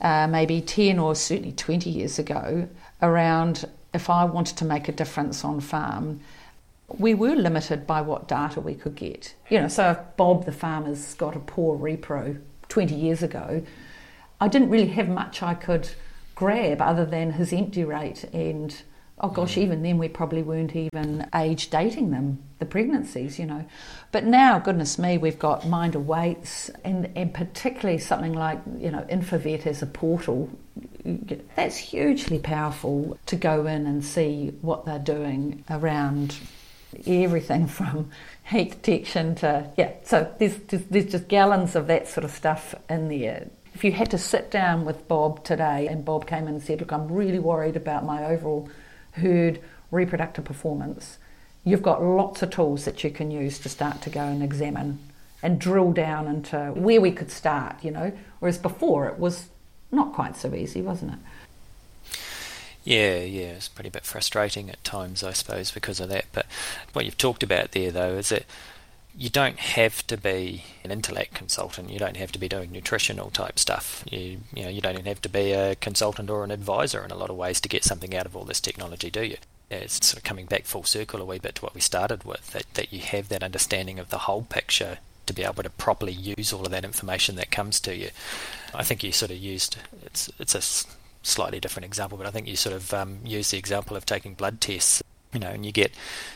uh, 0.00 0.26
maybe 0.26 0.62
ten 0.62 0.98
or 0.98 1.14
certainly 1.14 1.52
twenty 1.52 1.90
years 1.90 2.18
ago, 2.18 2.66
around 3.02 3.66
if 3.92 4.08
I 4.08 4.24
wanted 4.24 4.56
to 4.56 4.64
make 4.64 4.88
a 4.88 4.92
difference 4.92 5.44
on 5.44 5.60
farm 5.60 6.20
we 6.88 7.14
were 7.14 7.34
limited 7.34 7.86
by 7.86 8.00
what 8.00 8.28
data 8.28 8.60
we 8.60 8.74
could 8.74 8.94
get. 8.94 9.34
You 9.48 9.60
know, 9.60 9.68
so 9.68 9.90
if 9.90 9.98
Bob 10.16 10.44
the 10.44 10.52
farmer's 10.52 11.14
got 11.14 11.36
a 11.36 11.40
poor 11.40 11.78
repro 11.78 12.40
20 12.68 12.94
years 12.94 13.22
ago, 13.22 13.62
I 14.40 14.48
didn't 14.48 14.70
really 14.70 14.88
have 14.88 15.08
much 15.08 15.42
I 15.42 15.54
could 15.54 15.88
grab 16.34 16.80
other 16.80 17.04
than 17.04 17.32
his 17.32 17.52
empty 17.52 17.84
rate 17.84 18.24
and 18.32 18.82
oh 19.20 19.28
gosh, 19.28 19.56
even 19.56 19.82
then 19.82 19.96
we 19.96 20.08
probably 20.08 20.42
weren't 20.42 20.74
even 20.74 21.26
age 21.34 21.70
dating 21.70 22.10
them, 22.10 22.42
the 22.58 22.66
pregnancies, 22.66 23.38
you 23.38 23.46
know. 23.46 23.64
But 24.12 24.24
now, 24.24 24.58
goodness 24.58 24.98
me, 24.98 25.18
we've 25.18 25.38
got 25.38 25.66
MINDA 25.66 26.00
weights 26.00 26.68
and, 26.84 27.10
and 27.16 27.32
particularly 27.32 27.98
something 27.98 28.32
like, 28.32 28.58
you 28.78 28.90
know, 28.90 29.06
Infovet 29.08 29.66
as 29.66 29.82
a 29.82 29.86
portal. 29.86 30.50
That's 31.54 31.76
hugely 31.76 32.38
powerful 32.38 33.16
to 33.26 33.36
go 33.36 33.66
in 33.66 33.86
and 33.86 34.04
see 34.04 34.52
what 34.62 34.84
they're 34.84 34.98
doing 34.98 35.64
around 35.70 36.36
everything 37.06 37.66
from 37.78 38.10
heat 38.44 38.82
detection 38.82 39.34
to 39.36 39.70
yeah. 39.76 39.92
So 40.04 40.32
there's 40.38 40.58
just, 40.58 40.90
there's 40.90 41.06
just 41.06 41.28
gallons 41.28 41.76
of 41.76 41.86
that 41.88 42.08
sort 42.08 42.24
of 42.24 42.30
stuff 42.30 42.74
in 42.88 43.08
there. 43.08 43.48
If 43.74 43.82
you 43.82 43.92
had 43.92 44.10
to 44.12 44.18
sit 44.18 44.50
down 44.50 44.84
with 44.84 45.08
Bob 45.08 45.42
today 45.44 45.88
and 45.88 46.04
Bob 46.04 46.26
came 46.26 46.42
in 46.42 46.54
and 46.54 46.62
said, 46.62 46.80
"Look, 46.80 46.92
I'm 46.92 47.10
really 47.10 47.38
worried 47.38 47.76
about 47.76 48.04
my 48.04 48.24
overall 48.24 48.68
herd 49.12 49.60
reproductive 49.90 50.44
performance," 50.44 51.18
you've 51.64 51.82
got 51.82 52.02
lots 52.02 52.42
of 52.42 52.50
tools 52.50 52.84
that 52.84 53.02
you 53.02 53.10
can 53.10 53.30
use 53.30 53.58
to 53.60 53.68
start 53.68 54.00
to 54.02 54.10
go 54.10 54.20
and 54.20 54.42
examine 54.42 54.98
and 55.42 55.58
drill 55.58 55.92
down 55.92 56.26
into 56.26 56.72
where 56.74 57.00
we 57.00 57.10
could 57.10 57.30
start. 57.30 57.76
You 57.82 57.90
know, 57.90 58.12
whereas 58.38 58.58
before 58.58 59.08
it 59.08 59.18
was 59.18 59.48
not 59.90 60.12
quite 60.12 60.36
so 60.36 60.54
easy, 60.54 60.82
wasn't 60.82 61.12
it? 61.12 61.18
Yeah, 62.84 63.20
yeah, 63.20 63.52
it's 63.52 63.68
pretty 63.68 63.88
bit 63.88 64.04
frustrating 64.04 64.68
at 64.68 64.84
times, 64.84 65.24
I 65.24 65.32
suppose, 65.32 65.70
because 65.70 66.00
of 66.00 66.10
that. 66.10 66.26
But 66.32 66.46
what 66.92 67.06
you've 67.06 67.16
talked 67.16 67.42
about 67.42 67.72
there, 67.72 67.90
though, 67.90 68.16
is 68.16 68.28
that 68.28 68.44
you 69.16 69.30
don't 69.30 69.58
have 69.58 70.06
to 70.08 70.16
be 70.16 70.64
an 70.82 70.90
Intelect 70.90 71.32
consultant. 71.34 71.90
You 71.90 71.98
don't 71.98 72.16
have 72.16 72.32
to 72.32 72.38
be 72.38 72.48
doing 72.48 72.70
nutritional 72.70 73.30
type 73.30 73.58
stuff. 73.58 74.04
You, 74.10 74.40
you 74.52 74.64
know, 74.64 74.68
you 74.68 74.80
don't 74.80 74.94
even 74.94 75.06
have 75.06 75.22
to 75.22 75.28
be 75.28 75.52
a 75.52 75.76
consultant 75.76 76.28
or 76.28 76.44
an 76.44 76.50
advisor 76.50 77.02
in 77.04 77.10
a 77.10 77.16
lot 77.16 77.30
of 77.30 77.36
ways 77.36 77.60
to 77.62 77.68
get 77.68 77.84
something 77.84 78.14
out 78.14 78.26
of 78.26 78.36
all 78.36 78.44
this 78.44 78.60
technology, 78.60 79.10
do 79.10 79.24
you? 79.24 79.38
It's 79.70 80.06
sort 80.06 80.18
of 80.18 80.24
coming 80.24 80.46
back 80.46 80.64
full 80.64 80.84
circle 80.84 81.22
a 81.22 81.24
wee 81.24 81.38
bit 81.38 81.54
to 81.56 81.62
what 81.62 81.74
we 81.74 81.80
started 81.80 82.24
with. 82.24 82.50
That 82.52 82.66
that 82.74 82.92
you 82.92 83.00
have 83.00 83.28
that 83.30 83.42
understanding 83.42 83.98
of 83.98 84.10
the 84.10 84.18
whole 84.18 84.42
picture 84.42 84.98
to 85.26 85.32
be 85.32 85.42
able 85.42 85.62
to 85.62 85.70
properly 85.70 86.12
use 86.12 86.52
all 86.52 86.66
of 86.66 86.70
that 86.70 86.84
information 86.84 87.36
that 87.36 87.50
comes 87.50 87.80
to 87.80 87.96
you. 87.96 88.10
I 88.74 88.84
think 88.84 89.02
you 89.02 89.10
sort 89.10 89.30
of 89.30 89.38
used 89.38 89.78
it's 90.04 90.30
it's 90.38 90.54
a 90.54 90.86
slightly 91.24 91.58
different 91.58 91.86
example, 91.86 92.16
but 92.16 92.26
I 92.26 92.30
think 92.30 92.46
you 92.46 92.54
sort 92.54 92.76
of 92.76 92.94
um, 92.94 93.18
use 93.24 93.50
the 93.50 93.58
example 93.58 93.96
of 93.96 94.06
taking 94.06 94.34
blood 94.34 94.60
tests. 94.60 95.02
You 95.32 95.40
know, 95.40 95.48
and 95.48 95.66
you 95.66 95.72
get 95.72 95.90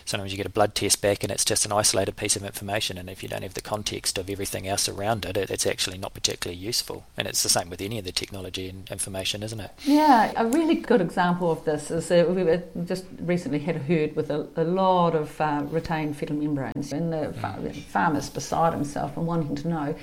sometimes 0.07 0.33
you 0.33 0.37
get 0.37 0.47
a 0.47 0.51
blood 0.51 0.75
test 0.75 1.01
back, 1.01 1.23
and 1.23 1.31
it's 1.31 1.45
just 1.45 1.65
an 1.65 1.71
isolated 1.71 2.17
piece 2.17 2.35
of 2.35 2.43
information. 2.43 2.99
And 2.99 3.09
if 3.09 3.23
you 3.23 3.29
don't 3.29 3.43
have 3.43 3.55
the 3.55 3.61
context 3.61 4.19
of 4.19 4.29
everything 4.29 4.67
else 4.67 4.89
around 4.89 5.25
it, 5.25 5.37
it 5.37 5.53
it's 5.53 5.69
actually 5.69 5.99
not 5.99 6.15
particularly 6.15 6.59
useful. 6.59 7.07
And 7.17 7.29
it's 7.29 7.45
the 7.45 7.49
same 7.49 7.71
with 7.71 7.81
any 7.81 8.01
of 8.01 8.05
the 8.05 8.11
technology 8.11 8.69
and 8.69 8.91
information, 8.91 9.45
isn't 9.45 9.61
it? 9.61 9.71
Yeah, 9.85 10.33
a 10.35 10.47
really 10.47 10.75
good 10.75 11.01
example 11.01 11.53
of 11.53 11.65
this 11.65 11.93
is 11.93 12.11
uh, 12.11 12.25
we 12.29 12.85
just 12.87 13.05
recently 13.21 13.61
had 13.61 13.77
a 13.77 13.79
herd 13.79 14.17
with 14.17 14.33
a, 14.33 14.49
a 14.57 14.65
lot 14.65 15.15
of 15.15 15.41
uh, 15.41 15.63
retained 15.71 16.17
fetal 16.17 16.35
membranes, 16.35 16.93
and 16.93 17.13
the, 17.13 17.33
mm. 17.39 17.63
the 17.63 17.73
farmer's 17.73 18.29
beside 18.29 18.73
himself 18.73 19.17
and 19.17 19.29
wanting 19.29 19.55
to 19.55 19.69
know. 19.69 19.95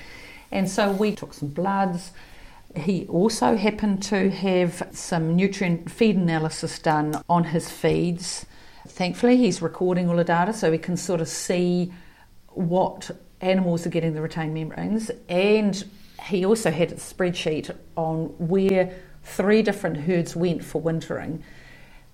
And 0.54 0.70
so 0.70 0.94
we 0.94 1.14
took 1.14 1.34
some 1.34 1.50
bloods 1.50 2.14
He 2.76 3.08
also 3.08 3.56
happened 3.56 4.04
to 4.04 4.30
have 4.30 4.88
some 4.92 5.36
nutrient 5.36 5.90
feed 5.90 6.18
analysis 6.18 6.78
done 6.80 7.22
on 7.30 7.46
his 7.46 7.70
feeds. 7.70 8.46
Thankfully, 8.88 9.38
he's 9.38 9.62
recording 9.62 10.10
all 10.10 10.18
the 10.18 10.24
data 10.24 10.54
so 10.54 10.70
we 10.70 10.78
can 10.78 10.98
sort 10.98 11.22
of 11.22 11.28
see 11.28 11.92
what 12.50 13.12
animals 13.42 13.86
are 13.86 13.90
getting 13.90 14.14
the 14.14 14.22
retained 14.22 14.54
membranes. 14.54 15.10
And 15.30 15.84
he 16.24 16.46
also 16.46 16.72
had 16.72 16.92
a 16.92 16.96
spreadsheet 16.96 17.76
on 17.96 18.26
where 18.38 18.94
three 19.24 19.62
different 19.62 19.98
herds 19.98 20.36
went 20.36 20.64
for 20.64 20.82
wintering. 20.82 21.44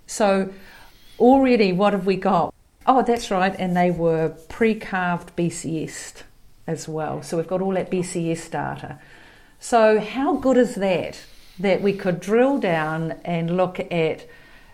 So, 0.06 0.54
already, 1.20 1.72
what 1.72 1.94
have 1.94 2.06
we 2.06 2.18
got? 2.18 2.54
Oh, 2.86 3.04
that's 3.04 3.32
right, 3.32 3.56
and 3.58 3.76
they 3.76 3.92
were 3.92 4.30
pre 4.50 4.76
carved 4.76 5.36
BCS 5.36 6.24
as 6.68 6.88
well. 6.88 7.22
So, 7.22 7.38
we've 7.38 7.48
got 7.48 7.62
all 7.62 7.74
that 7.74 7.92
BCS 7.92 8.52
data. 8.52 9.00
So, 9.64 10.00
how 10.00 10.38
good 10.38 10.58
is 10.58 10.74
that? 10.76 11.20
That 11.60 11.84
we 11.84 11.94
could 11.94 12.20
drill 12.20 12.58
down 12.58 13.12
and 13.24 13.56
look 13.56 13.80
at 13.92 14.28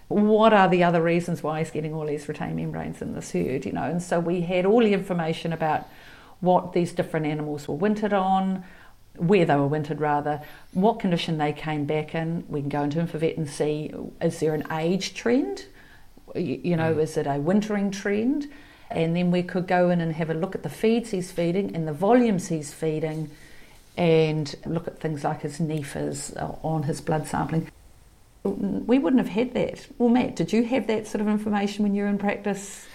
what 0.08 0.54
are 0.54 0.70
the 0.70 0.86
other 0.86 1.02
reasons 1.02 1.44
why 1.44 1.60
he's 1.60 1.72
getting 1.72 1.94
all 1.94 2.06
these 2.06 2.30
retained 2.30 2.56
membranes 2.56 3.02
in 3.02 3.14
this 3.14 3.32
herd, 3.34 3.66
you 3.66 3.74
know? 3.74 3.84
And 3.84 4.02
so 4.02 4.22
we 4.22 4.42
had 4.42 4.66
all 4.66 4.80
the 4.80 4.94
information 4.94 5.52
about 5.52 5.86
what 6.40 6.72
these 6.72 6.94
different 6.94 7.26
animals 7.26 7.68
were 7.68 7.76
wintered 7.76 8.14
on, 8.14 8.64
where 9.18 9.44
they 9.44 9.58
were 9.58 9.68
wintered 9.68 10.00
rather, 10.00 10.42
what 10.72 11.02
condition 11.02 11.38
they 11.38 11.52
came 11.52 11.84
back 11.84 12.16
in. 12.16 12.46
We 12.48 12.62
can 12.62 12.70
go 12.70 12.84
into 12.84 13.00
InfoVet 13.00 13.36
and 13.36 13.50
see 13.50 13.94
is 14.22 14.40
there 14.40 14.54
an 14.54 14.72
age 14.72 15.14
trend? 15.14 15.66
You, 16.34 16.62
you 16.64 16.76
know, 16.78 16.96
mm. 16.96 17.02
is 17.02 17.18
it 17.18 17.28
a 17.28 17.38
wintering 17.40 17.92
trend? 17.92 18.50
And 18.90 19.18
then 19.18 19.32
we 19.32 19.44
could 19.44 19.68
go 19.68 19.90
in 19.90 20.00
and 20.00 20.14
have 20.14 20.30
a 20.30 20.34
look 20.34 20.56
at 20.56 20.64
the 20.64 20.70
feeds 20.70 21.12
he's 21.12 21.30
feeding 21.30 21.76
and 21.76 21.86
the 21.86 21.94
volumes 21.94 22.48
he's 22.48 22.74
feeding 22.74 23.30
and 23.98 24.54
look 24.66 24.88
at 24.88 25.00
things 25.00 25.24
like 25.24 25.42
his 25.42 25.60
NEFAs 25.60 26.38
uh, 26.38 26.56
on 26.64 26.84
his 26.84 27.02
blood 27.02 27.28
sampling. 27.28 27.70
We 28.44 29.00
wouldn't 29.00 29.20
have 29.20 29.34
had 29.34 29.54
that. 29.56 29.88
Well, 29.98 30.10
Matt, 30.10 30.36
did 30.36 30.54
you 30.54 30.64
have 30.64 30.88
that 30.88 31.08
sort 31.08 31.22
of 31.22 31.28
information 31.28 31.84
when 31.84 31.96
you 31.96 32.04
were 32.04 32.10
in 32.10 32.18
practice 32.18 32.86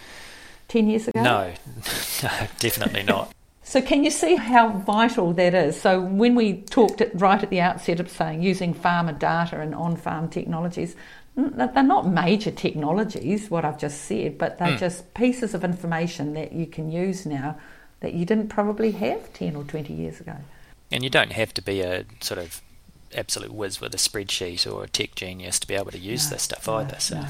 10 0.69 0.89
years 0.89 1.09
ago? 1.09 1.23
No, 1.23 1.53
no 2.23 2.31
definitely 2.59 3.03
not. 3.03 3.33
So, 3.65 3.81
can 3.81 4.03
you 4.03 4.11
see 4.11 4.35
how 4.35 4.71
vital 4.71 5.33
that 5.35 5.55
is? 5.55 5.81
So, 5.81 6.01
when 6.01 6.35
we 6.35 6.63
talked 6.63 7.01
at, 7.01 7.19
right 7.19 7.41
at 7.41 7.49
the 7.49 7.61
outset 7.61 8.01
of 8.01 8.11
saying 8.11 8.43
using 8.43 8.75
farmer 8.75 9.13
data 9.13 9.61
and 9.61 9.73
on 9.73 9.95
farm 9.97 10.29
technologies, 10.29 10.97
they're 11.37 11.83
not 11.83 12.09
major 12.09 12.51
technologies, 12.51 13.51
what 13.51 13.65
I've 13.65 13.79
just 13.79 14.03
said, 14.03 14.37
but 14.37 14.59
they're 14.59 14.77
mm. 14.77 14.79
just 14.79 15.15
pieces 15.15 15.55
of 15.55 15.63
information 15.65 16.35
that 16.35 16.53
you 16.53 16.67
can 16.67 16.91
use 16.91 17.25
now 17.25 17.57
that 18.01 18.15
you 18.15 18.27
didn't 18.27 18.49
probably 18.49 18.91
have 18.91 19.33
10 19.33 19.55
or 19.57 19.65
20 19.65 19.95
years 19.95 20.21
ago. 20.21 20.37
And 20.93 21.03
you 21.03 21.11
don't 21.11 21.32
have 21.32 21.55
to 21.55 21.62
be 21.62 21.80
a 21.80 22.05
sort 22.20 22.38
of 22.38 22.61
absolute 23.14 23.53
whiz 23.53 23.80
with 23.80 23.95
a 23.95 23.99
spreadsheet 23.99 24.70
or 24.70 24.84
a 24.84 24.88
tech 24.88 25.14
genius 25.14 25.59
to 25.61 25.66
be 25.66 25.74
able 25.74 25.90
to 25.90 25.99
use 25.99 26.26
no, 26.26 26.34
this 26.34 26.43
stuff 26.43 26.66
no, 26.66 26.74
either. 26.74 27.01
So. 27.01 27.20
No. 27.20 27.26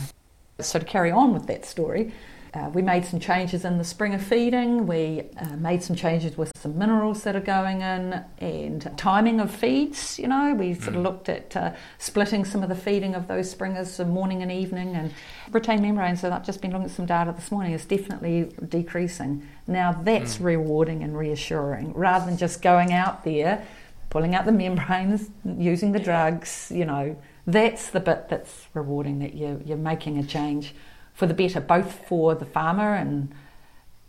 so, 0.61 0.79
to 0.79 0.85
carry 0.85 1.11
on 1.11 1.33
with 1.33 1.47
that 1.47 1.65
story, 1.65 2.13
uh, 2.55 2.69
we 2.75 2.83
made 2.83 3.03
some 3.03 3.19
changes 3.19 3.65
in 3.65 3.79
the 3.79 3.85
springer 3.85 4.19
feeding. 4.19 4.87
We 4.87 5.23
uh, 5.39 5.57
made 5.57 5.83
some 5.83 5.97
changes 5.97 6.37
with 6.37 6.53
some 6.55 6.77
minerals 6.77 7.23
that 7.23 7.35
are 7.35 7.41
going 7.41 7.81
in 7.81 8.23
and 8.39 8.93
timing 8.99 9.41
of 9.41 9.51
feeds. 9.51 10.19
You 10.19 10.29
know, 10.29 10.53
we 10.53 10.75
sort 10.75 10.89
of 10.89 10.97
mm. 10.97 11.03
looked 11.03 11.31
at 11.31 11.57
uh, 11.57 11.73
splitting 11.97 12.45
some 12.45 12.63
of 12.63 12.69
the 12.69 12.75
feeding 12.75 13.15
of 13.15 13.27
those 13.27 13.51
springers 13.51 13.99
morning 14.01 14.43
and 14.43 14.53
evening. 14.53 14.95
And 14.95 15.15
retained 15.51 15.81
membranes, 15.81 16.21
so 16.21 16.31
I've 16.31 16.45
just 16.45 16.61
been 16.61 16.73
looking 16.73 16.87
at 16.87 16.91
some 16.91 17.07
data 17.07 17.33
this 17.35 17.51
morning, 17.51 17.73
It's 17.73 17.87
definitely 17.87 18.53
decreasing. 18.69 19.49
Now 19.67 19.93
that's 19.93 20.37
mm. 20.37 20.45
rewarding 20.45 21.03
and 21.03 21.17
reassuring 21.17 21.95
rather 21.95 22.27
than 22.27 22.37
just 22.37 22.61
going 22.61 22.93
out 22.93 23.25
there, 23.25 23.67
pulling 24.11 24.35
out 24.35 24.45
the 24.45 24.53
membranes, 24.53 25.31
using 25.57 25.93
the 25.93 26.01
drugs. 26.01 26.71
You 26.75 26.85
know, 26.85 27.17
that's 27.47 27.89
the 27.89 28.01
bit 28.01 28.29
that's 28.29 28.67
rewarding 28.75 29.21
that 29.21 29.35
you're, 29.35 29.59
you're 29.63 29.79
making 29.79 30.19
a 30.19 30.23
change 30.23 30.75
for 31.15 31.27
the 31.27 31.35
better, 31.35 31.61
both 31.61 32.07
for 32.07 32.35
the 32.35 32.47
farmer 32.47 32.95
and 32.95 33.33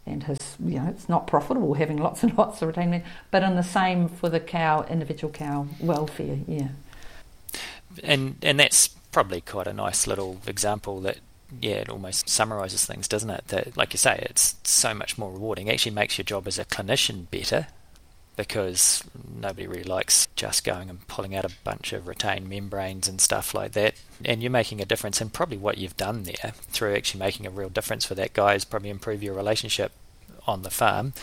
and 0.06 0.24
his 0.24 0.38
you 0.64 0.80
know 0.80 0.88
it's 0.90 1.08
not 1.08 1.28
profitable 1.28 1.76
having 1.76 1.98
lots 1.98 2.24
and 2.24 2.38
lots 2.38 2.62
of 2.62 2.68
retained 2.68 3.04
but 3.32 3.42
in 3.42 3.56
the 3.56 3.64
same 3.64 4.10
for 4.10 4.30
the 4.30 4.40
cow 4.40 4.86
individual 4.90 5.32
cow 5.32 5.66
welfare 5.80 6.40
yeah. 6.48 6.70
And 8.04 8.38
and 8.42 8.60
that's 8.60 8.88
probably 8.88 9.42
quite 9.42 9.68
a 9.68 9.74
nice 9.74 10.08
little 10.08 10.40
example 10.48 11.00
that 11.02 11.20
yeah 11.62 11.76
it 11.76 11.90
almost 11.90 12.28
summarizes 12.28 12.86
things 12.86 13.08
doesn't 13.08 13.30
it? 13.30 13.48
That 13.50 13.78
like 13.78 13.94
you 13.94 13.98
say 13.98 14.26
it's 14.30 14.56
so 14.64 14.94
much 14.94 15.18
more 15.18 15.32
rewarding. 15.32 15.68
It 15.68 15.74
actually 15.74 15.94
makes 15.94 16.18
your 16.18 16.26
job 16.26 16.48
as 16.48 16.58
a 16.58 16.66
clinician 16.66 17.30
better 17.30 17.68
because 18.36 19.04
nobody 19.40 19.68
really 19.68 19.84
likes 19.84 20.28
just 20.36 20.64
going 20.64 20.90
and 20.90 21.08
pulling 21.08 21.36
out 21.36 21.46
a 21.46 21.56
bunch 21.64 21.94
of 21.94 22.08
retained 22.08 22.50
membranes 22.50 23.08
and 23.08 23.22
stuff 23.22 23.54
like 23.54 23.74
that. 23.74 23.96
And 24.26 24.42
you're 24.42 24.52
making 24.52 24.82
a 24.82 24.86
difference, 24.86 25.22
and 25.22 25.32
probably 25.32 25.58
what 25.58 25.78
you've 25.78 25.98
done 25.98 26.24
there 26.24 26.54
through 26.70 26.96
actually 26.96 27.20
making 27.20 27.46
a 27.46 27.52
real 27.52 27.70
difference 27.70 28.06
for 28.06 28.16
that 28.16 28.34
guy 28.34 28.56
is 28.56 28.66
probably 28.66 28.90
improve 28.90 29.22
your 29.22 29.36
relationship 29.36 29.92
on 30.48 30.64
the 30.64 30.70
farm 30.70 31.14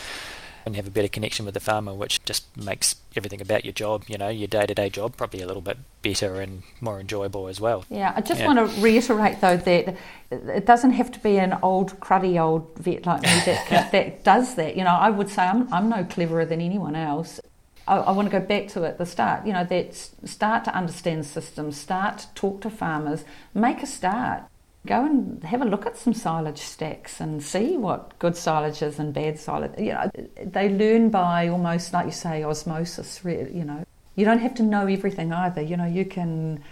and 0.65 0.75
have 0.75 0.87
a 0.87 0.91
better 0.91 1.07
connection 1.07 1.45
with 1.45 1.53
the 1.53 1.59
farmer, 1.59 1.93
which 1.93 2.23
just 2.25 2.45
makes 2.57 2.95
everything 3.15 3.41
about 3.41 3.65
your 3.65 3.73
job, 3.73 4.03
you 4.07 4.17
know, 4.17 4.29
your 4.29 4.47
day 4.47 4.65
to 4.65 4.73
day 4.73 4.89
job, 4.89 5.17
probably 5.17 5.41
a 5.41 5.47
little 5.47 5.61
bit 5.61 5.77
better 6.01 6.41
and 6.41 6.63
more 6.79 6.99
enjoyable 6.99 7.47
as 7.47 7.59
well. 7.59 7.85
Yeah, 7.89 8.13
I 8.15 8.21
just 8.21 8.41
yeah. 8.41 8.47
want 8.47 8.59
to 8.59 8.81
reiterate 8.81 9.41
though 9.41 9.57
that 9.57 9.95
it 10.31 10.65
doesn't 10.65 10.91
have 10.91 11.11
to 11.11 11.19
be 11.19 11.37
an 11.37 11.57
old, 11.61 11.99
cruddy 11.99 12.41
old 12.41 12.77
vet 12.77 13.05
like 13.05 13.21
me 13.21 13.41
that, 13.45 13.91
that 13.91 14.23
does 14.23 14.55
that. 14.55 14.75
You 14.75 14.83
know, 14.83 14.91
I 14.91 15.09
would 15.09 15.29
say 15.29 15.43
I'm, 15.43 15.71
I'm 15.73 15.89
no 15.89 16.03
cleverer 16.03 16.45
than 16.45 16.61
anyone 16.61 16.95
else. 16.95 17.39
I, 17.87 17.97
I 17.97 18.11
want 18.11 18.29
to 18.29 18.39
go 18.39 18.45
back 18.45 18.67
to 18.69 18.85
at 18.85 18.97
the 18.97 19.05
start, 19.05 19.45
you 19.45 19.53
know, 19.53 19.63
that 19.65 19.95
start 19.95 20.63
to 20.65 20.75
understand 20.75 21.25
systems, 21.25 21.77
start 21.77 22.19
to 22.19 22.33
talk 22.35 22.61
to 22.61 22.69
farmers, 22.69 23.25
make 23.53 23.81
a 23.81 23.87
start 23.87 24.43
go 24.87 25.05
and 25.05 25.43
have 25.43 25.61
a 25.61 25.65
look 25.65 25.85
at 25.85 25.97
some 25.97 26.13
silage 26.13 26.57
stacks 26.57 27.19
and 27.19 27.43
see 27.43 27.77
what 27.77 28.17
good 28.19 28.35
silage 28.35 28.81
is 28.81 28.97
and 28.99 29.13
bad 29.13 29.39
silage. 29.39 29.77
You 29.77 29.93
know, 29.93 30.11
they 30.43 30.69
learn 30.69 31.09
by 31.09 31.47
almost 31.47 31.93
like 31.93 32.07
you 32.07 32.11
say 32.11 32.43
osmosis. 32.43 33.21
You 33.23 33.63
know, 33.63 33.85
you 34.15 34.25
don't 34.25 34.39
have 34.39 34.55
to 34.55 34.63
know 34.63 34.87
everything 34.87 35.31
either. 35.31 35.61
You 35.61 35.77
know, 35.77 35.85
you 35.85 36.05
can 36.05 36.63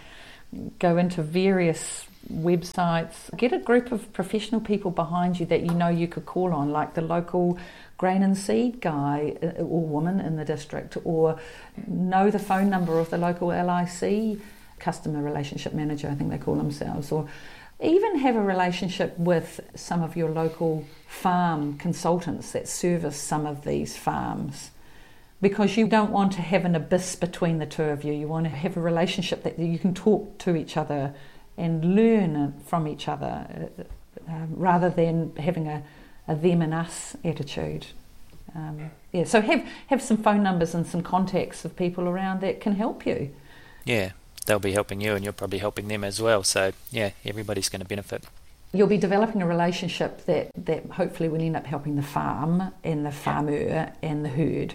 go 0.79 0.97
into 0.97 1.21
various 1.21 2.07
websites, 2.31 3.35
get 3.37 3.53
a 3.53 3.59
group 3.59 3.91
of 3.91 4.11
professional 4.13 4.61
people 4.61 4.91
behind 4.91 5.39
you 5.39 5.45
that 5.45 5.61
you 5.61 5.71
know 5.71 5.87
you 5.87 6.07
could 6.07 6.25
call 6.25 6.53
on, 6.53 6.71
like 6.71 6.95
the 6.95 7.01
local 7.01 7.57
grain 7.97 8.23
and 8.23 8.37
seed 8.37 8.81
guy 8.81 9.35
uh, 9.43 9.61
or 9.61 9.85
woman 9.85 10.19
in 10.19 10.35
the 10.35 10.45
district, 10.45 10.97
or 11.03 11.39
know 11.87 12.29
the 12.31 12.39
phone 12.39 12.69
number 12.69 12.99
of 12.99 13.09
the 13.09 13.17
local 13.17 13.49
LIC 13.49 14.39
customer 14.79 15.21
relationship 15.21 15.73
manager, 15.73 16.07
I 16.07 16.15
think 16.15 16.29
they 16.31 16.37
call 16.37 16.55
themselves, 16.55 17.11
or 17.11 17.27
even 17.81 18.19
have 18.19 18.35
a 18.35 18.41
relationship 18.41 19.17
with 19.17 19.61
some 19.75 20.03
of 20.03 20.17
your 20.17 20.29
local 20.29 20.85
farm 21.07 21.77
consultants 21.77 22.51
that 22.51 22.67
service 22.67 23.17
some 23.17 23.45
of 23.45 23.63
these 23.63 23.97
farms 23.97 24.71
because 25.41 25.77
you 25.77 25.87
don't 25.87 26.11
want 26.11 26.33
to 26.33 26.41
have 26.41 26.65
an 26.65 26.75
abyss 26.75 27.15
between 27.15 27.59
the 27.59 27.65
two 27.65 27.83
of 27.83 28.03
you. 28.03 28.13
You 28.13 28.27
want 28.27 28.45
to 28.45 28.49
have 28.49 28.75
a 28.75 28.81
relationship 28.81 29.43
that 29.43 29.57
you 29.57 29.79
can 29.79 29.93
talk 29.93 30.37
to 30.39 30.55
each 30.55 30.75
other 30.75 31.13
and 31.57 31.95
learn 31.95 32.59
from 32.65 32.87
each 32.87 33.07
other 33.07 33.69
uh, 33.79 34.31
um, 34.31 34.49
rather 34.55 34.89
than 34.89 35.35
having 35.37 35.67
a, 35.67 35.83
a, 36.27 36.35
them 36.35 36.61
and 36.61 36.73
us 36.73 37.15
attitude. 37.23 37.87
Um, 38.55 38.91
yeah, 39.11 39.23
so 39.23 39.41
have 39.41 39.67
have 39.87 40.01
some 40.01 40.17
phone 40.17 40.43
numbers 40.43 40.73
and 40.73 40.85
some 40.85 41.03
contacts 41.03 41.65
of 41.65 41.75
people 41.75 42.07
around 42.07 42.41
that 42.41 42.59
can 42.59 42.75
help 42.75 43.05
you. 43.05 43.33
Yeah, 43.85 44.11
they'll 44.49 44.59
be 44.59 44.71
helping 44.71 44.99
you 44.99 45.13
and 45.13 45.23
you're 45.23 45.31
probably 45.31 45.59
helping 45.59 45.87
them 45.87 46.03
as 46.03 46.19
well. 46.21 46.43
So, 46.43 46.71
yeah, 46.91 47.11
everybody's 47.23 47.69
going 47.69 47.81
to 47.81 47.87
benefit. 47.87 48.25
You'll 48.73 48.87
be 48.87 48.97
developing 48.97 49.41
a 49.41 49.47
relationship 49.47 50.25
that, 50.25 50.49
that 50.55 50.85
hopefully 50.91 51.29
will 51.29 51.41
end 51.41 51.55
up 51.55 51.65
helping 51.65 51.95
the 51.95 52.03
farm 52.03 52.71
and 52.83 53.05
the 53.05 53.11
farmer 53.11 53.93
and 54.01 54.25
the 54.25 54.29
herd. 54.29 54.73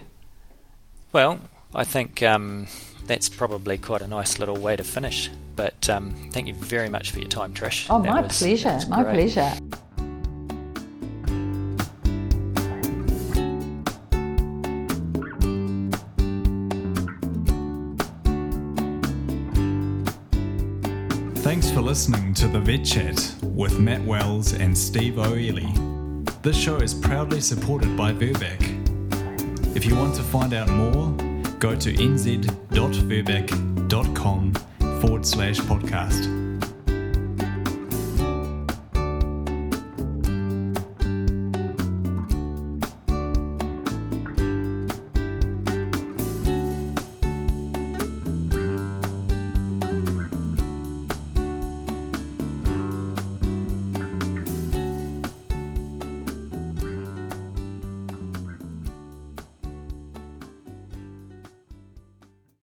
Well, 1.11 1.39
I 1.73 1.83
think 1.83 2.23
um, 2.23 2.67
that's 3.05 3.29
probably 3.29 3.77
quite 3.77 4.01
a 4.01 4.07
nice 4.07 4.39
little 4.39 4.57
way 4.57 4.75
to 4.75 4.83
finish. 4.83 5.29
But 5.55 5.89
um, 5.89 6.29
thank 6.31 6.47
you 6.47 6.53
very 6.53 6.89
much 6.89 7.11
for 7.11 7.19
your 7.19 7.29
time, 7.29 7.53
Trish. 7.53 7.87
Oh, 7.89 8.01
that 8.01 8.09
my 8.09 8.21
was, 8.21 8.37
pleasure. 8.37 8.79
My 8.89 9.03
pleasure. 9.03 9.51
Listening 21.95 22.33
to 22.33 22.49
the 22.49 22.59
Vet 22.59 22.83
Chat 22.83 23.33
with 23.41 23.79
Matt 23.79 24.03
Wells 24.03 24.51
and 24.51 24.77
Steve 24.77 25.17
O'Ely. 25.17 25.71
This 26.41 26.57
show 26.57 26.75
is 26.75 26.93
proudly 26.93 27.39
supported 27.39 27.95
by 27.95 28.11
Virbac. 28.11 28.59
If 29.77 29.85
you 29.85 29.95
want 29.95 30.13
to 30.15 30.21
find 30.21 30.53
out 30.53 30.67
more, 30.67 31.13
go 31.57 31.73
to 31.73 31.93
nz.virbac.com 31.93 34.53
forward 34.99 35.25
slash 35.25 35.59
podcast. 35.59 36.44